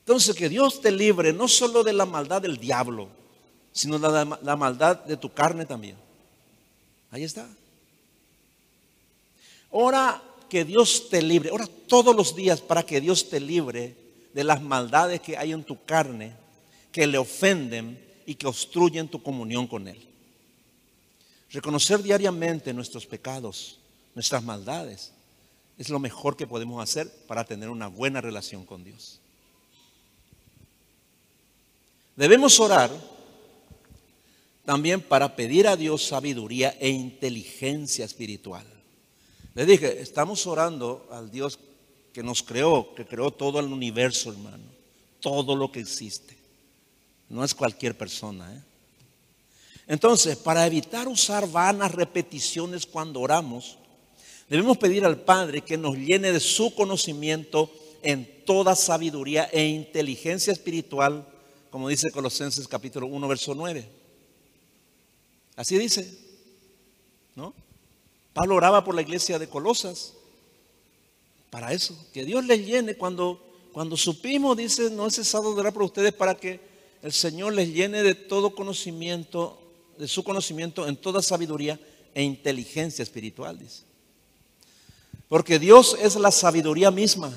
Entonces 0.00 0.34
que 0.34 0.48
Dios 0.48 0.80
te 0.80 0.90
libre 0.90 1.32
no 1.32 1.46
solo 1.46 1.84
de 1.84 1.92
la 1.92 2.06
maldad 2.06 2.42
del 2.42 2.56
diablo, 2.56 3.08
sino 3.72 3.98
de 3.98 4.08
la, 4.08 4.38
la 4.42 4.56
maldad 4.56 5.04
de 5.04 5.16
tu 5.16 5.32
carne 5.32 5.66
también. 5.66 5.96
Ahí 7.10 7.24
está. 7.24 7.46
Ora 9.70 10.22
que 10.48 10.64
Dios 10.64 11.08
te 11.10 11.22
libre, 11.22 11.50
ora 11.50 11.66
todos 11.86 12.14
los 12.16 12.34
días 12.34 12.60
para 12.60 12.84
que 12.84 13.00
Dios 13.00 13.28
te 13.28 13.40
libre 13.40 13.96
de 14.32 14.44
las 14.44 14.62
maldades 14.62 15.20
que 15.20 15.36
hay 15.36 15.52
en 15.52 15.64
tu 15.64 15.84
carne, 15.84 16.34
que 16.92 17.06
le 17.06 17.18
ofenden 17.18 18.02
y 18.24 18.34
que 18.34 18.46
obstruyen 18.46 19.08
tu 19.08 19.22
comunión 19.22 19.66
con 19.66 19.88
Él. 19.88 19.98
Reconocer 21.50 22.02
diariamente 22.02 22.72
nuestros 22.72 23.06
pecados, 23.06 23.78
nuestras 24.14 24.42
maldades, 24.42 25.12
es 25.78 25.88
lo 25.88 25.98
mejor 25.98 26.36
que 26.36 26.46
podemos 26.46 26.82
hacer 26.82 27.10
para 27.26 27.44
tener 27.44 27.68
una 27.68 27.88
buena 27.88 28.20
relación 28.20 28.64
con 28.64 28.84
Dios. 28.84 29.20
Debemos 32.16 32.58
orar 32.58 32.90
también 34.64 35.00
para 35.00 35.36
pedir 35.36 35.68
a 35.68 35.76
Dios 35.76 36.04
sabiduría 36.04 36.76
e 36.80 36.88
inteligencia 36.88 38.04
espiritual. 38.04 38.66
Les 39.58 39.66
dije, 39.66 40.00
estamos 40.00 40.46
orando 40.46 41.08
al 41.10 41.32
Dios 41.32 41.58
que 42.12 42.22
nos 42.22 42.44
creó, 42.44 42.94
que 42.94 43.04
creó 43.04 43.32
todo 43.32 43.58
el 43.58 43.66
universo, 43.66 44.30
hermano, 44.30 44.62
todo 45.18 45.56
lo 45.56 45.72
que 45.72 45.80
existe. 45.80 46.36
No 47.28 47.42
es 47.42 47.56
cualquier 47.56 47.98
persona. 47.98 48.54
¿eh? 48.54 48.62
Entonces, 49.88 50.36
para 50.36 50.64
evitar 50.64 51.08
usar 51.08 51.50
vanas 51.50 51.90
repeticiones 51.90 52.86
cuando 52.86 53.18
oramos, 53.20 53.78
debemos 54.48 54.78
pedir 54.78 55.04
al 55.04 55.22
Padre 55.22 55.62
que 55.62 55.76
nos 55.76 55.96
llene 55.96 56.30
de 56.30 56.38
su 56.38 56.72
conocimiento 56.76 57.68
en 58.00 58.44
toda 58.44 58.76
sabiduría 58.76 59.48
e 59.52 59.66
inteligencia 59.66 60.52
espiritual 60.52 61.26
como 61.68 61.88
dice 61.88 62.12
Colosenses 62.12 62.68
capítulo 62.68 63.08
1, 63.08 63.26
verso 63.26 63.56
9. 63.56 63.88
Así 65.56 65.76
dice, 65.76 66.16
¿no? 67.34 67.52
Pablo 68.38 68.54
oraba 68.54 68.84
por 68.84 68.94
la 68.94 69.02
iglesia 69.02 69.36
de 69.36 69.48
Colosas 69.48 70.14
para 71.50 71.72
eso, 71.72 71.98
que 72.12 72.24
Dios 72.24 72.44
les 72.44 72.64
llene 72.64 72.94
cuando, 72.94 73.42
cuando 73.72 73.96
supimos, 73.96 74.56
dice, 74.56 74.90
no 74.90 75.08
he 75.08 75.10
cesado 75.10 75.52
de 75.52 75.58
orar 75.58 75.72
por 75.72 75.82
ustedes 75.82 76.12
para 76.12 76.36
que 76.36 76.60
el 77.02 77.12
Señor 77.12 77.54
les 77.54 77.74
llene 77.74 78.04
de 78.04 78.14
todo 78.14 78.54
conocimiento, 78.54 79.60
de 79.98 80.06
su 80.06 80.22
conocimiento 80.22 80.86
en 80.86 80.94
toda 80.94 81.20
sabiduría 81.20 81.80
e 82.14 82.22
inteligencia 82.22 83.02
espiritual, 83.02 83.58
dice. 83.58 83.82
Porque 85.28 85.58
Dios 85.58 85.96
es 86.00 86.14
la 86.14 86.30
sabiduría 86.30 86.92
misma. 86.92 87.36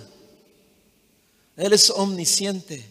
Él 1.58 1.74
es 1.74 1.90
omnisciente 1.90 2.86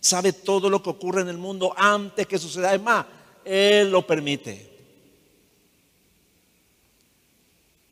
sabe 0.00 0.32
todo 0.32 0.68
lo 0.68 0.82
que 0.82 0.90
ocurre 0.90 1.22
en 1.22 1.28
el 1.28 1.38
mundo 1.38 1.72
antes 1.76 2.26
que 2.26 2.36
suceda. 2.36 2.74
Es 2.74 2.82
más, 2.82 3.06
Él 3.44 3.92
lo 3.92 4.04
permite. 4.04 4.71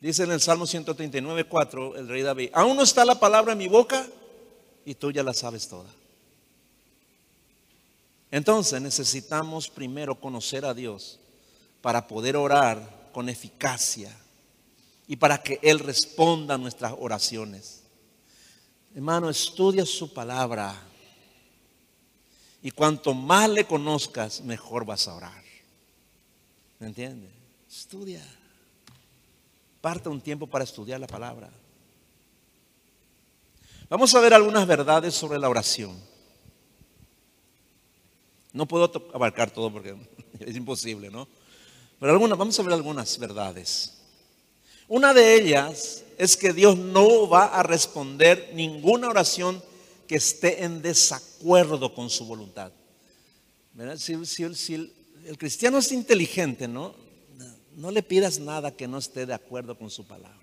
Dice 0.01 0.23
en 0.23 0.31
el 0.31 0.41
Salmo 0.41 0.65
139, 0.65 1.43
4, 1.43 1.95
el 1.97 2.07
rey 2.07 2.23
David, 2.23 2.49
aún 2.53 2.75
no 2.75 2.81
está 2.81 3.05
la 3.05 3.19
palabra 3.19 3.51
en 3.51 3.59
mi 3.59 3.67
boca 3.67 4.07
y 4.83 4.95
tú 4.95 5.11
ya 5.11 5.21
la 5.21 5.33
sabes 5.33 5.67
toda. 5.67 5.89
Entonces 8.31 8.81
necesitamos 8.81 9.69
primero 9.69 10.19
conocer 10.19 10.65
a 10.65 10.73
Dios 10.73 11.19
para 11.81 12.07
poder 12.07 12.35
orar 12.35 13.09
con 13.13 13.29
eficacia 13.29 14.11
y 15.07 15.17
para 15.17 15.43
que 15.43 15.59
Él 15.61 15.77
responda 15.77 16.55
a 16.55 16.57
nuestras 16.57 16.95
oraciones. 16.97 17.83
Hermano, 18.95 19.29
estudia 19.29 19.85
su 19.85 20.11
palabra 20.11 20.81
y 22.63 22.71
cuanto 22.71 23.13
más 23.13 23.49
le 23.51 23.65
conozcas, 23.65 24.41
mejor 24.41 24.83
vas 24.83 25.07
a 25.07 25.13
orar. 25.13 25.43
¿Me 26.79 26.87
entiendes? 26.87 27.29
Estudia. 27.69 28.23
Parte 29.81 30.09
un 30.09 30.21
tiempo 30.21 30.47
para 30.47 30.63
estudiar 30.63 30.99
la 30.99 31.07
palabra. 31.07 31.49
Vamos 33.89 34.13
a 34.15 34.21
ver 34.21 34.33
algunas 34.33 34.65
verdades 34.65 35.13
sobre 35.13 35.37
la 35.37 35.49
oración. 35.49 35.99
No 38.53 38.67
puedo 38.67 38.91
abarcar 39.13 39.51
todo 39.51 39.71
porque 39.71 39.95
es 40.39 40.55
imposible, 40.55 41.09
¿no? 41.09 41.27
Pero 41.99 42.13
algunas, 42.13 42.37
vamos 42.37 42.57
a 42.59 42.63
ver 42.63 42.73
algunas 42.73 43.17
verdades. 43.17 43.97
Una 44.87 45.13
de 45.13 45.35
ellas 45.35 46.03
es 46.17 46.37
que 46.37 46.53
Dios 46.53 46.77
no 46.77 47.27
va 47.27 47.45
a 47.45 47.63
responder 47.63 48.51
ninguna 48.53 49.09
oración 49.09 49.63
que 50.07 50.15
esté 50.15 50.63
en 50.63 50.81
desacuerdo 50.81 51.93
con 51.93 52.09
su 52.09 52.25
voluntad. 52.25 52.71
Si, 53.97 54.13
el 54.13 55.37
cristiano 55.37 55.77
es 55.77 55.91
inteligente, 55.91 56.67
¿no? 56.67 56.93
No 57.75 57.91
le 57.91 58.03
pidas 58.03 58.39
nada 58.39 58.75
que 58.75 58.87
no 58.87 58.97
esté 58.97 59.25
de 59.25 59.33
acuerdo 59.33 59.77
con 59.77 59.89
su 59.89 60.05
palabra. 60.05 60.37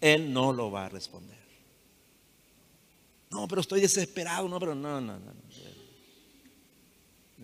Él 0.00 0.32
no 0.32 0.52
lo 0.52 0.70
va 0.70 0.86
a 0.86 0.88
responder. 0.88 1.38
No, 3.30 3.46
pero 3.46 3.60
estoy 3.60 3.80
desesperado, 3.80 4.48
no, 4.48 4.58
pero 4.58 4.74
no, 4.74 5.00
no, 5.00 5.18
no. 5.18 5.32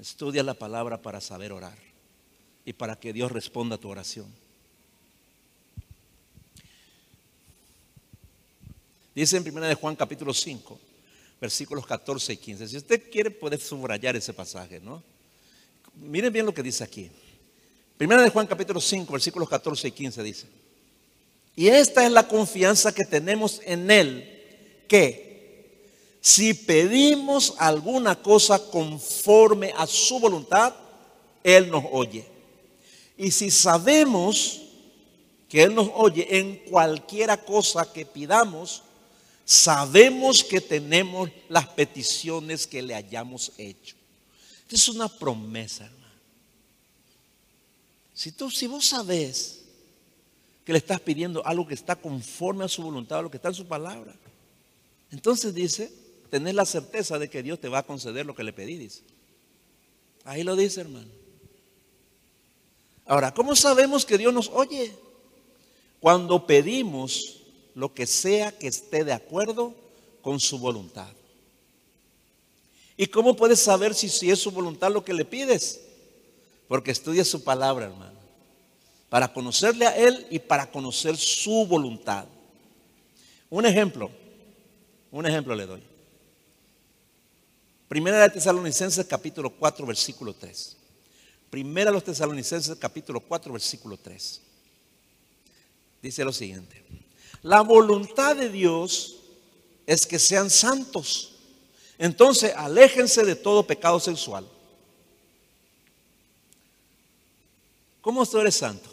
Estudia 0.00 0.42
la 0.42 0.54
palabra 0.54 1.00
para 1.00 1.20
saber 1.20 1.52
orar 1.52 1.78
y 2.64 2.72
para 2.72 2.96
que 2.96 3.12
Dios 3.12 3.32
responda 3.32 3.76
a 3.76 3.78
tu 3.78 3.88
oración. 3.88 4.26
Dice 9.14 9.38
en 9.38 9.48
1 9.48 9.60
de 9.66 9.74
Juan 9.74 9.96
capítulo 9.96 10.34
5, 10.34 10.78
versículos 11.40 11.86
14 11.86 12.34
y 12.34 12.36
15. 12.36 12.68
Si 12.68 12.76
usted 12.76 13.10
quiere 13.10 13.30
puede 13.30 13.56
subrayar 13.56 14.14
ese 14.16 14.34
pasaje, 14.34 14.78
¿no? 14.80 15.02
Miren 15.94 16.32
bien 16.32 16.44
lo 16.44 16.52
que 16.52 16.62
dice 16.62 16.84
aquí. 16.84 17.10
Primera 17.96 18.22
de 18.22 18.30
Juan 18.30 18.46
capítulo 18.46 18.80
5, 18.80 19.10
versículos 19.10 19.48
14 19.48 19.88
y 19.88 19.92
15 19.92 20.22
dice. 20.22 20.46
Y 21.54 21.68
esta 21.68 22.04
es 22.04 22.12
la 22.12 22.28
confianza 22.28 22.94
que 22.94 23.04
tenemos 23.04 23.62
en 23.64 23.90
Él, 23.90 24.84
que 24.86 25.26
si 26.20 26.52
pedimos 26.52 27.54
alguna 27.56 28.20
cosa 28.20 28.58
conforme 28.58 29.72
a 29.76 29.86
su 29.86 30.18
voluntad, 30.18 30.74
Él 31.42 31.70
nos 31.70 31.84
oye. 31.90 32.26
Y 33.16 33.30
si 33.30 33.50
sabemos 33.50 34.60
que 35.48 35.62
Él 35.62 35.74
nos 35.74 35.88
oye 35.94 36.38
en 36.38 36.56
cualquiera 36.68 37.38
cosa 37.38 37.90
que 37.90 38.04
pidamos, 38.04 38.82
sabemos 39.46 40.44
que 40.44 40.60
tenemos 40.60 41.30
las 41.48 41.66
peticiones 41.68 42.66
que 42.66 42.82
le 42.82 42.94
hayamos 42.94 43.52
hecho. 43.56 43.96
Es 44.68 44.88
una 44.90 45.08
promesa, 45.08 45.86
hermano. 45.86 46.05
Si, 48.16 48.32
tú, 48.32 48.50
si 48.50 48.66
vos 48.66 48.86
sabes 48.86 49.60
que 50.64 50.72
le 50.72 50.78
estás 50.78 51.00
pidiendo 51.00 51.46
algo 51.46 51.66
que 51.66 51.74
está 51.74 51.94
conforme 51.94 52.64
a 52.64 52.68
su 52.68 52.82
voluntad, 52.82 53.18
a 53.18 53.22
lo 53.22 53.30
que 53.30 53.36
está 53.36 53.48
en 53.50 53.54
su 53.54 53.66
palabra, 53.66 54.16
entonces 55.12 55.54
dice, 55.54 55.92
tenés 56.30 56.54
la 56.54 56.64
certeza 56.64 57.18
de 57.18 57.28
que 57.28 57.42
Dios 57.42 57.60
te 57.60 57.68
va 57.68 57.80
a 57.80 57.86
conceder 57.86 58.24
lo 58.24 58.34
que 58.34 58.42
le 58.42 58.54
pedí, 58.54 58.78
dice. 58.78 59.02
Ahí 60.24 60.44
lo 60.44 60.56
dice, 60.56 60.80
hermano. 60.80 61.10
Ahora, 63.04 63.34
¿cómo 63.34 63.54
sabemos 63.54 64.06
que 64.06 64.16
Dios 64.16 64.32
nos 64.32 64.48
oye? 64.48 64.94
Cuando 66.00 66.46
pedimos 66.46 67.42
lo 67.74 67.92
que 67.92 68.06
sea 68.06 68.50
que 68.50 68.68
esté 68.68 69.04
de 69.04 69.12
acuerdo 69.12 69.74
con 70.22 70.40
su 70.40 70.58
voluntad. 70.58 71.12
¿Y 72.96 73.08
cómo 73.08 73.36
puedes 73.36 73.60
saber 73.60 73.94
si, 73.94 74.08
si 74.08 74.30
es 74.30 74.38
su 74.38 74.50
voluntad 74.52 74.90
lo 74.90 75.04
que 75.04 75.12
le 75.12 75.26
pides? 75.26 75.85
Porque 76.68 76.90
estudia 76.90 77.24
su 77.24 77.44
palabra, 77.44 77.86
hermano. 77.86 78.18
Para 79.08 79.32
conocerle 79.32 79.86
a 79.86 79.96
Él 79.96 80.26
y 80.30 80.38
para 80.38 80.70
conocer 80.70 81.16
su 81.16 81.66
voluntad. 81.66 82.26
Un 83.48 83.64
ejemplo, 83.64 84.10
un 85.12 85.26
ejemplo 85.26 85.54
le 85.54 85.66
doy. 85.66 85.82
Primera 87.88 88.18
de 88.20 88.30
Tesalonicenses 88.30 89.06
capítulo 89.06 89.50
4 89.50 89.86
versículo 89.86 90.34
3. 90.34 90.76
Primera 91.50 91.90
de 91.90 91.94
los 91.94 92.04
Tesalonicenses 92.04 92.76
capítulo 92.76 93.20
4 93.20 93.52
versículo 93.52 93.96
3. 93.96 94.40
Dice 96.02 96.24
lo 96.24 96.32
siguiente. 96.32 96.84
La 97.42 97.60
voluntad 97.60 98.34
de 98.34 98.48
Dios 98.48 99.20
es 99.86 100.04
que 100.04 100.18
sean 100.18 100.50
santos. 100.50 101.36
Entonces, 101.96 102.52
aléjense 102.56 103.24
de 103.24 103.36
todo 103.36 103.66
pecado 103.66 104.00
sexual. 104.00 104.46
¿Cómo 108.06 108.24
tú 108.24 108.38
eres 108.38 108.54
santo? 108.54 108.88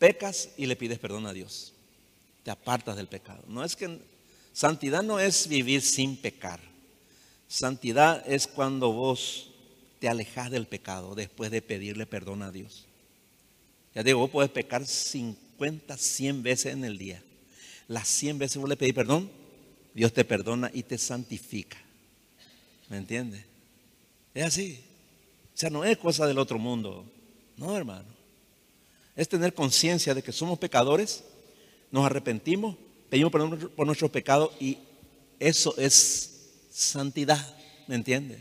Pecas 0.00 0.48
y 0.56 0.66
le 0.66 0.74
pides 0.74 0.98
perdón 0.98 1.24
a 1.24 1.32
Dios. 1.32 1.72
Te 2.42 2.50
apartas 2.50 2.96
del 2.96 3.06
pecado. 3.06 3.44
No 3.46 3.62
es 3.62 3.76
que 3.76 4.00
santidad 4.52 5.04
no 5.04 5.20
es 5.20 5.46
vivir 5.46 5.82
sin 5.82 6.16
pecar. 6.16 6.58
Santidad 7.46 8.28
es 8.28 8.48
cuando 8.48 8.90
vos 8.90 9.52
te 10.00 10.08
alejas 10.08 10.50
del 10.50 10.66
pecado 10.66 11.14
después 11.14 11.52
de 11.52 11.62
pedirle 11.62 12.06
perdón 12.06 12.42
a 12.42 12.50
Dios. 12.50 12.86
Ya 13.94 14.02
digo, 14.02 14.18
vos 14.18 14.30
puedes 14.30 14.50
pecar 14.50 14.84
50, 14.84 15.96
100 15.96 16.42
veces 16.42 16.72
en 16.72 16.84
el 16.84 16.98
día. 16.98 17.22
Las 17.86 18.08
100 18.08 18.38
veces 18.38 18.56
vos 18.56 18.68
le 18.68 18.76
pedís 18.76 18.94
perdón, 18.94 19.30
Dios 19.94 20.12
te 20.12 20.24
perdona 20.24 20.72
y 20.74 20.82
te 20.82 20.98
santifica. 20.98 21.78
¿Me 22.88 22.96
entiendes? 22.96 23.44
Es 24.34 24.44
así. 24.44 24.80
O 25.54 25.56
sea, 25.56 25.70
no 25.70 25.84
es 25.84 25.96
cosa 25.98 26.26
del 26.26 26.40
otro 26.40 26.58
mundo. 26.58 27.12
No, 27.56 27.76
hermano. 27.76 28.08
Es 29.14 29.28
tener 29.28 29.54
conciencia 29.54 30.14
de 30.14 30.22
que 30.22 30.32
somos 30.32 30.58
pecadores, 30.58 31.24
nos 31.90 32.04
arrepentimos, 32.04 32.76
pedimos 33.08 33.32
perdón 33.32 33.72
por 33.74 33.86
nuestros 33.86 34.10
pecados 34.10 34.50
y 34.60 34.78
eso 35.38 35.74
es 35.78 36.50
santidad. 36.70 37.56
¿Me 37.86 37.94
entiendes? 37.94 38.40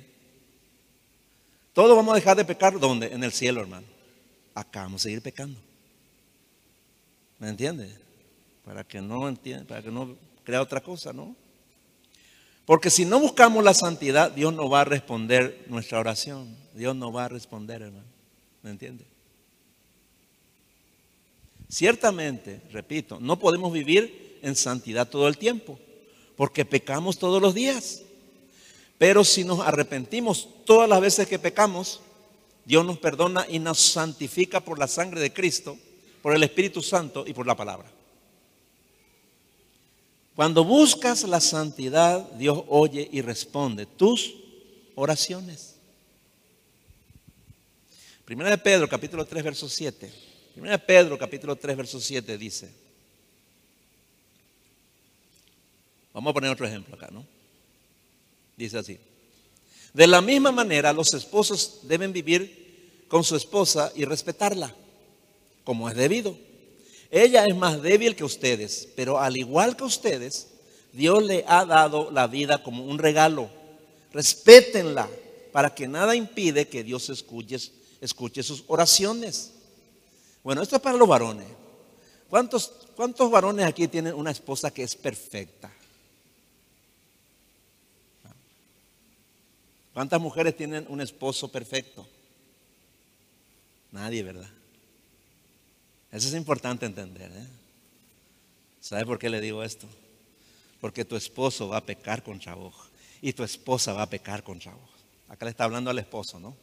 Todos 1.73 1.95
vamos 1.95 2.13
a 2.13 2.15
dejar 2.15 2.37
de 2.37 2.45
pecar 2.45 2.79
¿dónde? 2.79 3.07
En 3.07 3.23
el 3.23 3.31
cielo, 3.31 3.61
hermano. 3.61 3.87
Acá 4.53 4.81
vamos 4.83 5.01
a 5.01 5.03
seguir 5.03 5.21
pecando. 5.21 5.59
¿Me 7.39 7.49
entiendes? 7.49 7.93
Para 8.63 8.83
que 8.83 9.01
no 9.01 9.27
entienda, 9.27 9.65
para 9.65 9.81
que 9.81 9.91
no 9.91 10.15
crea 10.43 10.61
otra 10.61 10.81
cosa, 10.81 11.13
¿no? 11.13 11.35
Porque 12.65 12.89
si 12.89 13.05
no 13.05 13.19
buscamos 13.19 13.63
la 13.63 13.73
santidad, 13.73 14.31
Dios 14.31 14.53
no 14.53 14.69
va 14.69 14.81
a 14.81 14.85
responder 14.85 15.65
nuestra 15.67 15.99
oración. 15.99 16.55
Dios 16.73 16.95
no 16.95 17.11
va 17.11 17.25
a 17.25 17.27
responder, 17.29 17.81
hermano. 17.81 18.14
¿Me 18.65 18.71
entiende? 18.71 19.05
Ciertamente, 21.69 22.63
repito, 22.71 23.19
no 23.19 23.37
podemos 23.37 23.71
vivir 23.71 24.39
en 24.41 24.55
santidad 24.55 25.07
todo 25.07 25.27
el 25.27 25.37
tiempo, 25.37 25.77
porque 26.35 26.65
pecamos 26.65 27.19
todos 27.19 27.39
los 27.39 27.53
días. 27.53 28.01
Pero 28.97 29.23
si 29.23 29.43
nos 29.43 29.59
arrepentimos 29.59 30.49
todas 30.65 30.89
las 30.89 30.99
veces 30.99 31.27
que 31.27 31.37
pecamos, 31.37 32.01
Dios 32.65 32.83
nos 32.83 32.97
perdona 32.97 33.45
y 33.47 33.59
nos 33.59 33.79
santifica 33.79 34.61
por 34.61 34.79
la 34.79 34.87
sangre 34.87 35.21
de 35.21 35.31
Cristo, 35.31 35.77
por 36.23 36.33
el 36.33 36.41
Espíritu 36.41 36.81
Santo 36.81 37.23
y 37.27 37.33
por 37.33 37.45
la 37.45 37.55
palabra. 37.55 37.91
Cuando 40.35 40.63
buscas 40.63 41.23
la 41.25 41.39
santidad, 41.39 42.31
Dios 42.31 42.63
oye 42.67 43.07
y 43.11 43.21
responde 43.21 43.85
tus 43.85 44.33
oraciones. 44.95 45.74
Primera 48.25 48.49
de 48.49 48.57
Pedro, 48.57 48.89
capítulo 48.89 49.23
3, 49.23 49.43
verso 49.43 49.69
7. 49.69 50.11
Primera 50.53 50.77
de 50.77 50.83
Pedro, 50.83 51.17
capítulo 51.17 51.55
3, 51.55 51.77
verso 51.77 52.01
7 52.01 52.37
dice. 52.39 52.71
Vamos 56.11 56.31
a 56.31 56.33
poner 56.33 56.49
otro 56.49 56.65
ejemplo 56.65 56.95
acá, 56.95 57.09
¿no? 57.11 57.23
Dice 58.57 58.79
así. 58.79 58.97
De 59.93 60.07
la 60.07 60.21
misma 60.21 60.51
manera, 60.51 60.91
los 60.91 61.13
esposos 61.13 61.81
deben 61.83 62.11
vivir 62.13 63.05
con 63.07 63.23
su 63.23 63.35
esposa 63.35 63.91
y 63.95 64.05
respetarla, 64.05 64.73
como 65.63 65.87
es 65.87 65.95
debido. 65.95 66.35
Ella 67.11 67.45
es 67.45 67.55
más 67.55 67.81
débil 67.81 68.15
que 68.15 68.23
ustedes, 68.23 68.89
pero 68.95 69.19
al 69.19 69.37
igual 69.37 69.77
que 69.77 69.83
ustedes, 69.83 70.47
Dios 70.93 71.23
le 71.23 71.45
ha 71.47 71.63
dado 71.65 72.09
la 72.09 72.25
vida 72.25 72.63
como 72.63 72.85
un 72.85 72.97
regalo. 72.97 73.51
Respétenla 74.11 75.07
para 75.51 75.75
que 75.75 75.87
nada 75.87 76.15
impide 76.15 76.67
que 76.67 76.83
Dios 76.83 77.09
escuche, 77.09 77.57
escuche 78.01 78.43
sus 78.43 78.63
oraciones. 78.67 79.51
Bueno, 80.43 80.61
esto 80.61 80.75
es 80.75 80.81
para 80.81 80.97
los 80.97 81.07
varones. 81.07 81.47
¿Cuántos, 82.29 82.71
cuántos 82.95 83.29
varones 83.31 83.65
aquí 83.65 83.87
tienen 83.87 84.13
una 84.13 84.31
esposa 84.31 84.71
que 84.71 84.83
es 84.83 84.95
perfecta? 84.95 85.71
¿Cuántas 89.93 90.19
mujeres 90.19 90.57
tienen 90.57 90.85
un 90.89 90.99
esposo 90.99 91.49
perfecto? 91.49 92.05
Nadie, 93.93 94.23
¿verdad? 94.23 94.49
Eso 96.11 96.27
es 96.27 96.33
importante 96.33 96.85
entender. 96.85 97.31
¿eh? 97.33 97.47
¿Sabe 98.81 99.05
por 99.05 99.17
qué 99.17 99.29
le 99.29 99.39
digo 99.39 99.63
esto? 99.63 99.87
Porque 100.81 101.05
tu 101.05 101.15
esposo 101.15 101.69
va 101.69 101.77
a 101.77 101.85
pecar 101.85 102.23
contra 102.23 102.55
vos 102.55 102.75
y 103.21 103.31
tu 103.31 103.43
esposa 103.43 103.93
va 103.93 104.01
a 104.01 104.09
pecar 104.09 104.43
contra 104.43 104.73
vos. 104.73 104.89
Acá 105.29 105.45
le 105.45 105.51
está 105.51 105.63
hablando 105.63 105.89
al 105.89 105.97
esposo, 105.97 106.41
¿no? 106.41 106.57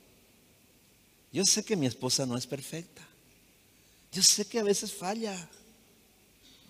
Yo 1.32 1.44
sé 1.46 1.64
que 1.64 1.76
mi 1.76 1.86
esposa 1.86 2.26
no 2.26 2.36
es 2.36 2.46
perfecta. 2.46 3.02
Yo 4.12 4.22
sé 4.22 4.44
que 4.46 4.58
a 4.58 4.62
veces 4.62 4.92
falla. 4.92 5.34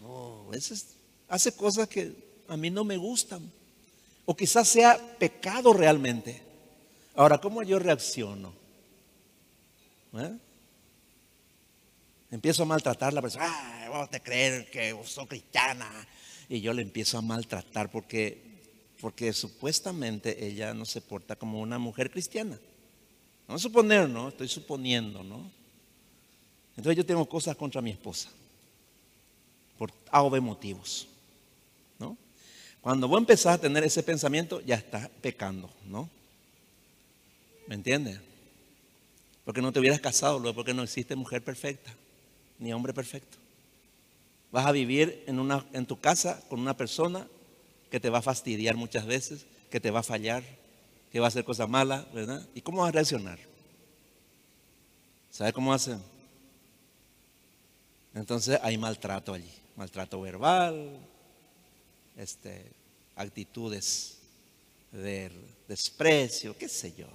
Oh, 0.05 0.45
a 0.49 0.51
veces 0.53 0.95
hace 1.29 1.53
cosas 1.53 1.89
que 1.89 2.15
a 2.47 2.57
mí 2.57 2.71
no 2.71 2.85
me 2.85 2.97
gustan. 2.97 3.51
O 4.25 4.37
quizás 4.37 4.69
sea 4.69 4.97
pecado 5.19 5.73
realmente. 5.73 6.41
Ahora, 7.17 7.39
¿cómo 7.39 7.63
yo 7.65 7.81
reacciono? 7.81 8.55
¿Eh? 10.15 10.39
Empiezo 12.31 12.63
a 12.63 12.67
maltratar 12.67 13.09
a 13.09 13.13
la 13.13 13.23
persona. 13.23 13.47
Ah, 13.49 13.89
vos 13.91 14.11
te 14.11 14.23
creer 14.23 14.71
que 14.71 14.97
sos 15.05 15.27
cristiana. 15.27 15.91
Y 16.49 16.61
yo 16.61 16.73
le 16.73 16.83
empiezo 16.83 17.19
a 17.19 17.23
maltratar 17.23 17.91
porque, 17.91 18.41
porque 19.01 19.33
supuestamente 19.33 20.47
ella 20.47 20.73
no 20.73 20.85
se 20.85 21.01
porta 21.01 21.35
como 21.35 21.61
una 21.61 21.79
mujer 21.79 22.11
cristiana. 22.11 22.59
A 23.55 23.59
suponer, 23.59 24.09
¿no? 24.09 24.29
Estoy 24.29 24.49
suponiendo, 24.49 25.23
¿no? 25.23 25.51
Entonces 26.77 26.97
yo 26.97 27.05
tengo 27.05 27.29
cosas 27.29 27.57
contra 27.57 27.83
mi 27.83 27.91
esposa. 27.91 28.31
Por 29.77 29.93
A 30.11 30.23
o 30.23 30.31
B 30.31 30.41
motivos. 30.41 31.07
¿No? 31.99 32.17
Cuando 32.81 33.09
vos 33.09 33.19
empezás 33.19 33.55
a 33.55 33.61
tener 33.61 33.85
ese 33.85 34.03
pensamiento, 34.03 34.61
ya 34.63 34.77
estás 34.77 35.09
pecando, 35.21 35.71
¿no? 35.87 36.09
¿Me 37.67 37.75
entiendes? 37.75 38.21
Porque 39.45 39.61
no 39.61 39.73
te 39.73 39.81
hubieras 39.81 40.01
casado 40.01 40.39
luego, 40.39 40.57
porque 40.57 40.75
no 40.75 40.83
existe 40.83 41.15
mujer 41.15 41.43
perfecta, 41.43 41.93
ni 42.59 42.73
hombre 42.73 42.95
perfecto. 42.95 43.39
Vas 44.51 44.67
a 44.67 44.73
vivir 44.73 45.25
en, 45.27 45.39
una, 45.39 45.65
en 45.73 45.87
tu 45.87 45.99
casa 45.99 46.43
con 46.49 46.61
una 46.61 46.77
persona 46.77 47.27
que 47.91 48.01
te 48.01 48.11
va 48.11 48.19
a 48.19 48.23
fastidiar 48.23 48.77
muchas 48.77 49.07
veces, 49.07 49.47
que 49.71 49.81
te 49.81 49.91
va 49.91 50.01
a 50.01 50.05
fallar, 50.05 50.43
que 51.13 51.21
va 51.21 51.27
a 51.27 51.29
hacer 51.29 51.45
cosas 51.45 51.69
malas, 51.69 52.11
¿verdad? 52.15 52.45
¿Y 52.55 52.63
cómo 52.63 52.81
vas 52.81 52.89
a 52.89 52.93
reaccionar? 52.93 53.39
¿Sabe 55.31 55.53
cómo 55.53 55.75
hacen? 55.75 56.03
Entonces 58.15 58.59
hay 58.63 58.79
maltrato 58.79 59.35
allí, 59.35 59.53
maltrato 59.77 60.23
verbal, 60.23 60.99
este, 62.17 62.65
actitudes 63.15 64.19
de 64.91 65.31
desprecio, 65.69 66.57
qué 66.57 66.69
sé 66.69 66.95
yo. 66.97 67.07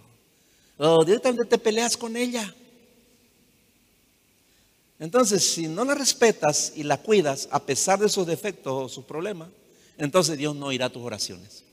O 0.77 1.03
directamente 1.03 1.45
te 1.45 1.57
peleas 1.57 1.97
con 1.97 2.15
ella. 2.15 2.53
Entonces, 4.99 5.43
si 5.43 5.67
no 5.67 5.85
la 5.85 5.95
respetas 5.95 6.73
y 6.75 6.83
la 6.83 6.97
cuidas 6.97 7.47
a 7.51 7.63
pesar 7.63 7.99
de 7.99 8.09
sus 8.09 8.27
defectos 8.27 8.73
o 8.73 8.89
sus 8.89 9.05
problemas, 9.05 9.49
entonces 9.97 10.37
Dios 10.37 10.55
no 10.55 10.71
irá 10.71 10.85
a 10.87 10.91
tus 10.91 11.03
oraciones. 11.03 11.66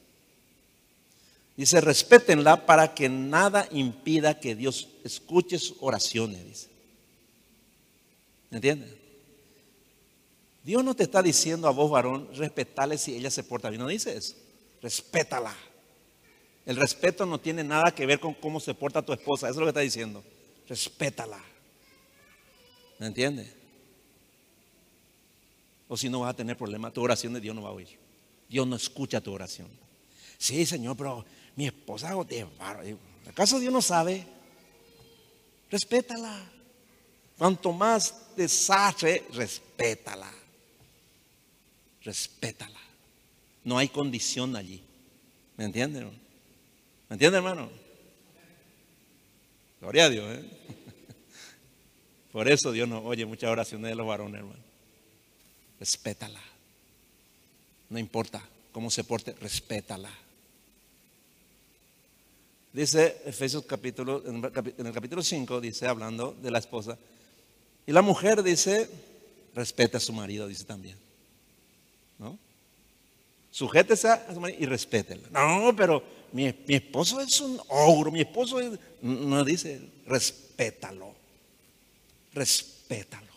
Dice, 1.56 1.80
respétenla 1.80 2.66
para 2.66 2.94
que 2.94 3.08
nada 3.08 3.68
impida 3.70 4.40
que 4.40 4.56
Dios 4.56 4.88
escuche 5.04 5.58
sus 5.58 5.76
oraciones, 5.80 6.44
dice. 6.44 6.68
¿Me? 8.50 9.04
Dios 10.64 10.82
no 10.82 10.96
te 10.96 11.02
está 11.02 11.22
diciendo 11.22 11.68
a 11.68 11.72
vos, 11.72 11.90
varón, 11.90 12.28
respetarle 12.34 12.96
si 12.96 13.14
ella 13.14 13.30
se 13.30 13.44
porta 13.44 13.68
bien. 13.68 13.82
No 13.82 13.88
dice 13.88 14.16
eso. 14.16 14.34
Respétala. 14.80 15.54
El 16.64 16.76
respeto 16.76 17.26
no 17.26 17.38
tiene 17.38 17.62
nada 17.62 17.94
que 17.94 18.06
ver 18.06 18.18
con 18.18 18.32
cómo 18.32 18.58
se 18.60 18.72
porta 18.72 19.02
tu 19.02 19.12
esposa. 19.12 19.48
Eso 19.48 19.54
es 19.54 19.58
lo 19.58 19.64
que 19.66 19.70
está 19.70 19.80
diciendo. 19.80 20.24
Respétala. 20.66 21.38
¿Me 22.98 23.06
entiendes? 23.06 23.52
O 25.86 25.96
si 25.96 26.08
no 26.08 26.20
vas 26.20 26.30
a 26.30 26.36
tener 26.36 26.56
problemas, 26.56 26.94
tu 26.94 27.02
oración 27.02 27.34
de 27.34 27.40
Dios 27.40 27.54
no 27.54 27.62
va 27.62 27.68
a 27.68 27.72
oír. 27.72 27.98
Dios 28.48 28.66
no 28.66 28.76
escucha 28.76 29.20
tu 29.20 29.32
oración. 29.32 29.68
Sí, 30.38 30.64
Señor, 30.64 30.96
pero 30.96 31.24
mi 31.56 31.66
esposa 31.66 32.12
te 32.26 32.46
¿Acaso 33.28 33.58
Dios 33.58 33.72
no 33.72 33.82
sabe? 33.82 34.26
Respétala. 35.70 36.50
Cuanto 37.38 37.72
más 37.72 38.34
desastre, 38.36 39.24
respétala. 39.32 40.30
Respétala. 42.02 42.80
No 43.64 43.78
hay 43.78 43.88
condición 43.88 44.54
allí. 44.56 44.82
¿Me 45.56 45.64
entienden? 45.64 46.10
¿Me 47.08 47.14
entienden, 47.14 47.38
hermano? 47.38 47.70
Gloria 49.80 50.04
a 50.04 50.10
Dios. 50.10 50.38
¿eh? 50.38 50.44
Por 52.32 52.48
eso 52.48 52.72
Dios 52.72 52.88
no 52.88 52.98
oye 53.00 53.26
muchas 53.26 53.50
oraciones 53.50 53.90
de 53.90 53.94
los 53.94 54.06
varones, 54.06 54.40
hermano. 54.40 54.62
Respétala. 55.80 56.40
No 57.88 57.98
importa 57.98 58.42
cómo 58.72 58.90
se 58.90 59.04
porte, 59.04 59.34
respétala. 59.40 60.10
Dice 62.74 63.22
Efesios 63.24 63.64
capítulo, 63.66 64.20
en 64.26 64.86
el 64.86 64.92
capítulo 64.92 65.22
5, 65.22 65.60
dice, 65.60 65.86
hablando 65.86 66.36
de 66.42 66.50
la 66.50 66.58
esposa. 66.58 66.98
Y 67.86 67.92
la 67.92 68.02
mujer 68.02 68.42
dice, 68.42 68.90
respeta 69.54 69.98
a 69.98 70.00
su 70.00 70.12
marido, 70.12 70.48
dice 70.48 70.64
también. 70.64 70.96
¿No? 72.18 72.36
Sujétese 73.52 74.08
a 74.08 74.34
su 74.34 74.40
marido 74.40 74.58
y 74.60 74.66
respétela. 74.66 75.28
No, 75.30 75.72
pero 75.76 76.02
mi, 76.32 76.52
esposo 76.66 77.20
es 77.20 77.40
un 77.40 77.60
ogro, 77.68 78.10
mi 78.10 78.22
esposo 78.22 78.58
es... 78.58 78.76
No 79.00 79.44
dice, 79.44 79.80
respétalo. 80.06 81.14
Respétalo. 82.32 83.32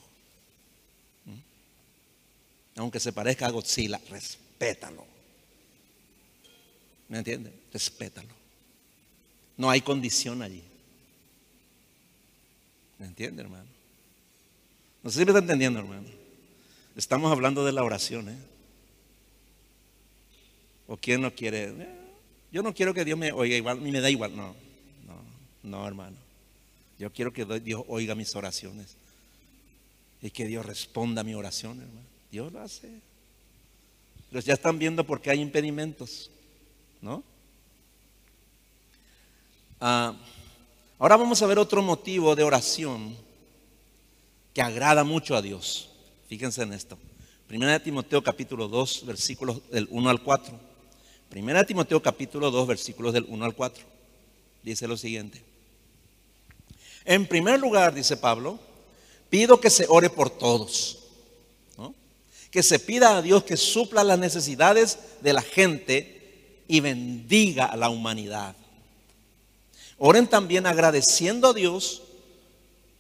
¿Mm? 1.26 2.78
Aunque 2.78 3.00
se 3.00 3.14
parezca 3.14 3.46
a 3.46 3.52
Godzilla, 3.52 4.02
respétalo. 4.10 5.06
¿Me 7.08 7.20
entiende? 7.20 7.54
Respétalo. 7.72 8.37
No 9.58 9.70
hay 9.70 9.82
condición 9.82 10.42
allí. 10.42 10.64
¿Me 13.00 13.08
entiende, 13.08 13.42
hermano? 13.42 13.66
No 15.04 15.10
sé 15.10 15.20
si 15.20 15.26
me 15.26 15.32
está 15.32 15.40
entendiendo, 15.40 15.80
hermano. 15.80 16.08
Estamos 16.96 17.32
hablando 17.32 17.66
de 17.66 17.72
la 17.72 17.84
oración, 17.84 18.30
¿eh? 18.30 18.38
¿O 20.88 20.98
quién 20.98 21.22
no 21.22 21.34
quiere? 21.34 21.66
Eh, 21.66 21.88
yo 22.52 22.64
no 22.64 22.74
quiero 22.74 22.94
que 22.94 23.06
Dios 23.06 23.18
me 23.18 23.32
oiga 23.32 23.56
igual, 23.56 23.84
ni 23.84 23.92
me 23.92 24.02
da 24.02 24.10
igual. 24.10 24.36
No, 24.36 24.56
no, 25.06 25.22
no, 25.64 25.88
hermano. 25.88 26.18
Yo 26.98 27.12
quiero 27.12 27.32
que 27.34 27.46
Dios 27.60 27.84
oiga 27.88 28.16
mis 28.16 28.36
oraciones. 28.36 28.96
Y 30.22 30.32
que 30.32 30.46
Dios 30.46 30.66
responda 30.66 31.22
a 31.22 31.24
mi 31.24 31.36
oración, 31.36 31.80
hermano. 31.80 32.08
Dios 32.32 32.52
lo 32.52 32.62
hace. 32.62 32.90
Pero 34.30 34.42
ya 34.42 34.54
están 34.54 34.80
viendo 34.80 35.04
por 35.06 35.22
qué 35.22 35.30
hay 35.30 35.42
impedimentos, 35.42 36.32
¿no? 37.02 37.24
Ah, 39.80 40.16
ahora 40.98 41.18
vamos 41.18 41.42
a 41.42 41.48
ver 41.48 41.60
otro 41.60 41.84
motivo 41.84 42.36
de 42.36 42.44
oración 42.44 43.16
que 44.54 44.62
agrada 44.62 45.04
mucho 45.04 45.36
a 45.36 45.42
Dios. 45.42 45.90
Fíjense 46.28 46.64
en 46.64 46.74
esto. 46.74 46.98
Primera 47.48 47.74
de 47.74 47.80
Timoteo 47.80 48.24
capítulo 48.24 48.68
2, 48.68 49.06
versículos 49.06 49.62
del 49.70 49.88
1 49.92 50.10
al 50.10 50.24
4. 50.24 50.60
Primera 51.30 51.60
de 51.60 51.66
Timoteo 51.66 52.02
capítulo 52.02 52.50
2, 52.50 52.68
versículos 52.68 53.14
del 53.14 53.26
1 53.30 53.46
al 53.46 53.54
4. 53.54 53.86
Dice 54.64 54.88
lo 54.88 54.98
siguiente. 54.98 55.44
En 57.06 57.28
primer 57.28 57.60
lugar, 57.60 57.94
dice 57.94 58.18
Pablo, 58.18 58.60
pido 59.30 59.62
que 59.62 59.70
se 59.70 59.86
ore 59.88 60.10
por 60.10 60.30
todos. 60.32 61.04
Que 62.50 62.64
se 62.64 62.80
pida 62.80 63.18
a 63.18 63.22
Dios 63.22 63.44
que 63.44 63.58
supla 63.58 64.04
las 64.04 64.18
necesidades 64.18 64.98
de 65.22 65.34
la 65.34 65.42
gente 65.42 66.64
y 66.68 66.80
bendiga 66.80 67.66
a 67.66 67.78
la 67.78 67.90
humanidad. 67.90 68.56
Oren 69.98 70.28
también 70.28 70.68
agradeciendo 70.68 71.50
a 71.50 71.54
Dios 71.54 72.04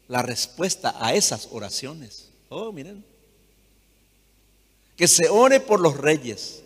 la 0.07 0.21
respuesta 0.21 0.95
a 0.99 1.13
esas 1.13 1.49
oraciones. 1.51 2.29
Oh, 2.49 2.71
miren. 2.71 3.05
Que 4.95 5.07
se 5.07 5.29
ore 5.29 5.59
por 5.59 5.79
los 5.79 5.97
reyes 5.97 6.63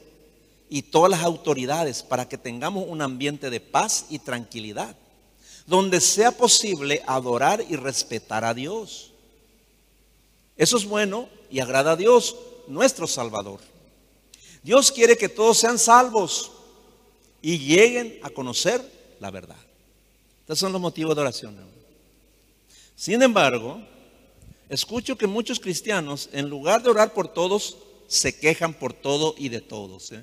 y 0.69 0.83
todas 0.83 1.11
las 1.11 1.23
autoridades 1.23 2.01
para 2.01 2.29
que 2.29 2.37
tengamos 2.37 2.85
un 2.87 3.01
ambiente 3.01 3.49
de 3.49 3.59
paz 3.59 4.05
y 4.09 4.19
tranquilidad, 4.19 4.95
donde 5.67 5.99
sea 5.99 6.31
posible 6.31 7.01
adorar 7.07 7.65
y 7.67 7.75
respetar 7.75 8.45
a 8.45 8.53
Dios. 8.53 9.11
Eso 10.55 10.77
es 10.77 10.85
bueno 10.85 11.27
y 11.49 11.59
agrada 11.59 11.91
a 11.91 11.95
Dios, 11.97 12.37
nuestro 12.67 13.05
Salvador. 13.05 13.59
Dios 14.63 14.91
quiere 14.91 15.17
que 15.17 15.27
todos 15.27 15.57
sean 15.57 15.77
salvos 15.77 16.51
y 17.41 17.57
lleguen 17.57 18.19
a 18.23 18.29
conocer 18.29 18.81
la 19.19 19.31
verdad. 19.31 19.57
Estos 20.51 20.59
son 20.67 20.73
los 20.73 20.81
motivos 20.81 21.15
de 21.15 21.21
oración. 21.21 21.55
Sin 22.93 23.21
embargo, 23.21 23.81
escucho 24.67 25.17
que 25.17 25.25
muchos 25.25 25.61
cristianos, 25.61 26.27
en 26.33 26.49
lugar 26.49 26.83
de 26.83 26.89
orar 26.89 27.13
por 27.13 27.29
todos, 27.29 27.77
se 28.07 28.37
quejan 28.37 28.73
por 28.73 28.91
todo 28.91 29.33
y 29.37 29.47
de 29.47 29.61
todos. 29.61 30.11
¿eh? 30.11 30.21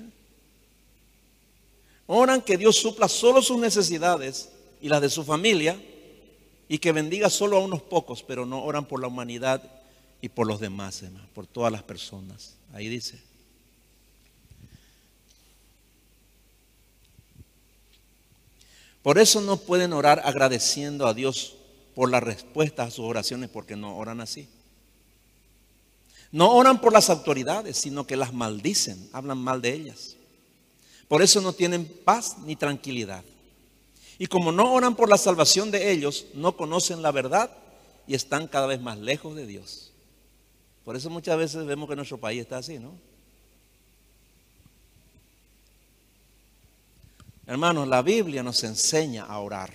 Oran 2.07 2.43
que 2.43 2.59
Dios 2.59 2.77
supla 2.77 3.09
solo 3.09 3.41
sus 3.41 3.57
necesidades 3.57 4.51
y 4.83 4.91
las 4.91 5.01
de 5.01 5.09
su 5.09 5.25
familia 5.25 5.83
y 6.69 6.77
que 6.77 6.93
bendiga 6.93 7.31
solo 7.31 7.57
a 7.57 7.61
unos 7.61 7.81
pocos, 7.81 8.23
pero 8.23 8.45
no 8.45 8.63
oran 8.63 8.85
por 8.85 9.01
la 9.01 9.09
humanidad 9.09 9.63
y 10.21 10.29
por 10.29 10.47
los 10.47 10.61
demás, 10.61 11.05
por 11.33 11.47
todas 11.47 11.73
las 11.73 11.85
personas. 11.85 12.55
Ahí 12.75 12.91
dice. 12.91 13.28
Por 19.09 19.19
eso 19.19 19.41
no 19.41 19.57
pueden 19.57 19.95
orar 19.95 20.21
agradeciendo 20.23 21.07
a 21.07 21.15
Dios 21.15 21.57
por 21.95 22.11
la 22.11 22.21
respuesta 22.21 22.83
a 22.83 22.91
sus 22.91 23.07
oraciones, 23.07 23.49
porque 23.49 23.75
no 23.75 23.97
oran 23.97 24.21
así. 24.21 24.51
No 26.31 26.51
oran 26.53 26.79
por 26.79 26.93
las 26.93 27.09
autoridades, 27.09 27.79
sino 27.79 28.07
que 28.07 28.19
las 28.19 28.35
maldicen, 28.35 29.09
hablan 29.15 29.39
mal 29.39 29.63
de 29.63 29.73
ellas. 29.73 30.17
Por 31.09 31.23
eso 31.23 31.41
no 31.41 31.55
tienen 31.55 31.87
paz 32.05 32.37
ni 32.45 32.55
tranquilidad. 32.55 33.25
Y 34.19 34.27
como 34.27 34.53
no 34.53 34.75
oran 34.75 34.95
por 34.95 35.09
la 35.09 35.17
salvación 35.17 35.71
de 35.71 35.91
ellos, 35.91 36.27
no 36.35 36.59
conocen 36.59 37.01
la 37.01 37.11
verdad 37.11 37.51
y 38.07 38.15
están 38.15 38.47
cada 38.47 38.67
vez 38.67 38.83
más 38.83 38.99
lejos 38.99 39.35
de 39.35 39.47
Dios. 39.47 39.91
Por 40.85 40.97
eso 40.97 41.09
muchas 41.09 41.39
veces 41.39 41.65
vemos 41.65 41.89
que 41.89 41.97
nuestro 41.97 42.19
país 42.19 42.43
está 42.43 42.59
así, 42.59 42.79
¿no? 42.79 42.93
Hermanos, 47.49 47.89
la 47.89 48.03
Biblia 48.03 48.43
nos 48.43 48.63
enseña 48.63 49.25
a 49.25 49.39
orar. 49.39 49.73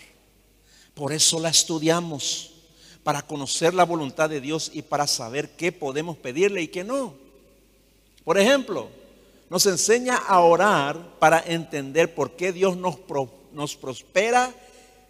Por 0.94 1.12
eso 1.12 1.40
la 1.40 1.50
estudiamos, 1.50 2.52
para 3.02 3.24
conocer 3.24 3.74
la 3.74 3.84
voluntad 3.84 4.30
de 4.30 4.40
Dios 4.40 4.70
y 4.72 4.84
para 4.84 5.08
saber 5.08 5.56
qué 5.56 5.72
podemos 5.72 6.16
pedirle 6.16 6.62
y 6.62 6.68
qué 6.68 6.84
no. 6.84 7.16
Por 8.24 8.38
ejemplo, 8.38 8.90
nos 9.50 9.66
enseña 9.66 10.18
a 10.18 10.40
orar 10.42 11.18
para 11.18 11.40
entender 11.40 12.14
por 12.14 12.36
qué 12.36 12.54
Dios 12.54 12.78
nos, 12.78 12.98
nos 13.52 13.76
prospera 13.76 14.54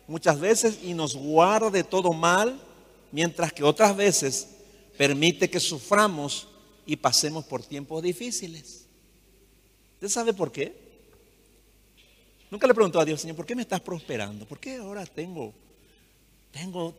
muchas 0.07 0.39
veces 0.39 0.79
y 0.81 0.93
nos 0.93 1.17
guarda 1.17 1.69
de 1.69 1.83
todo 1.83 2.13
mal, 2.13 2.57
mientras 3.11 3.51
que 3.51 3.65
otras 3.65 3.93
veces 3.93 4.47
permite 4.97 5.49
que 5.49 5.59
suframos 5.59 6.47
y 6.85 6.95
pasemos 6.95 7.43
por 7.43 7.61
tiempos 7.61 8.01
difíciles. 8.01 8.85
¿Usted 9.95 10.07
sabe 10.07 10.33
por 10.33 10.49
qué? 10.49 10.82
Nunca 12.53 12.67
le 12.67 12.75
preguntó 12.75 12.99
a 12.99 13.05
Dios, 13.05 13.19
Señor, 13.19 13.35
¿por 13.35 13.47
qué 13.47 13.55
me 13.55 13.63
estás 13.63 13.81
prosperando? 13.81 14.45
¿Por 14.45 14.59
qué 14.59 14.75
ahora 14.75 15.07
tengo, 15.07 15.55
tengo, 16.51 16.93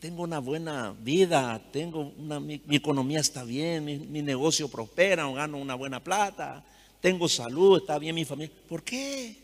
tengo 0.00 0.22
una 0.22 0.38
buena 0.38 0.94
vida? 0.98 1.60
Tengo 1.70 2.14
una, 2.16 2.40
mi, 2.40 2.62
economía 2.70 3.20
está 3.20 3.44
bien, 3.44 3.84
mi, 3.84 4.22
negocio 4.22 4.66
prospera, 4.66 5.30
gano 5.30 5.58
una 5.58 5.74
buena 5.74 6.02
plata, 6.02 6.64
tengo 7.02 7.28
salud, 7.28 7.82
está 7.82 7.98
bien 7.98 8.14
mi 8.14 8.24
familia. 8.24 8.56
¿Por 8.66 8.82
qué? 8.82 9.36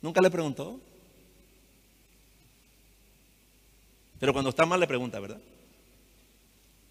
Nunca 0.00 0.20
le 0.20 0.28
preguntó. 0.28 0.80
Pero 4.18 4.32
cuando 4.32 4.50
está 4.50 4.66
mal 4.66 4.80
le 4.80 4.88
pregunta, 4.88 5.20
¿verdad? 5.20 5.40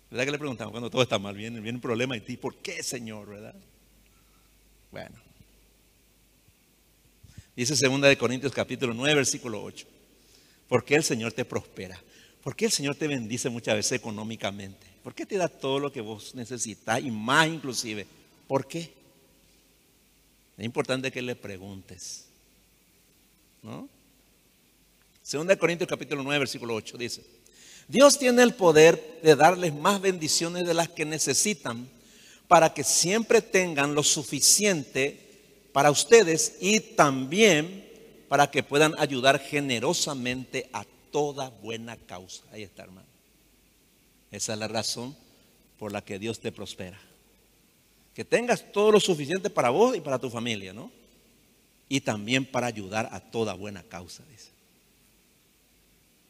¿Verdad 0.09 0.23
que 0.23 0.31
le 0.31 0.39
preguntamos? 0.39 0.71
Cuando 0.71 0.89
todo 0.89 1.01
está 1.01 1.19
mal, 1.19 1.35
viene, 1.35 1.69
un 1.69 1.81
problema 1.81 2.15
y 2.15 2.21
ti, 2.21 2.37
¿por 2.37 2.55
qué, 2.59 2.81
Señor? 2.81 3.27
¿Verdad? 3.27 3.55
Bueno. 4.89 5.20
Dice 7.55 7.75
segunda 7.75 8.07
de 8.07 8.17
Corintios 8.17 8.53
capítulo 8.53 8.93
9, 8.93 9.15
versículo 9.15 9.61
8. 9.61 9.85
¿Por 10.69 10.85
qué 10.85 10.95
el 10.95 11.03
Señor 11.03 11.33
te 11.33 11.43
prospera? 11.43 12.01
¿Por 12.41 12.55
qué 12.55 12.65
el 12.65 12.71
Señor 12.71 12.95
te 12.95 13.07
bendice 13.07 13.49
muchas 13.49 13.75
veces 13.75 13.91
económicamente? 13.93 14.87
¿Por 15.03 15.13
qué 15.13 15.25
te 15.25 15.35
da 15.35 15.49
todo 15.49 15.79
lo 15.79 15.91
que 15.91 15.99
vos 15.99 16.33
necesitas 16.33 17.01
y 17.01 17.11
más 17.11 17.47
inclusive? 17.47 18.07
¿Por 18.47 18.67
qué? 18.67 18.93
Es 20.57 20.65
importante 20.65 21.11
que 21.11 21.21
le 21.21 21.35
preguntes. 21.35 22.25
¿No? 23.61 23.89
Segunda 25.21 25.53
de 25.53 25.59
Corintios 25.59 25.89
capítulo 25.89 26.23
9, 26.23 26.39
versículo 26.39 26.73
8 26.73 26.97
dice, 26.97 27.21
Dios 27.87 28.17
tiene 28.17 28.43
el 28.43 28.53
poder 28.53 29.19
de 29.21 29.35
darles 29.35 29.73
más 29.73 29.99
bendiciones 29.99 30.65
de 30.65 30.73
las 30.73 30.87
que 30.87 31.03
necesitan 31.03 31.87
para 32.47 32.73
que 32.73 32.83
siempre 32.83 33.41
tengan 33.41 33.93
lo 33.93 34.03
suficiente 34.03 35.30
para 35.71 35.91
ustedes 35.91 36.57
y 36.59 36.79
también 36.79 37.89
para 38.27 38.49
que 38.49 38.63
puedan 38.63 38.93
ayudar 38.97 39.39
generosamente 39.39 40.69
a 40.73 40.85
toda 41.11 41.49
buena 41.49 41.97
causa. 41.97 42.43
Ahí 42.51 42.63
está, 42.63 42.83
hermano. 42.83 43.07
Esa 44.31 44.53
es 44.53 44.59
la 44.59 44.67
razón 44.67 45.15
por 45.77 45.91
la 45.91 46.01
que 46.01 46.19
Dios 46.19 46.39
te 46.39 46.51
prospera. 46.51 46.99
Que 48.13 48.23
tengas 48.23 48.71
todo 48.71 48.91
lo 48.91 48.99
suficiente 48.99 49.49
para 49.49 49.69
vos 49.69 49.95
y 49.95 50.01
para 50.01 50.19
tu 50.19 50.29
familia, 50.29 50.73
¿no? 50.73 50.91
Y 51.89 52.01
también 52.01 52.45
para 52.45 52.67
ayudar 52.67 53.09
a 53.11 53.19
toda 53.19 53.53
buena 53.53 53.83
causa, 53.83 54.23
dice. 54.31 54.51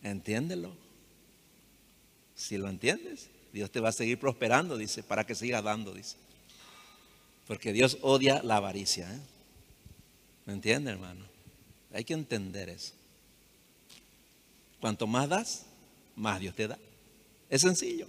Entiéndelo. 0.01 0.71
Si 2.35 2.57
lo 2.57 2.69
entiendes, 2.69 3.29
Dios 3.53 3.69
te 3.69 3.79
va 3.79 3.89
a 3.89 3.91
seguir 3.93 4.19
prosperando, 4.19 4.77
dice, 4.77 5.03
para 5.03 5.25
que 5.25 5.35
sigas 5.35 5.63
dando, 5.63 5.93
dice. 5.93 6.15
Porque 7.47 7.73
Dios 7.73 7.97
odia 8.01 8.41
la 8.43 8.57
avaricia. 8.57 9.11
¿eh? 9.11 9.19
¿Me 10.45 10.53
entiende, 10.53 10.91
hermano? 10.91 11.25
Hay 11.93 12.03
que 12.03 12.13
entender 12.13 12.69
eso. 12.69 12.93
Cuanto 14.79 15.05
más 15.07 15.29
das, 15.29 15.65
más 16.15 16.39
Dios 16.39 16.55
te 16.55 16.67
da. 16.67 16.79
Es 17.49 17.61
sencillo. 17.61 18.07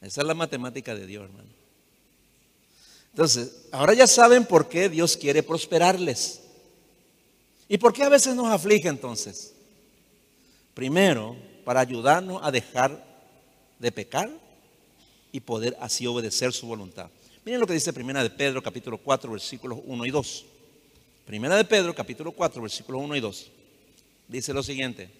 Esa 0.00 0.20
es 0.22 0.26
la 0.26 0.34
matemática 0.34 0.94
de 0.94 1.06
Dios, 1.06 1.24
hermano. 1.24 1.48
Entonces, 3.12 3.66
ahora 3.72 3.94
ya 3.94 4.06
saben 4.06 4.44
por 4.44 4.68
qué 4.68 4.88
Dios 4.88 5.16
quiere 5.16 5.42
prosperarles. 5.42 6.42
¿Y 7.68 7.78
por 7.78 7.92
qué 7.92 8.02
a 8.02 8.08
veces 8.08 8.34
nos 8.34 8.46
aflige 8.46 8.88
entonces? 8.88 9.54
Primero, 10.74 11.36
para 11.64 11.80
ayudarnos 11.80 12.40
a 12.42 12.50
dejar 12.50 13.04
de 13.78 13.92
pecar 13.92 14.30
y 15.32 15.40
poder 15.40 15.76
así 15.80 16.06
obedecer 16.06 16.52
su 16.52 16.66
voluntad. 16.66 17.10
Miren 17.44 17.60
lo 17.60 17.66
que 17.66 17.74
dice 17.74 17.92
Primera 17.92 18.22
de 18.22 18.30
Pedro 18.30 18.62
capítulo 18.62 18.98
4 18.98 19.32
versículos 19.32 19.78
1 19.84 20.06
y 20.06 20.10
2. 20.10 20.44
Primera 21.26 21.56
de 21.56 21.64
Pedro 21.64 21.94
capítulo 21.94 22.32
4 22.32 22.62
versículos 22.62 23.02
1 23.02 23.16
y 23.16 23.20
2. 23.20 23.50
Dice 24.28 24.52
lo 24.52 24.62
siguiente. 24.62 25.10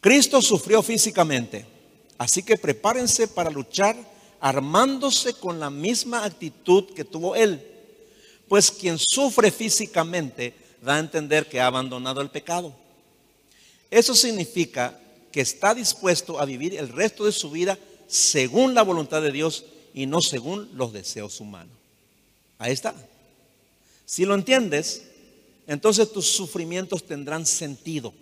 Cristo 0.00 0.42
sufrió 0.42 0.82
físicamente, 0.82 1.64
así 2.18 2.42
que 2.42 2.58
prepárense 2.58 3.26
para 3.26 3.50
luchar 3.50 3.96
armándose 4.38 5.32
con 5.34 5.58
la 5.58 5.70
misma 5.70 6.24
actitud 6.24 6.92
que 6.94 7.04
tuvo 7.04 7.34
Él. 7.34 7.66
Pues 8.46 8.70
quien 8.70 8.98
sufre 8.98 9.50
físicamente 9.50 10.54
da 10.82 10.96
a 10.96 10.98
entender 10.98 11.48
que 11.48 11.60
ha 11.60 11.66
abandonado 11.66 12.20
el 12.20 12.28
pecado. 12.28 12.74
Eso 13.90 14.14
significa 14.14 15.00
que 15.32 15.40
está 15.40 15.74
dispuesto 15.74 16.38
a 16.38 16.44
vivir 16.44 16.76
el 16.76 16.90
resto 16.90 17.24
de 17.24 17.32
su 17.32 17.50
vida 17.50 17.78
según 18.06 18.74
la 18.74 18.82
voluntad 18.82 19.22
de 19.22 19.32
Dios 19.32 19.64
y 19.92 20.06
no 20.06 20.20
según 20.20 20.70
los 20.74 20.92
deseos 20.92 21.40
humanos. 21.40 21.74
Ahí 22.58 22.72
está. 22.72 22.94
Si 24.04 24.24
lo 24.24 24.34
entiendes, 24.34 25.06
entonces 25.66 26.12
tus 26.12 26.26
sufrimientos 26.26 27.04
tendrán 27.04 27.46
sentido. 27.46 28.12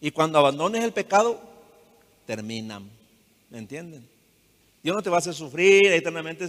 Y 0.00 0.10
cuando 0.10 0.38
abandones 0.38 0.84
el 0.84 0.92
pecado, 0.92 1.40
terminan. 2.26 2.88
¿Me 3.50 3.58
entienden? 3.58 4.06
Dios 4.82 4.94
no 4.94 5.02
te 5.02 5.10
va 5.10 5.16
a 5.16 5.20
hacer 5.20 5.34
sufrir 5.34 5.92
eternamente. 5.92 6.48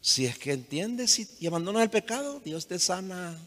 Si 0.00 0.26
es 0.26 0.36
que 0.36 0.52
entiendes 0.52 1.40
y, 1.40 1.46
abandonas 1.46 1.82
el 1.84 1.90
pecado, 1.90 2.40
Dios 2.44 2.66
te 2.66 2.78
sana, 2.78 3.38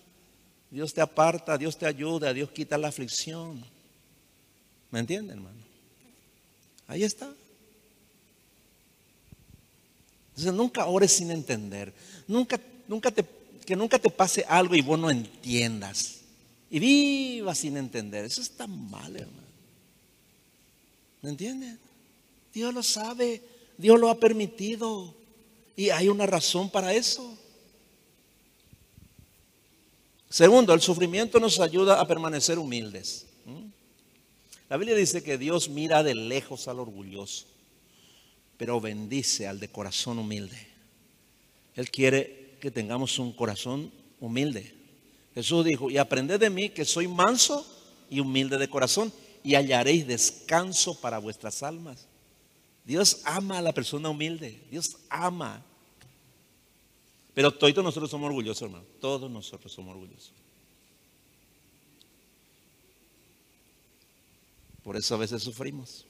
Dios 0.72 0.94
te 0.94 1.02
aparta, 1.02 1.58
Dios 1.58 1.78
te 1.78 1.86
ayuda, 1.86 2.34
Dios 2.34 2.50
quita 2.52 2.78
la 2.78 2.88
aflicción. 2.88 3.64
¿Me 4.90 5.00
entienden, 5.00 5.38
hermano? 5.38 5.65
Ahí 6.88 7.04
está. 7.04 7.32
Entonces 10.30 10.54
nunca 10.54 10.86
ores 10.86 11.14
sin 11.14 11.32
entender. 11.32 11.94
Nunca, 12.28 12.60
nunca 12.88 13.12
te, 13.12 13.26
que 13.66 13.76
nunca 13.76 13.98
te 13.98 14.10
pase 14.10 14.46
algo 14.48 14.76
y 14.76 14.82
vos 14.82 15.00
no 15.00 15.10
entiendas. 15.10 16.22
Y 16.70 16.80
viva 16.80 17.56
sin 17.56 17.78
entender. 17.78 18.26
Eso 18.26 18.42
está 18.42 18.68
mal, 18.68 19.16
hermano. 19.16 19.48
¿Me 21.22 21.30
entienden? 21.30 21.80
Dios 22.54 22.74
lo 22.74 22.84
sabe. 22.84 23.42
Dios 23.78 24.00
lo 24.00 24.10
ha 24.10 24.20
permitido. 24.20 25.14
Y 25.76 25.90
hay 25.90 26.10
una 26.10 26.26
razón 26.26 26.70
para 26.70 26.94
eso. 26.94 27.38
Segundo, 30.30 30.74
el 30.74 30.82
sufrimiento 30.82 31.40
nos 31.40 31.62
ayuda 31.62 32.02
a 32.02 32.08
permanecer 32.08 32.60
humildes. 32.60 33.26
La 34.70 34.78
Biblia 34.78 34.96
dice 34.96 35.24
que 35.24 35.38
Dios 35.38 35.70
mira 35.70 36.04
de 36.04 36.16
lejos 36.16 36.68
al 36.68 36.80
orgulloso 36.80 37.46
pero 38.58 38.80
bendice 38.80 39.48
al 39.48 39.60
de 39.60 39.70
corazón 39.70 40.20
humilde. 40.20 40.68
Él 41.76 41.90
quiere 41.90 42.58
que 42.62 42.72
tengamos 42.72 43.20
un 43.20 43.34
corazón 43.34 43.92
humilde. 44.20 44.74
Jesús 45.34 45.66
dijo, 45.66 45.90
y 45.90 45.98
aprended 45.98 46.40
de 46.40 46.50
mí 46.50 46.70
que 46.70 46.86
soy 46.86 47.08
manso 47.08 47.66
y 48.10 48.22
humilde 48.22 48.58
de 48.58 48.70
corazón 48.70 49.12
y 49.44 49.56
hallaréis 49.56 50.08
descanso 50.08 51.00
para 51.02 51.20
vuestras 51.20 51.62
almas. 51.64 52.08
Dios 52.86 53.22
ama 53.26 53.58
a 53.58 53.62
la 53.62 53.74
persona 53.74 54.10
humilde. 54.10 54.62
Dios 54.72 54.98
ama. 55.10 55.62
Pero 57.34 57.52
todos 57.52 57.84
nosotros 57.84 58.10
somos 58.10 58.28
orgullosos, 58.28 58.62
hermano. 58.62 58.86
Todos 59.02 59.30
nosotros 59.30 59.72
somos 59.72 59.94
orgullosos. 59.96 60.32
Por 64.86 64.96
eso 64.96 65.16
a 65.16 65.18
veces 65.18 65.42
sufrimos. 65.42 66.06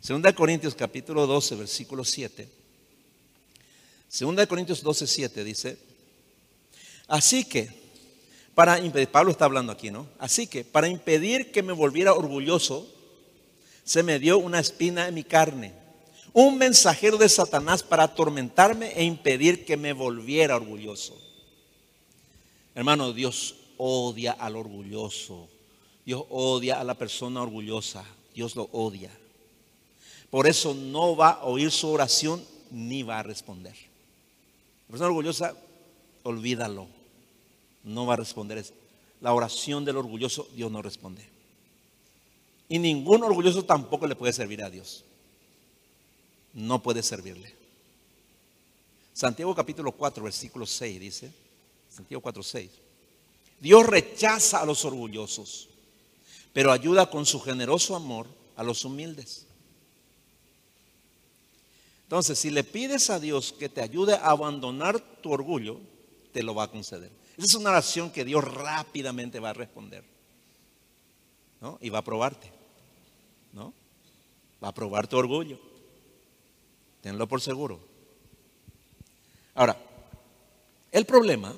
Segunda 0.00 0.30
de 0.30 0.36
Corintios 0.36 0.76
capítulo 0.76 1.26
12, 1.26 1.56
versículo 1.56 2.04
7. 2.04 2.48
Segunda 4.08 4.42
de 4.42 4.46
Corintios 4.46 4.80
12, 4.80 5.08
7 5.08 5.42
dice, 5.42 5.76
así 7.08 7.44
que, 7.44 7.68
para 8.54 8.78
impedir, 8.78 9.08
Pablo 9.08 9.32
está 9.32 9.46
hablando 9.46 9.72
aquí, 9.72 9.90
¿no? 9.90 10.08
Así 10.20 10.46
que, 10.46 10.64
para 10.64 10.86
impedir 10.86 11.50
que 11.50 11.64
me 11.64 11.72
volviera 11.72 12.14
orgulloso, 12.14 12.88
se 13.82 14.04
me 14.04 14.20
dio 14.20 14.38
una 14.38 14.60
espina 14.60 15.08
en 15.08 15.14
mi 15.14 15.24
carne, 15.24 15.74
un 16.32 16.58
mensajero 16.58 17.16
de 17.16 17.28
Satanás 17.28 17.82
para 17.82 18.04
atormentarme 18.04 18.92
e 18.92 19.02
impedir 19.02 19.64
que 19.64 19.76
me 19.76 19.92
volviera 19.92 20.54
orgulloso. 20.54 21.20
Hermano, 22.76 23.12
Dios 23.12 23.56
odia 23.78 24.30
al 24.30 24.54
orgulloso. 24.54 25.57
Dios 26.08 26.24
odia 26.30 26.80
a 26.80 26.84
la 26.84 26.94
persona 26.94 27.42
orgullosa. 27.42 28.02
Dios 28.32 28.56
lo 28.56 28.70
odia. 28.72 29.10
Por 30.30 30.46
eso 30.46 30.72
no 30.72 31.14
va 31.14 31.32
a 31.32 31.44
oír 31.44 31.70
su 31.70 31.86
oración 31.86 32.42
ni 32.70 33.02
va 33.02 33.18
a 33.18 33.22
responder. 33.22 33.74
La 33.74 34.92
persona 34.92 35.08
orgullosa, 35.08 35.54
olvídalo. 36.22 36.86
No 37.84 38.06
va 38.06 38.14
a 38.14 38.16
responder. 38.16 38.64
La 39.20 39.34
oración 39.34 39.84
del 39.84 39.98
orgulloso, 39.98 40.48
Dios 40.54 40.72
no 40.72 40.80
responde. 40.80 41.22
Y 42.70 42.78
ningún 42.78 43.22
orgulloso 43.22 43.66
tampoco 43.66 44.06
le 44.06 44.16
puede 44.16 44.32
servir 44.32 44.64
a 44.64 44.70
Dios. 44.70 45.04
No 46.54 46.82
puede 46.82 47.02
servirle. 47.02 47.54
Santiago 49.12 49.54
capítulo 49.54 49.92
4, 49.92 50.24
versículo 50.24 50.64
6 50.64 51.00
dice, 51.00 51.30
Santiago 51.90 52.22
4, 52.22 52.42
6. 52.42 52.70
Dios 53.60 53.86
rechaza 53.86 54.62
a 54.62 54.64
los 54.64 54.86
orgullosos, 54.86 55.68
pero 56.58 56.72
ayuda 56.72 57.08
con 57.08 57.24
su 57.24 57.38
generoso 57.38 57.94
amor 57.94 58.26
a 58.56 58.64
los 58.64 58.84
humildes. 58.84 59.46
Entonces, 62.02 62.36
si 62.36 62.50
le 62.50 62.64
pides 62.64 63.10
a 63.10 63.20
Dios 63.20 63.54
que 63.56 63.68
te 63.68 63.80
ayude 63.80 64.14
a 64.14 64.30
abandonar 64.30 64.98
tu 65.22 65.30
orgullo, 65.30 65.78
te 66.32 66.42
lo 66.42 66.56
va 66.56 66.64
a 66.64 66.70
conceder. 66.72 67.12
Esa 67.36 67.46
es 67.46 67.54
una 67.54 67.70
oración 67.70 68.10
que 68.10 68.24
Dios 68.24 68.42
rápidamente 68.42 69.38
va 69.38 69.50
a 69.50 69.52
responder. 69.52 70.02
¿no? 71.60 71.78
Y 71.80 71.90
va 71.90 72.00
a 72.00 72.04
probarte. 72.04 72.50
¿no? 73.52 73.72
Va 74.60 74.70
a 74.70 74.74
probar 74.74 75.06
tu 75.06 75.16
orgullo. 75.16 75.60
Tenlo 77.02 77.28
por 77.28 77.40
seguro. 77.40 77.78
Ahora, 79.54 79.80
el 80.90 81.06
problema 81.06 81.54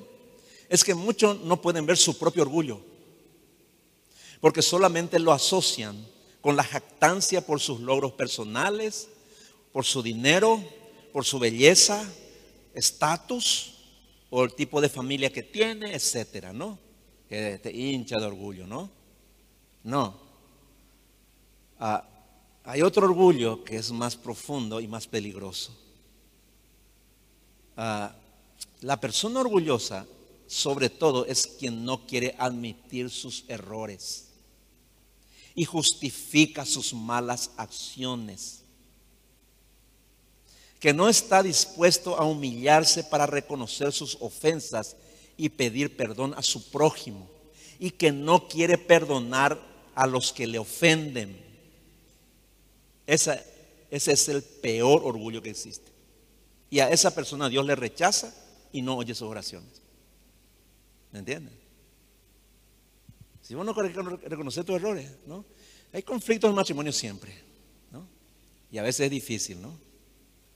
es 0.69 0.85
que 0.85 0.95
muchos 0.95 1.41
no 1.41 1.63
pueden 1.63 1.87
ver 1.87 1.97
su 1.97 2.19
propio 2.19 2.43
orgullo. 2.43 2.90
Porque 4.41 4.63
solamente 4.63 5.19
lo 5.19 5.33
asocian 5.33 6.07
con 6.41 6.57
la 6.57 6.65
jactancia 6.65 7.47
por 7.47 7.61
sus 7.61 7.81
logros 7.81 8.13
personales 8.13 9.09
por 9.73 9.85
su 9.85 10.03
dinero, 10.03 10.63
por 11.13 11.25
su 11.25 11.39
belleza, 11.39 12.05
estatus, 12.75 13.75
o 14.31 14.45
el 14.45 14.55
tipo 14.55 14.81
de 14.81 14.89
familia 14.89 15.33
que 15.33 15.43
tiene, 15.43 15.95
etcétera, 15.95 16.53
¿no? 16.53 16.79
Que 17.29 17.59
te 17.59 17.73
hincha 17.73 18.19
de 18.19 18.27
orgullo, 18.27 18.67
¿no? 18.67 18.91
No. 19.83 20.21
Ah, 21.79 22.07
hay 22.65 22.83
otro 22.83 23.07
orgullo 23.07 23.65
que 23.65 23.77
es 23.77 23.91
más 23.91 24.17
profundo 24.17 24.81
y 24.81 24.87
más 24.87 25.07
peligroso. 25.07 25.77
Ah, 27.77 28.15
la 28.83 29.01
persona 29.01 29.41
orgullosa, 29.41 30.07
sobre 30.47 30.91
todo, 30.91 31.27
es 31.27 31.47
quien 31.47 31.85
no 31.85 32.07
quiere 32.07 32.35
admitir 32.39 33.11
sus 33.11 33.45
errores 33.49 34.30
y 35.55 35.65
justifica 35.65 36.65
sus 36.65 36.95
malas 36.95 37.51
acciones 37.57 38.61
que 40.81 40.95
no 40.95 41.09
está 41.09 41.43
dispuesto 41.43 42.17
a 42.17 42.25
humillarse 42.25 43.05
para 43.05 43.27
reconocer 43.27 43.93
sus 43.93 44.17
ofensas 44.21 44.97
y 45.37 45.51
pedir 45.51 45.95
perdón 45.95 46.35
a 46.37 46.43
su 46.43 46.71
prójimo, 46.71 47.29
y 47.79 47.91
que 47.91 48.11
no 48.11 48.49
quiere 48.49 48.79
perdonar 48.79 49.61
a 49.95 50.07
los 50.07 50.33
que 50.33 50.47
le 50.47 50.59
ofenden. 50.59 51.39
ese 53.07 53.45
es 53.91 54.29
el 54.29 54.43
peor 54.43 55.03
orgullo 55.05 55.43
que 55.43 55.51
existe. 55.51 55.91
Y 56.71 56.81
a 56.81 56.89
esa 56.89 57.15
persona 57.15 57.49
Dios 57.49 57.67
le 57.67 57.77
rechaza 57.77 58.33
y 58.73 58.81
no 58.81 58.97
oye 58.97 59.15
sus 59.15 59.29
oraciones. 59.29 59.83
¿Me 61.13 61.19
entienden? 61.19 61.60
Si 63.51 63.57
vos 63.57 63.67
no 63.67 63.73
reconocer 63.73 64.63
tus 64.63 64.77
errores, 64.77 65.11
¿no? 65.27 65.45
Hay 65.93 66.05
conflictos 66.05 66.49
en 66.49 66.55
matrimonio 66.55 66.93
siempre, 66.93 67.35
¿no? 67.91 68.07
Y 68.71 68.79
a 68.79 68.83
veces 68.85 69.07
es 69.07 69.11
difícil, 69.11 69.61
¿no? 69.61 69.77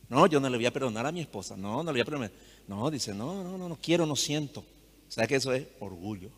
No, 0.09 0.29
yo 0.29 0.39
no 0.39 0.49
le 0.49 0.57
voy 0.57 0.67
a 0.67 0.73
perdonar 0.73 1.05
a 1.05 1.11
mi 1.11 1.21
esposa. 1.21 1.57
No, 1.57 1.83
no 1.83 1.91
le 1.91 1.91
voy 1.91 2.01
a 2.03 2.05
perdonar. 2.05 2.31
No, 2.69 2.89
dice, 2.93 3.13
no, 3.13 3.43
no, 3.43 3.59
no, 3.59 3.69
no 3.69 3.77
quiero, 3.83 4.07
no 4.07 4.15
siento. 4.15 4.65
¿Sabe 5.09 5.27
que 5.27 5.35
eso 5.35 5.53
es 5.53 5.67
orgullo? 5.81 6.31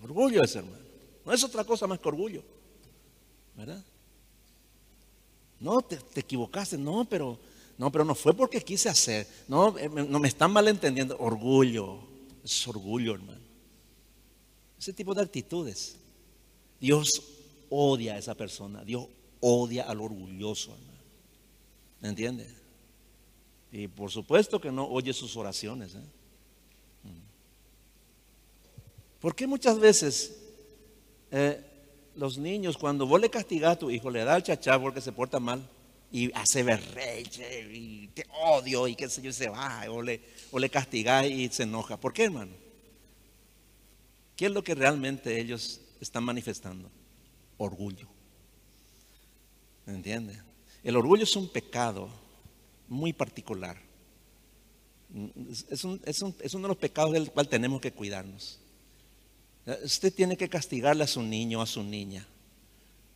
Orgullo 0.00 0.44
es, 0.44 0.54
hermano. 0.54 0.78
No 1.26 1.32
es 1.32 1.42
otra 1.42 1.64
cosa 1.64 1.88
más 1.88 1.98
que 1.98 2.06
orgullo. 2.06 2.44
¿Verdad? 3.56 3.82
No, 5.58 5.82
te, 5.82 5.98
equivocaste. 6.14 6.78
No, 6.78 7.04
pero 7.04 7.36
no, 7.78 7.90
pero 7.90 8.04
no 8.04 8.14
fue 8.14 8.32
porque 8.32 8.62
quise 8.62 8.88
hacer. 8.88 9.26
No, 9.48 9.76
eh, 9.76 9.88
no 9.88 10.20
me 10.20 10.28
están 10.28 10.52
malentendiendo. 10.52 11.16
Orgullo. 11.18 11.98
Es 12.44 12.68
orgullo, 12.68 13.14
hermano. 13.14 13.43
Ese 14.84 14.92
tipo 14.92 15.14
de 15.14 15.22
actitudes. 15.22 15.96
Dios 16.78 17.22
odia 17.70 18.16
a 18.16 18.18
esa 18.18 18.34
persona. 18.34 18.84
Dios 18.84 19.06
odia 19.40 19.84
al 19.84 19.98
orgulloso, 19.98 20.74
hermano. 20.74 20.98
¿Me 22.02 22.08
entiendes? 22.10 22.52
Y 23.72 23.88
por 23.88 24.10
supuesto 24.10 24.60
que 24.60 24.70
no 24.70 24.86
oye 24.86 25.14
sus 25.14 25.38
oraciones. 25.38 25.94
¿eh? 25.94 26.04
Mm. 27.04 27.22
¿Por 29.20 29.34
qué 29.34 29.46
muchas 29.46 29.78
veces 29.78 30.36
eh, 31.30 31.64
los 32.14 32.36
niños, 32.36 32.76
cuando 32.76 33.06
vos 33.06 33.18
le 33.18 33.30
castigás 33.30 33.76
a 33.76 33.78
tu 33.78 33.90
hijo, 33.90 34.10
le 34.10 34.22
da 34.22 34.36
el 34.36 34.42
chachá 34.42 34.78
porque 34.78 35.00
se 35.00 35.12
porta 35.12 35.40
mal 35.40 35.66
y 36.12 36.30
hace 36.34 36.62
berreche 36.62 37.72
y 37.72 38.08
te 38.08 38.26
odio 38.38 38.86
y 38.86 38.94
qué 38.96 39.08
sé 39.08 39.22
yo, 39.22 39.32
se 39.32 39.48
va, 39.48 39.82
o 39.88 40.02
le, 40.02 40.20
o 40.52 40.58
le 40.58 40.68
castigás 40.68 41.24
y 41.24 41.48
se 41.48 41.62
enoja? 41.62 41.96
¿Por 41.98 42.12
qué, 42.12 42.24
hermano? 42.24 42.63
¿Qué 44.36 44.46
es 44.46 44.52
lo 44.52 44.64
que 44.64 44.74
realmente 44.74 45.40
ellos 45.40 45.80
están 46.00 46.24
manifestando? 46.24 46.90
Orgullo. 47.56 48.08
¿Me 49.86 49.94
entiendes? 49.94 50.38
El 50.82 50.96
orgullo 50.96 51.24
es 51.24 51.36
un 51.36 51.48
pecado 51.48 52.08
muy 52.88 53.12
particular. 53.12 53.76
Es, 55.60 55.84
uno 55.84 55.98
de 55.98 56.68
los 56.68 56.76
pecados 56.76 57.12
del 57.12 57.30
cual 57.30 57.48
tenemos 57.48 57.80
que 57.80 57.92
cuidarnos. 57.92 58.58
Usted 59.82 60.12
tiene 60.12 60.36
que 60.36 60.48
castigarle 60.48 61.04
a 61.04 61.06
su 61.06 61.22
niño 61.22 61.60
o 61.60 61.62
a 61.62 61.66
su 61.66 61.82
niña 61.82 62.26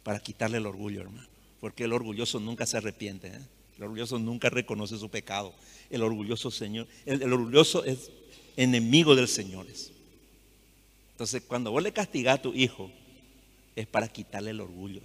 para 0.03 0.21
quitarle 0.21 0.59
el 0.59 0.67
orgullo, 0.67 1.03
hermano. 1.03 1.29
Porque 1.61 1.85
el 1.85 1.93
orgulloso 1.93 2.41
nunca 2.41 2.65
se 2.67 2.77
arrepiente. 2.77 3.29
¿eh? 3.29 3.41
El 3.77 3.85
orgulloso 3.85 4.19
nunca 4.19 4.49
reconoce 4.49 4.97
su 4.97 5.11
pecado. 5.11 5.53
El 5.91 6.03
orgulloso 6.03 6.51
Señor, 6.51 6.87
el, 7.05 7.31
orgulloso 7.33 7.85
es 7.85 8.11
enemigo 8.57 9.15
del 9.15 9.29
Señor. 9.29 9.67
Entonces, 11.19 11.43
cuando 11.49 11.73
vos 11.73 11.83
le 11.83 11.91
castigás 11.91 12.39
a 12.39 12.43
tu 12.43 12.55
hijo, 12.55 12.93
es 13.75 13.89
para 13.89 14.07
quitarle 14.07 14.53
el 14.53 14.61
orgullo. 14.61 15.01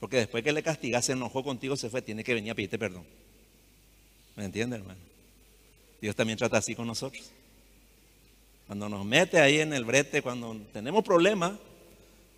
Porque 0.00 0.16
después 0.16 0.42
que 0.42 0.50
le 0.50 0.62
castigas, 0.62 1.04
se 1.04 1.12
enojó 1.12 1.44
contigo, 1.44 1.76
se 1.76 1.90
fue, 1.90 2.00
tiene 2.00 2.24
que 2.24 2.32
venir 2.32 2.52
a 2.52 2.54
pedirte 2.54 2.78
perdón. 2.78 3.04
¿Me 4.34 4.46
entiende, 4.46 4.76
hermano? 4.76 4.98
Dios 6.00 6.16
también 6.16 6.38
trata 6.38 6.56
así 6.56 6.74
con 6.74 6.86
nosotros. 6.86 7.30
Cuando 8.66 8.88
nos 8.88 9.04
mete 9.04 9.40
ahí 9.40 9.58
en 9.58 9.74
el 9.74 9.84
brete, 9.84 10.22
cuando 10.22 10.56
tenemos 10.72 11.04
problemas, 11.04 11.52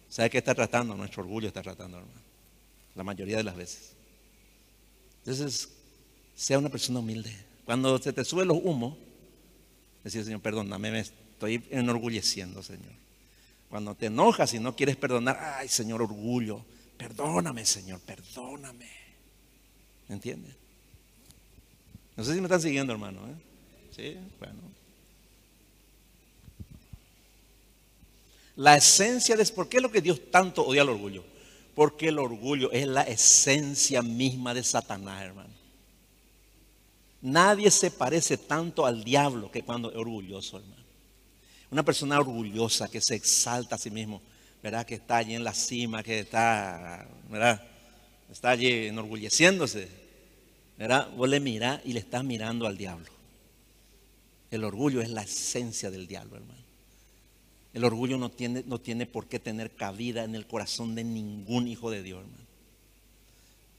¿sabe 0.08 0.28
qué 0.28 0.38
está 0.38 0.52
tratando? 0.52 0.96
Nuestro 0.96 1.22
orgullo 1.22 1.46
está 1.46 1.62
tratando, 1.62 1.98
hermano. 1.98 2.20
La 2.96 3.04
mayoría 3.04 3.36
de 3.36 3.44
las 3.44 3.54
veces. 3.54 3.92
Entonces, 5.18 5.68
sea 6.34 6.58
una 6.58 6.68
persona 6.68 6.98
humilde. 6.98 7.32
Cuando 7.64 7.96
se 7.98 8.12
te 8.12 8.24
suben 8.24 8.48
los 8.48 8.58
humos, 8.60 8.98
decir, 10.02 10.24
Señor, 10.24 10.40
perdóname, 10.40 10.90
me 10.90 11.25
estoy 11.36 11.62
enorgulleciendo, 11.70 12.62
Señor. 12.62 12.92
Cuando 13.68 13.94
te 13.94 14.06
enojas 14.06 14.54
y 14.54 14.58
no 14.58 14.74
quieres 14.74 14.96
perdonar, 14.96 15.38
ay, 15.58 15.68
Señor, 15.68 16.00
orgullo, 16.00 16.64
perdóname, 16.96 17.66
Señor, 17.66 18.00
perdóname. 18.00 18.90
¿Me 20.08 20.14
entiendes? 20.14 20.54
No 22.16 22.24
sé 22.24 22.32
si 22.32 22.40
me 22.40 22.46
están 22.46 22.62
siguiendo, 22.62 22.92
hermano. 22.92 23.20
¿eh? 23.28 23.34
Sí, 23.94 24.18
bueno. 24.38 24.60
La 28.56 28.76
esencia 28.76 29.36
de... 29.36 29.44
¿Por 29.46 29.68
qué 29.68 29.76
es 29.76 29.82
lo 29.82 29.92
que 29.92 30.00
Dios 30.00 30.18
tanto 30.30 30.64
odia 30.64 30.80
al 30.80 30.88
orgullo? 30.88 31.22
Porque 31.74 32.08
el 32.08 32.18
orgullo 32.18 32.72
es 32.72 32.86
la 32.86 33.02
esencia 33.02 34.00
misma 34.00 34.54
de 34.54 34.64
Satanás, 34.64 35.22
hermano. 35.22 35.52
Nadie 37.20 37.70
se 37.70 37.90
parece 37.90 38.38
tanto 38.38 38.86
al 38.86 39.04
diablo 39.04 39.50
que 39.50 39.62
cuando 39.62 39.90
es 39.90 39.96
orgulloso, 39.96 40.56
hermano. 40.56 40.85
Una 41.70 41.82
persona 41.84 42.18
orgullosa 42.18 42.88
que 42.88 43.00
se 43.00 43.14
exalta 43.14 43.74
a 43.74 43.78
sí 43.78 43.90
mismo, 43.90 44.22
¿verdad? 44.62 44.86
Que 44.86 44.96
está 44.96 45.18
allí 45.18 45.34
en 45.34 45.44
la 45.44 45.54
cima, 45.54 46.02
que 46.02 46.20
está, 46.20 47.06
¿verdad? 47.28 47.62
Está 48.30 48.50
allí 48.50 48.86
enorgulleciéndose, 48.86 49.88
¿verdad? 50.78 51.10
Vos 51.16 51.28
le 51.28 51.40
mirás 51.40 51.80
y 51.84 51.92
le 51.92 52.00
estás 52.00 52.24
mirando 52.24 52.66
al 52.66 52.76
diablo. 52.76 53.06
El 54.50 54.64
orgullo 54.64 55.00
es 55.00 55.10
la 55.10 55.22
esencia 55.22 55.90
del 55.90 56.06
diablo, 56.06 56.36
hermano. 56.36 56.66
El 57.74 57.84
orgullo 57.84 58.16
no 58.16 58.30
tiene, 58.30 58.64
no 58.66 58.80
tiene 58.80 59.06
por 59.06 59.26
qué 59.26 59.38
tener 59.38 59.70
cabida 59.70 60.24
en 60.24 60.34
el 60.34 60.46
corazón 60.46 60.94
de 60.94 61.04
ningún 61.04 61.68
hijo 61.68 61.90
de 61.90 62.02
Dios, 62.02 62.20
hermano. 62.20 62.46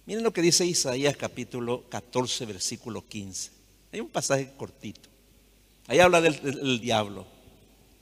Miren 0.05 0.23
lo 0.23 0.31
que 0.31 0.41
dice 0.41 0.65
Isaías 0.65 1.17
capítulo 1.17 1.83
14, 1.89 2.45
versículo 2.45 3.05
15. 3.05 3.51
Hay 3.91 3.99
un 3.99 4.07
pasaje 4.07 4.53
cortito. 4.55 5.09
Ahí 5.87 5.99
habla 5.99 6.21
del, 6.21 6.39
del 6.41 6.79
diablo. 6.79 7.25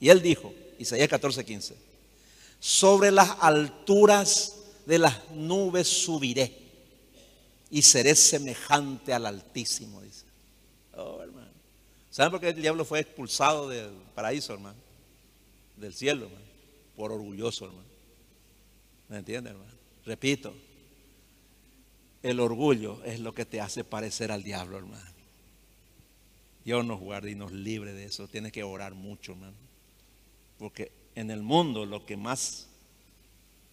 Y 0.00 0.08
él 0.08 0.20
dijo, 0.22 0.52
Isaías 0.78 1.08
14, 1.08 1.44
15, 1.44 1.76
sobre 2.60 3.10
las 3.10 3.36
alturas 3.40 4.56
de 4.86 4.98
las 4.98 5.30
nubes 5.30 5.88
subiré 5.88 6.66
y 7.70 7.82
seré 7.82 8.14
semejante 8.14 9.12
al 9.12 9.26
Altísimo, 9.26 10.00
dice. 10.02 10.24
Oh, 10.94 11.20
hermano. 11.22 11.50
¿Saben 12.10 12.30
por 12.30 12.40
qué 12.40 12.48
el 12.50 12.62
diablo 12.62 12.84
fue 12.84 13.00
expulsado 13.00 13.68
del 13.68 13.90
paraíso, 14.14 14.54
hermano? 14.54 14.78
Del 15.76 15.92
cielo, 15.92 16.26
hermano. 16.26 16.46
Por 16.94 17.12
orgulloso, 17.12 17.66
hermano. 17.66 17.88
¿Me 19.08 19.18
entiende, 19.18 19.50
hermano? 19.50 19.72
Repito, 20.04 20.54
el 22.22 22.40
orgullo 22.40 23.04
es 23.04 23.20
lo 23.20 23.34
que 23.34 23.44
te 23.44 23.60
hace 23.60 23.84
parecer 23.84 24.32
al 24.32 24.42
diablo, 24.42 24.78
hermano. 24.78 25.10
Dios 26.64 26.84
nos 26.84 27.00
guarde 27.00 27.30
y 27.30 27.34
nos 27.34 27.52
libre 27.52 27.92
de 27.92 28.06
eso. 28.06 28.26
Tienes 28.28 28.52
que 28.52 28.62
orar 28.62 28.94
mucho, 28.94 29.32
hermano. 29.32 29.56
Porque 30.58 30.92
en 31.14 31.30
el 31.30 31.42
mundo 31.42 31.86
lo 31.86 32.04
que 32.06 32.16
más 32.16 32.68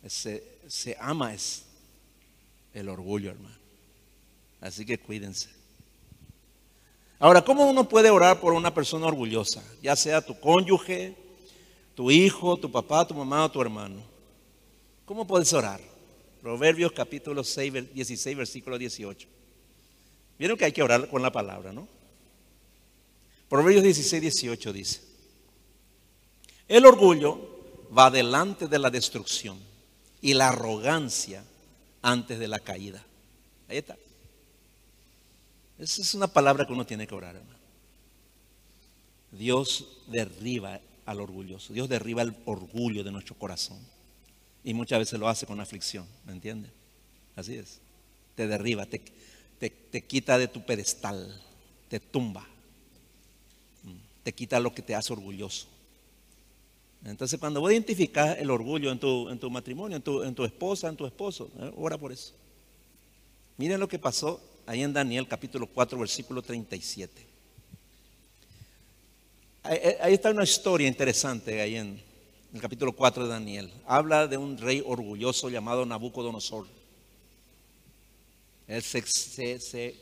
se, 0.08 0.44
se 0.68 0.98
ama 1.00 1.34
es 1.34 1.66
el 2.74 2.90
orgullo, 2.90 3.32
hermano. 3.32 3.56
Así 4.62 4.86
que 4.86 4.98
cuídense. 4.98 5.50
Ahora, 7.20 7.42
¿cómo 7.44 7.70
uno 7.70 7.88
puede 7.88 8.10
orar 8.10 8.40
por 8.40 8.54
una 8.54 8.74
persona 8.74 9.08
orgullosa? 9.08 9.64
Ya 9.82 9.96
sea 9.96 10.22
tu 10.22 10.40
cónyuge, 10.40 11.16
tu 11.96 12.12
hijo, 12.12 12.58
tu 12.58 12.72
papá, 12.72 13.08
tu 13.08 13.14
mamá 13.14 13.46
o 13.46 13.52
tu 13.52 13.62
hermano. 13.62 14.04
¿Cómo 15.06 15.26
puedes 15.26 15.54
orar? 15.54 15.80
Proverbios 16.42 16.92
capítulo 16.92 17.44
6, 17.44 17.94
16, 17.94 18.38
versículo 18.38 18.78
18. 18.78 19.28
Vieron 20.38 20.58
que 20.58 20.66
hay 20.66 20.72
que 20.72 20.84
orar 20.84 21.08
con 21.08 21.22
la 21.22 21.32
palabra, 21.32 21.72
¿no? 21.72 21.88
Proverbios 23.48 23.84
16, 23.84 24.22
18 24.22 24.74
dice, 24.74 25.02
el 26.68 26.86
orgullo 26.86 27.40
va 27.96 28.10
delante 28.10 28.68
de 28.68 28.80
la 28.80 28.90
destrucción 28.90 29.58
y 30.22 30.34
la 30.34 30.50
arrogancia 30.50 31.44
antes 32.02 32.40
de 32.40 32.48
la 32.48 32.60
caída. 32.60 33.04
Ahí 33.68 33.78
está. 33.78 33.98
Esa 35.78 36.02
es 36.02 36.14
una 36.14 36.28
palabra 36.28 36.66
que 36.66 36.74
uno 36.74 36.86
tiene 36.86 37.08
que 37.08 37.16
orar, 37.16 37.36
hermano. 37.36 37.60
Dios 39.32 39.88
derriba 40.08 40.80
al 41.06 41.20
orgulloso. 41.20 41.74
Dios 41.74 41.90
derriba 41.90 42.22
el 42.22 42.36
orgullo 42.46 43.04
de 43.04 43.12
nuestro 43.12 43.36
corazón. 43.36 43.80
Y 44.64 44.74
muchas 44.74 45.00
veces 45.00 45.20
lo 45.20 45.28
hace 45.28 45.46
con 45.46 45.60
aflicción, 45.60 46.08
¿me 46.26 46.32
entiendes? 46.32 46.72
Así 47.36 47.56
es. 47.56 47.80
Te 48.36 48.48
derriba, 48.48 48.86
te, 48.86 49.02
te, 49.60 50.02
quita 50.06 50.38
de 50.38 50.48
tu 50.48 50.66
pedestal, 50.66 51.42
te 51.90 52.00
tumba, 52.00 52.48
mm, 53.84 54.24
te 54.24 54.34
quita 54.34 54.60
lo 54.60 54.74
que 54.74 54.82
te 54.82 54.96
hace 54.96 55.14
orgulloso. 55.14 55.68
Entonces, 57.06 57.40
cuando 57.40 57.60
vos 57.60 57.72
identificas 57.72 58.38
el 58.38 58.50
orgullo 58.50 58.92
en 58.92 59.00
tu, 59.00 59.30
en 59.30 59.38
tu 59.38 59.50
matrimonio, 59.50 59.98
en 59.98 60.04
tu, 60.04 60.24
en 60.24 60.34
tu, 60.34 60.46
esposa, 60.46 60.88
en 60.88 60.96
tu 60.96 61.06
esposo, 61.06 61.50
eh, 61.60 61.72
ora 61.76 61.98
por 61.98 62.12
eso. 62.12 62.34
Miren 63.58 63.80
lo 63.80 63.88
que 63.88 64.00
pasó 64.00 64.42
ahí 64.66 64.84
en 64.84 64.94
Daniel 64.94 65.28
capítulo 65.28 65.68
4, 65.68 66.00
versículo 66.00 66.42
37. 66.42 67.28
Ahí 69.64 70.14
está 70.14 70.32
una 70.32 70.44
historia 70.44 70.90
interesante 70.90 71.62
ahí 71.62 71.76
en 71.76 72.02
el 72.54 72.62
capítulo 72.62 72.92
4 72.92 73.24
de 73.24 73.30
Daniel. 73.30 73.72
Habla 73.86 74.28
de 74.28 74.38
un 74.38 74.58
rey 74.58 74.84
orgulloso 74.86 75.50
llamado 75.50 75.86
Nabucodonosor. 75.86 76.68
Él 78.68 78.82
se, 78.82 79.96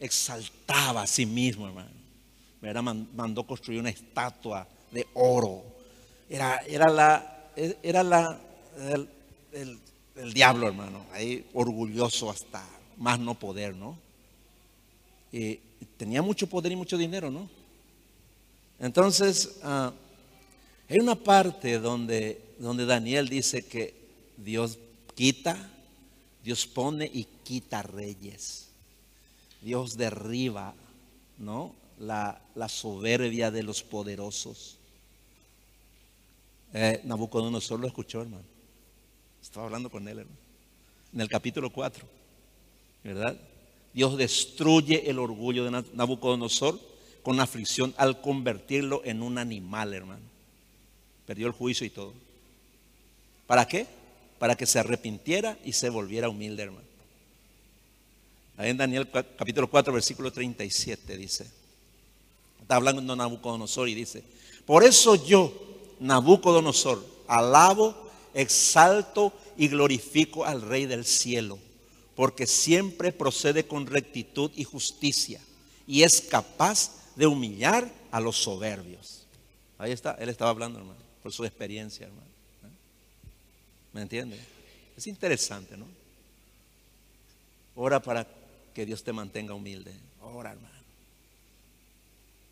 exaltaba 0.00 1.02
a 1.02 1.06
sí 1.06 1.26
mismo, 1.26 1.66
hermano. 1.66 3.04
Mandó 3.14 3.46
construir 3.46 3.80
una 3.80 3.90
estatua 3.90 4.66
de 4.90 5.06
oro. 5.14 5.62
Era, 6.32 6.56
era 6.66 6.88
la, 6.88 7.50
era 7.56 8.02
la, 8.02 8.40
el, 9.52 9.78
el 10.16 10.32
diablo, 10.32 10.68
hermano. 10.68 11.04
Ahí 11.12 11.44
orgulloso 11.52 12.30
hasta 12.30 12.64
más 12.96 13.18
no 13.18 13.34
poder, 13.34 13.74
¿no? 13.74 13.98
Y 15.30 15.56
tenía 15.96 16.22
mucho 16.22 16.46
poder 16.46 16.72
y 16.72 16.76
mucho 16.76 16.96
dinero, 16.96 17.30
¿no? 17.30 17.48
Entonces, 18.78 19.58
ah, 19.62 19.92
hay 20.88 20.98
una 20.98 21.14
parte 21.14 21.78
donde, 21.78 22.40
donde 22.58 22.86
Daniel 22.86 23.28
dice 23.28 23.64
que 23.64 23.94
Dios 24.36 24.78
quita, 25.14 25.56
Dios 26.42 26.66
pone 26.66 27.10
y 27.12 27.24
quita 27.44 27.82
reyes. 27.82 28.68
Dios 29.60 29.96
derriba, 29.96 30.74
¿no? 31.38 31.74
La, 31.98 32.40
soberbia 32.68 33.50
de 33.50 33.62
los 33.62 33.82
poderosos. 33.82 34.78
Eh, 36.72 37.00
Nabucodonosor 37.04 37.80
lo 37.80 37.86
escuchó, 37.86 38.22
hermano. 38.22 38.44
Estaba 39.40 39.66
hablando 39.66 39.90
con 39.90 40.06
él, 40.08 40.20
hermano. 40.20 40.38
En 41.12 41.20
el 41.20 41.28
capítulo 41.28 41.70
4, 41.70 42.06
¿verdad? 43.04 43.36
Dios 43.92 44.16
destruye 44.16 45.10
el 45.10 45.18
orgullo 45.18 45.64
de 45.64 45.84
Nabucodonosor 45.92 46.80
con 47.22 47.40
aflicción 47.40 47.94
al 47.98 48.20
convertirlo 48.20 49.02
en 49.04 49.22
un 49.22 49.38
animal, 49.38 49.92
hermano. 49.92 50.22
Perdió 51.26 51.46
el 51.46 51.52
juicio 51.52 51.86
y 51.86 51.90
todo. 51.90 52.14
¿Para 53.46 53.66
qué? 53.66 53.86
Para 54.38 54.56
que 54.56 54.66
se 54.66 54.78
arrepintiera 54.78 55.58
y 55.64 55.72
se 55.72 55.90
volviera 55.90 56.28
humilde, 56.28 56.62
hermano. 56.62 56.86
Ahí 58.56 58.70
en 58.70 58.76
Daniel 58.76 59.08
capítulo 59.10 59.68
4, 59.68 59.92
versículo 59.92 60.30
37 60.30 61.16
dice, 61.16 61.50
está 62.60 62.76
hablando 62.76 63.16
Nabucodonosor 63.16 63.88
y 63.88 63.94
dice, 63.94 64.22
por 64.66 64.84
eso 64.84 65.14
yo, 65.24 65.71
Nabucodonosor, 66.02 67.04
alabo, 67.28 68.10
exalto 68.34 69.32
y 69.56 69.68
glorifico 69.68 70.44
al 70.44 70.62
Rey 70.62 70.86
del 70.86 71.04
cielo, 71.04 71.58
porque 72.16 72.46
siempre 72.46 73.12
procede 73.12 73.66
con 73.66 73.86
rectitud 73.86 74.50
y 74.54 74.64
justicia 74.64 75.40
y 75.86 76.02
es 76.02 76.20
capaz 76.22 76.90
de 77.16 77.26
humillar 77.26 77.90
a 78.10 78.20
los 78.20 78.36
soberbios. 78.36 79.26
Ahí 79.78 79.92
está, 79.92 80.12
él 80.20 80.28
estaba 80.28 80.50
hablando, 80.50 80.78
hermano, 80.78 81.00
por 81.22 81.32
su 81.32 81.44
experiencia, 81.44 82.06
hermano. 82.06 82.30
¿Me 83.92 84.02
entiende? 84.02 84.40
Es 84.96 85.06
interesante, 85.06 85.76
¿no? 85.76 85.86
Ora 87.74 88.00
para 88.00 88.26
que 88.74 88.86
Dios 88.86 89.02
te 89.02 89.12
mantenga 89.12 89.54
humilde. 89.54 89.94
Ora, 90.22 90.52
hermano. 90.52 90.72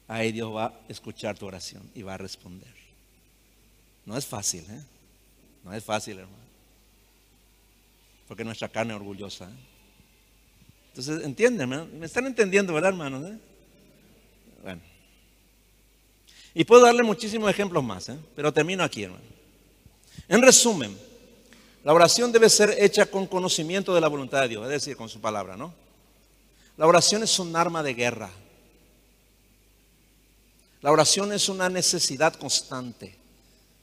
Ahí 0.08 0.32
Dios 0.32 0.54
va 0.54 0.66
a 0.66 0.80
escuchar 0.88 1.38
tu 1.38 1.46
oración 1.46 1.88
y 1.94 2.02
va 2.02 2.14
a 2.14 2.18
responder. 2.18 2.79
No 4.04 4.16
es 4.16 4.26
fácil, 4.26 4.64
¿eh? 4.68 4.82
No 5.64 5.72
es 5.74 5.84
fácil, 5.84 6.18
hermano. 6.18 6.36
Porque 8.26 8.44
nuestra 8.44 8.68
carne 8.68 8.94
es 8.94 9.00
orgullosa. 9.00 9.46
¿eh? 9.46 9.54
Entonces, 10.88 11.24
entienden, 11.24 11.98
¿Me 11.98 12.06
están 12.06 12.26
entendiendo, 12.26 12.72
verdad, 12.72 12.90
hermanos? 12.90 13.30
Eh? 13.30 13.38
Bueno. 14.62 14.80
Y 16.54 16.64
puedo 16.64 16.82
darle 16.82 17.02
muchísimos 17.02 17.50
ejemplos 17.50 17.84
más, 17.84 18.08
¿eh? 18.08 18.18
pero 18.34 18.52
termino 18.52 18.82
aquí, 18.82 19.04
hermano. 19.04 19.24
En 20.28 20.42
resumen, 20.42 20.96
la 21.84 21.92
oración 21.92 22.32
debe 22.32 22.48
ser 22.50 22.74
hecha 22.78 23.06
con 23.06 23.26
conocimiento 23.26 23.94
de 23.94 24.00
la 24.00 24.08
voluntad 24.08 24.42
de 24.42 24.48
Dios, 24.48 24.64
es 24.64 24.70
decir, 24.70 24.96
con 24.96 25.08
su 25.08 25.20
palabra, 25.20 25.56
¿no? 25.56 25.72
La 26.76 26.86
oración 26.86 27.22
es 27.22 27.38
un 27.38 27.54
arma 27.54 27.82
de 27.82 27.94
guerra. 27.94 28.30
La 30.82 30.90
oración 30.90 31.32
es 31.32 31.48
una 31.48 31.68
necesidad 31.68 32.34
constante. 32.34 33.19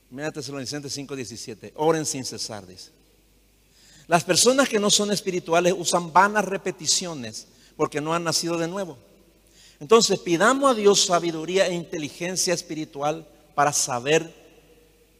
Mira 0.09 0.31
Tesalonicenses 0.31 0.93
5:17. 0.93 1.73
Oren 1.75 2.05
sin 2.05 2.23
cesar, 2.23 2.65
dice. 2.65 2.91
Las 4.07 4.23
personas 4.23 4.69
que 4.69 4.79
no 4.79 4.89
son 4.89 5.11
espirituales 5.11 5.73
usan 5.77 6.13
vanas 6.13 6.45
repeticiones 6.45 7.47
porque 7.75 7.99
no 7.99 8.13
han 8.13 8.23
nacido 8.23 8.57
de 8.57 8.67
nuevo. 8.67 8.97
Entonces 9.79 10.19
pidamos 10.19 10.71
a 10.71 10.73
Dios 10.73 11.05
sabiduría 11.05 11.67
e 11.67 11.73
inteligencia 11.73 12.53
espiritual 12.53 13.27
para 13.53 13.73
saber 13.73 14.33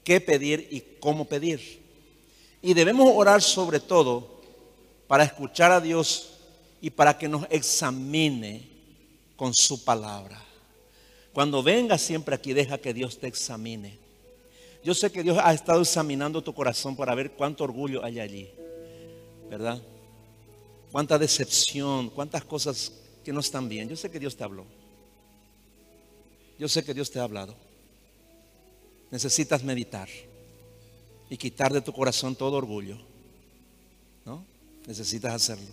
qué 0.03 0.21
pedir 0.21 0.67
y 0.71 0.81
cómo 0.99 1.25
pedir. 1.25 1.81
Y 2.61 2.73
debemos 2.73 3.11
orar 3.13 3.41
sobre 3.41 3.79
todo 3.79 4.41
para 5.07 5.25
escuchar 5.25 5.71
a 5.71 5.81
Dios 5.81 6.29
y 6.81 6.89
para 6.89 7.17
que 7.17 7.27
nos 7.27 7.45
examine 7.49 8.67
con 9.35 9.53
su 9.53 9.83
palabra. 9.83 10.41
Cuando 11.33 11.61
venga 11.61 11.97
siempre 11.97 12.33
aquí, 12.33 12.53
deja 12.53 12.77
que 12.77 12.93
Dios 12.93 13.19
te 13.19 13.27
examine. 13.27 14.06
Yo 14.87 14.93
sé 14.93 15.11
que 15.11 15.21
Dios 15.21 15.37
ha 15.43 15.53
estado 15.53 15.81
examinando 15.81 16.41
tu 16.41 16.53
corazón 16.53 16.95
para 16.95 17.13
ver 17.13 17.31
cuánto 17.31 17.65
orgullo 17.65 18.05
hay 18.05 18.21
allí, 18.21 18.49
¿verdad? 19.49 19.83
Cuánta 20.93 21.17
decepción, 21.17 22.09
cuántas 22.09 22.45
cosas 22.45 22.93
que 23.21 23.33
no 23.33 23.41
están 23.41 23.67
bien. 23.67 23.89
Yo 23.89 23.97
sé 23.97 24.09
que 24.09 24.17
Dios 24.17 24.37
te 24.37 24.45
habló. 24.45 24.63
Yo 26.57 26.69
sé 26.69 26.85
que 26.85 26.93
Dios 26.93 27.11
te 27.11 27.19
ha 27.19 27.23
hablado. 27.23 27.53
Necesitas 29.11 29.61
meditar 29.61 30.07
y 31.29 31.35
quitar 31.35 31.73
de 31.73 31.81
tu 31.81 31.91
corazón 31.91 32.33
todo 32.33 32.55
orgullo. 32.55 32.97
¿No? 34.23 34.45
Necesitas 34.85 35.33
hacerlo. 35.33 35.67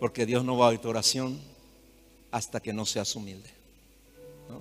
Porque 0.00 0.26
Dios 0.26 0.44
no 0.44 0.58
va 0.58 0.66
a 0.66 0.68
oír 0.70 0.80
tu 0.80 0.88
oración 0.88 1.38
hasta 2.32 2.58
que 2.58 2.72
no 2.72 2.84
seas 2.84 3.14
humilde. 3.14 3.50
¿No? 4.48 4.60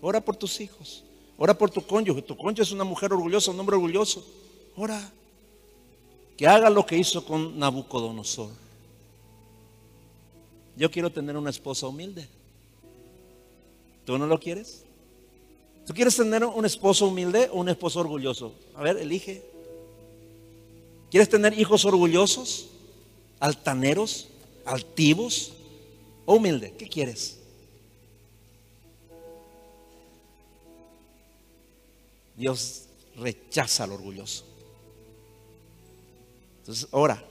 Ora 0.00 0.20
por 0.20 0.34
tus 0.34 0.60
hijos. 0.60 1.04
Ora 1.38 1.56
por 1.56 1.70
tu 1.70 1.82
cónyuge. 1.82 2.22
Tu 2.22 2.36
cónyuge 2.36 2.62
es 2.62 2.72
una 2.72 2.84
mujer 2.84 3.12
orgullosa, 3.12 3.50
un 3.50 3.60
hombre 3.60 3.76
orgulloso. 3.76 4.24
Ora. 4.76 5.12
Que 6.36 6.46
haga 6.46 6.70
lo 6.70 6.84
que 6.84 6.96
hizo 6.96 7.24
con 7.24 7.58
Nabucodonosor. 7.58 8.50
Yo 10.76 10.90
quiero 10.90 11.10
tener 11.10 11.36
una 11.36 11.50
esposa 11.50 11.86
humilde. 11.86 12.26
¿Tú 14.04 14.18
no 14.18 14.26
lo 14.26 14.38
quieres? 14.38 14.84
¿Tú 15.86 15.94
quieres 15.94 16.16
tener 16.16 16.44
un 16.44 16.64
esposo 16.64 17.06
humilde 17.06 17.48
o 17.52 17.60
un 17.60 17.68
esposo 17.68 18.00
orgulloso? 18.00 18.52
A 18.74 18.82
ver, 18.82 18.96
elige. 18.96 19.42
¿Quieres 21.10 21.28
tener 21.28 21.58
hijos 21.58 21.84
orgullosos, 21.84 22.68
altaneros, 23.38 24.28
altivos 24.64 25.52
o 26.26 26.34
humilde? 26.34 26.74
¿Qué 26.76 26.88
quieres? 26.88 27.38
Dios 32.36 32.86
rechaza 33.16 33.84
al 33.84 33.92
orgulloso. 33.92 34.44
Entonces, 36.60 36.88
ora. 36.90 37.22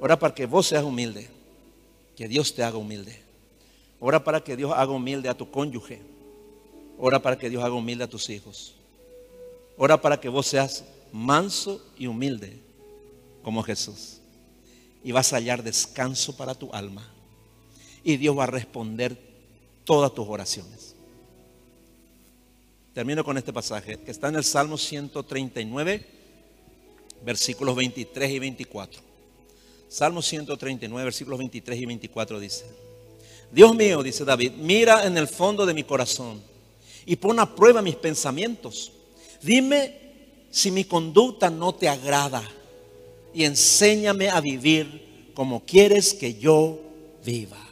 Ora 0.00 0.18
para 0.18 0.34
que 0.34 0.46
vos 0.46 0.66
seas 0.66 0.84
humilde. 0.84 1.28
Que 2.16 2.28
Dios 2.28 2.54
te 2.54 2.62
haga 2.62 2.78
humilde. 2.78 3.20
Ora 4.00 4.24
para 4.24 4.42
que 4.42 4.56
Dios 4.56 4.72
haga 4.74 4.92
humilde 4.92 5.28
a 5.28 5.36
tu 5.36 5.50
cónyuge. 5.50 6.00
Ora 6.98 7.20
para 7.20 7.38
que 7.38 7.50
Dios 7.50 7.62
haga 7.62 7.74
humilde 7.74 8.04
a 8.04 8.08
tus 8.08 8.28
hijos. 8.30 8.74
Ora 9.76 10.00
para 10.00 10.20
que 10.20 10.28
vos 10.28 10.46
seas 10.46 10.84
manso 11.12 11.84
y 11.96 12.06
humilde 12.06 12.58
como 13.42 13.62
Jesús. 13.62 14.18
Y 15.02 15.12
vas 15.12 15.32
a 15.32 15.36
hallar 15.36 15.62
descanso 15.62 16.36
para 16.36 16.54
tu 16.54 16.72
alma. 16.72 17.06
Y 18.02 18.16
Dios 18.16 18.36
va 18.36 18.44
a 18.44 18.48
responder 18.48 19.18
todas 19.84 20.14
tus 20.14 20.26
oraciones. 20.28 20.94
Termino 23.00 23.24
con 23.24 23.38
este 23.38 23.50
pasaje 23.50 23.98
que 23.98 24.10
está 24.10 24.28
en 24.28 24.36
el 24.36 24.44
Salmo 24.44 24.76
139, 24.76 26.04
versículos 27.24 27.74
23 27.74 28.30
y 28.30 28.38
24. 28.38 29.00
Salmo 29.88 30.20
139, 30.20 31.04
versículos 31.04 31.38
23 31.38 31.80
y 31.80 31.86
24 31.86 32.38
dice. 32.38 32.66
Dios 33.50 33.74
mío, 33.74 34.02
dice 34.02 34.26
David, 34.26 34.52
mira 34.58 35.06
en 35.06 35.16
el 35.16 35.28
fondo 35.28 35.64
de 35.64 35.72
mi 35.72 35.82
corazón 35.82 36.42
y 37.06 37.16
pon 37.16 37.40
a 37.40 37.56
prueba 37.56 37.80
mis 37.80 37.96
pensamientos. 37.96 38.92
Dime 39.40 39.96
si 40.50 40.70
mi 40.70 40.84
conducta 40.84 41.48
no 41.48 41.74
te 41.74 41.88
agrada 41.88 42.42
y 43.32 43.44
enséñame 43.44 44.28
a 44.28 44.42
vivir 44.42 45.30
como 45.32 45.64
quieres 45.64 46.12
que 46.12 46.34
yo 46.34 46.78
viva. 47.24 47.66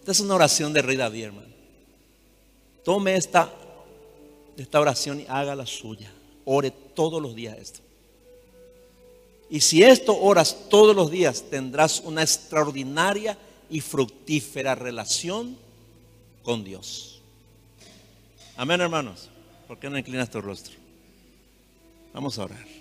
Esta 0.00 0.10
es 0.10 0.18
una 0.18 0.34
oración 0.34 0.72
de 0.72 0.82
Rey 0.82 0.96
David, 0.96 1.22
hermano. 1.22 1.52
Tome 2.82 3.14
esta, 3.14 3.61
esta 4.56 4.80
oración 4.80 5.20
y 5.20 5.26
haga 5.28 5.54
la 5.54 5.66
suya. 5.66 6.12
Ore 6.44 6.70
todos 6.70 7.22
los 7.22 7.34
días 7.34 7.58
esto. 7.58 7.80
Y 9.50 9.60
si 9.60 9.82
esto 9.82 10.18
oras 10.18 10.68
todos 10.70 10.96
los 10.96 11.10
días, 11.10 11.44
tendrás 11.50 12.00
una 12.00 12.22
extraordinaria 12.22 13.36
y 13.68 13.80
fructífera 13.80 14.74
relación 14.74 15.58
con 16.42 16.64
Dios. 16.64 17.20
Amén, 18.56 18.80
hermanos. 18.80 19.28
¿Por 19.68 19.78
qué 19.78 19.90
no 19.90 19.98
inclinas 19.98 20.30
tu 20.30 20.40
rostro? 20.40 20.74
Vamos 22.12 22.38
a 22.38 22.44
orar. 22.44 22.66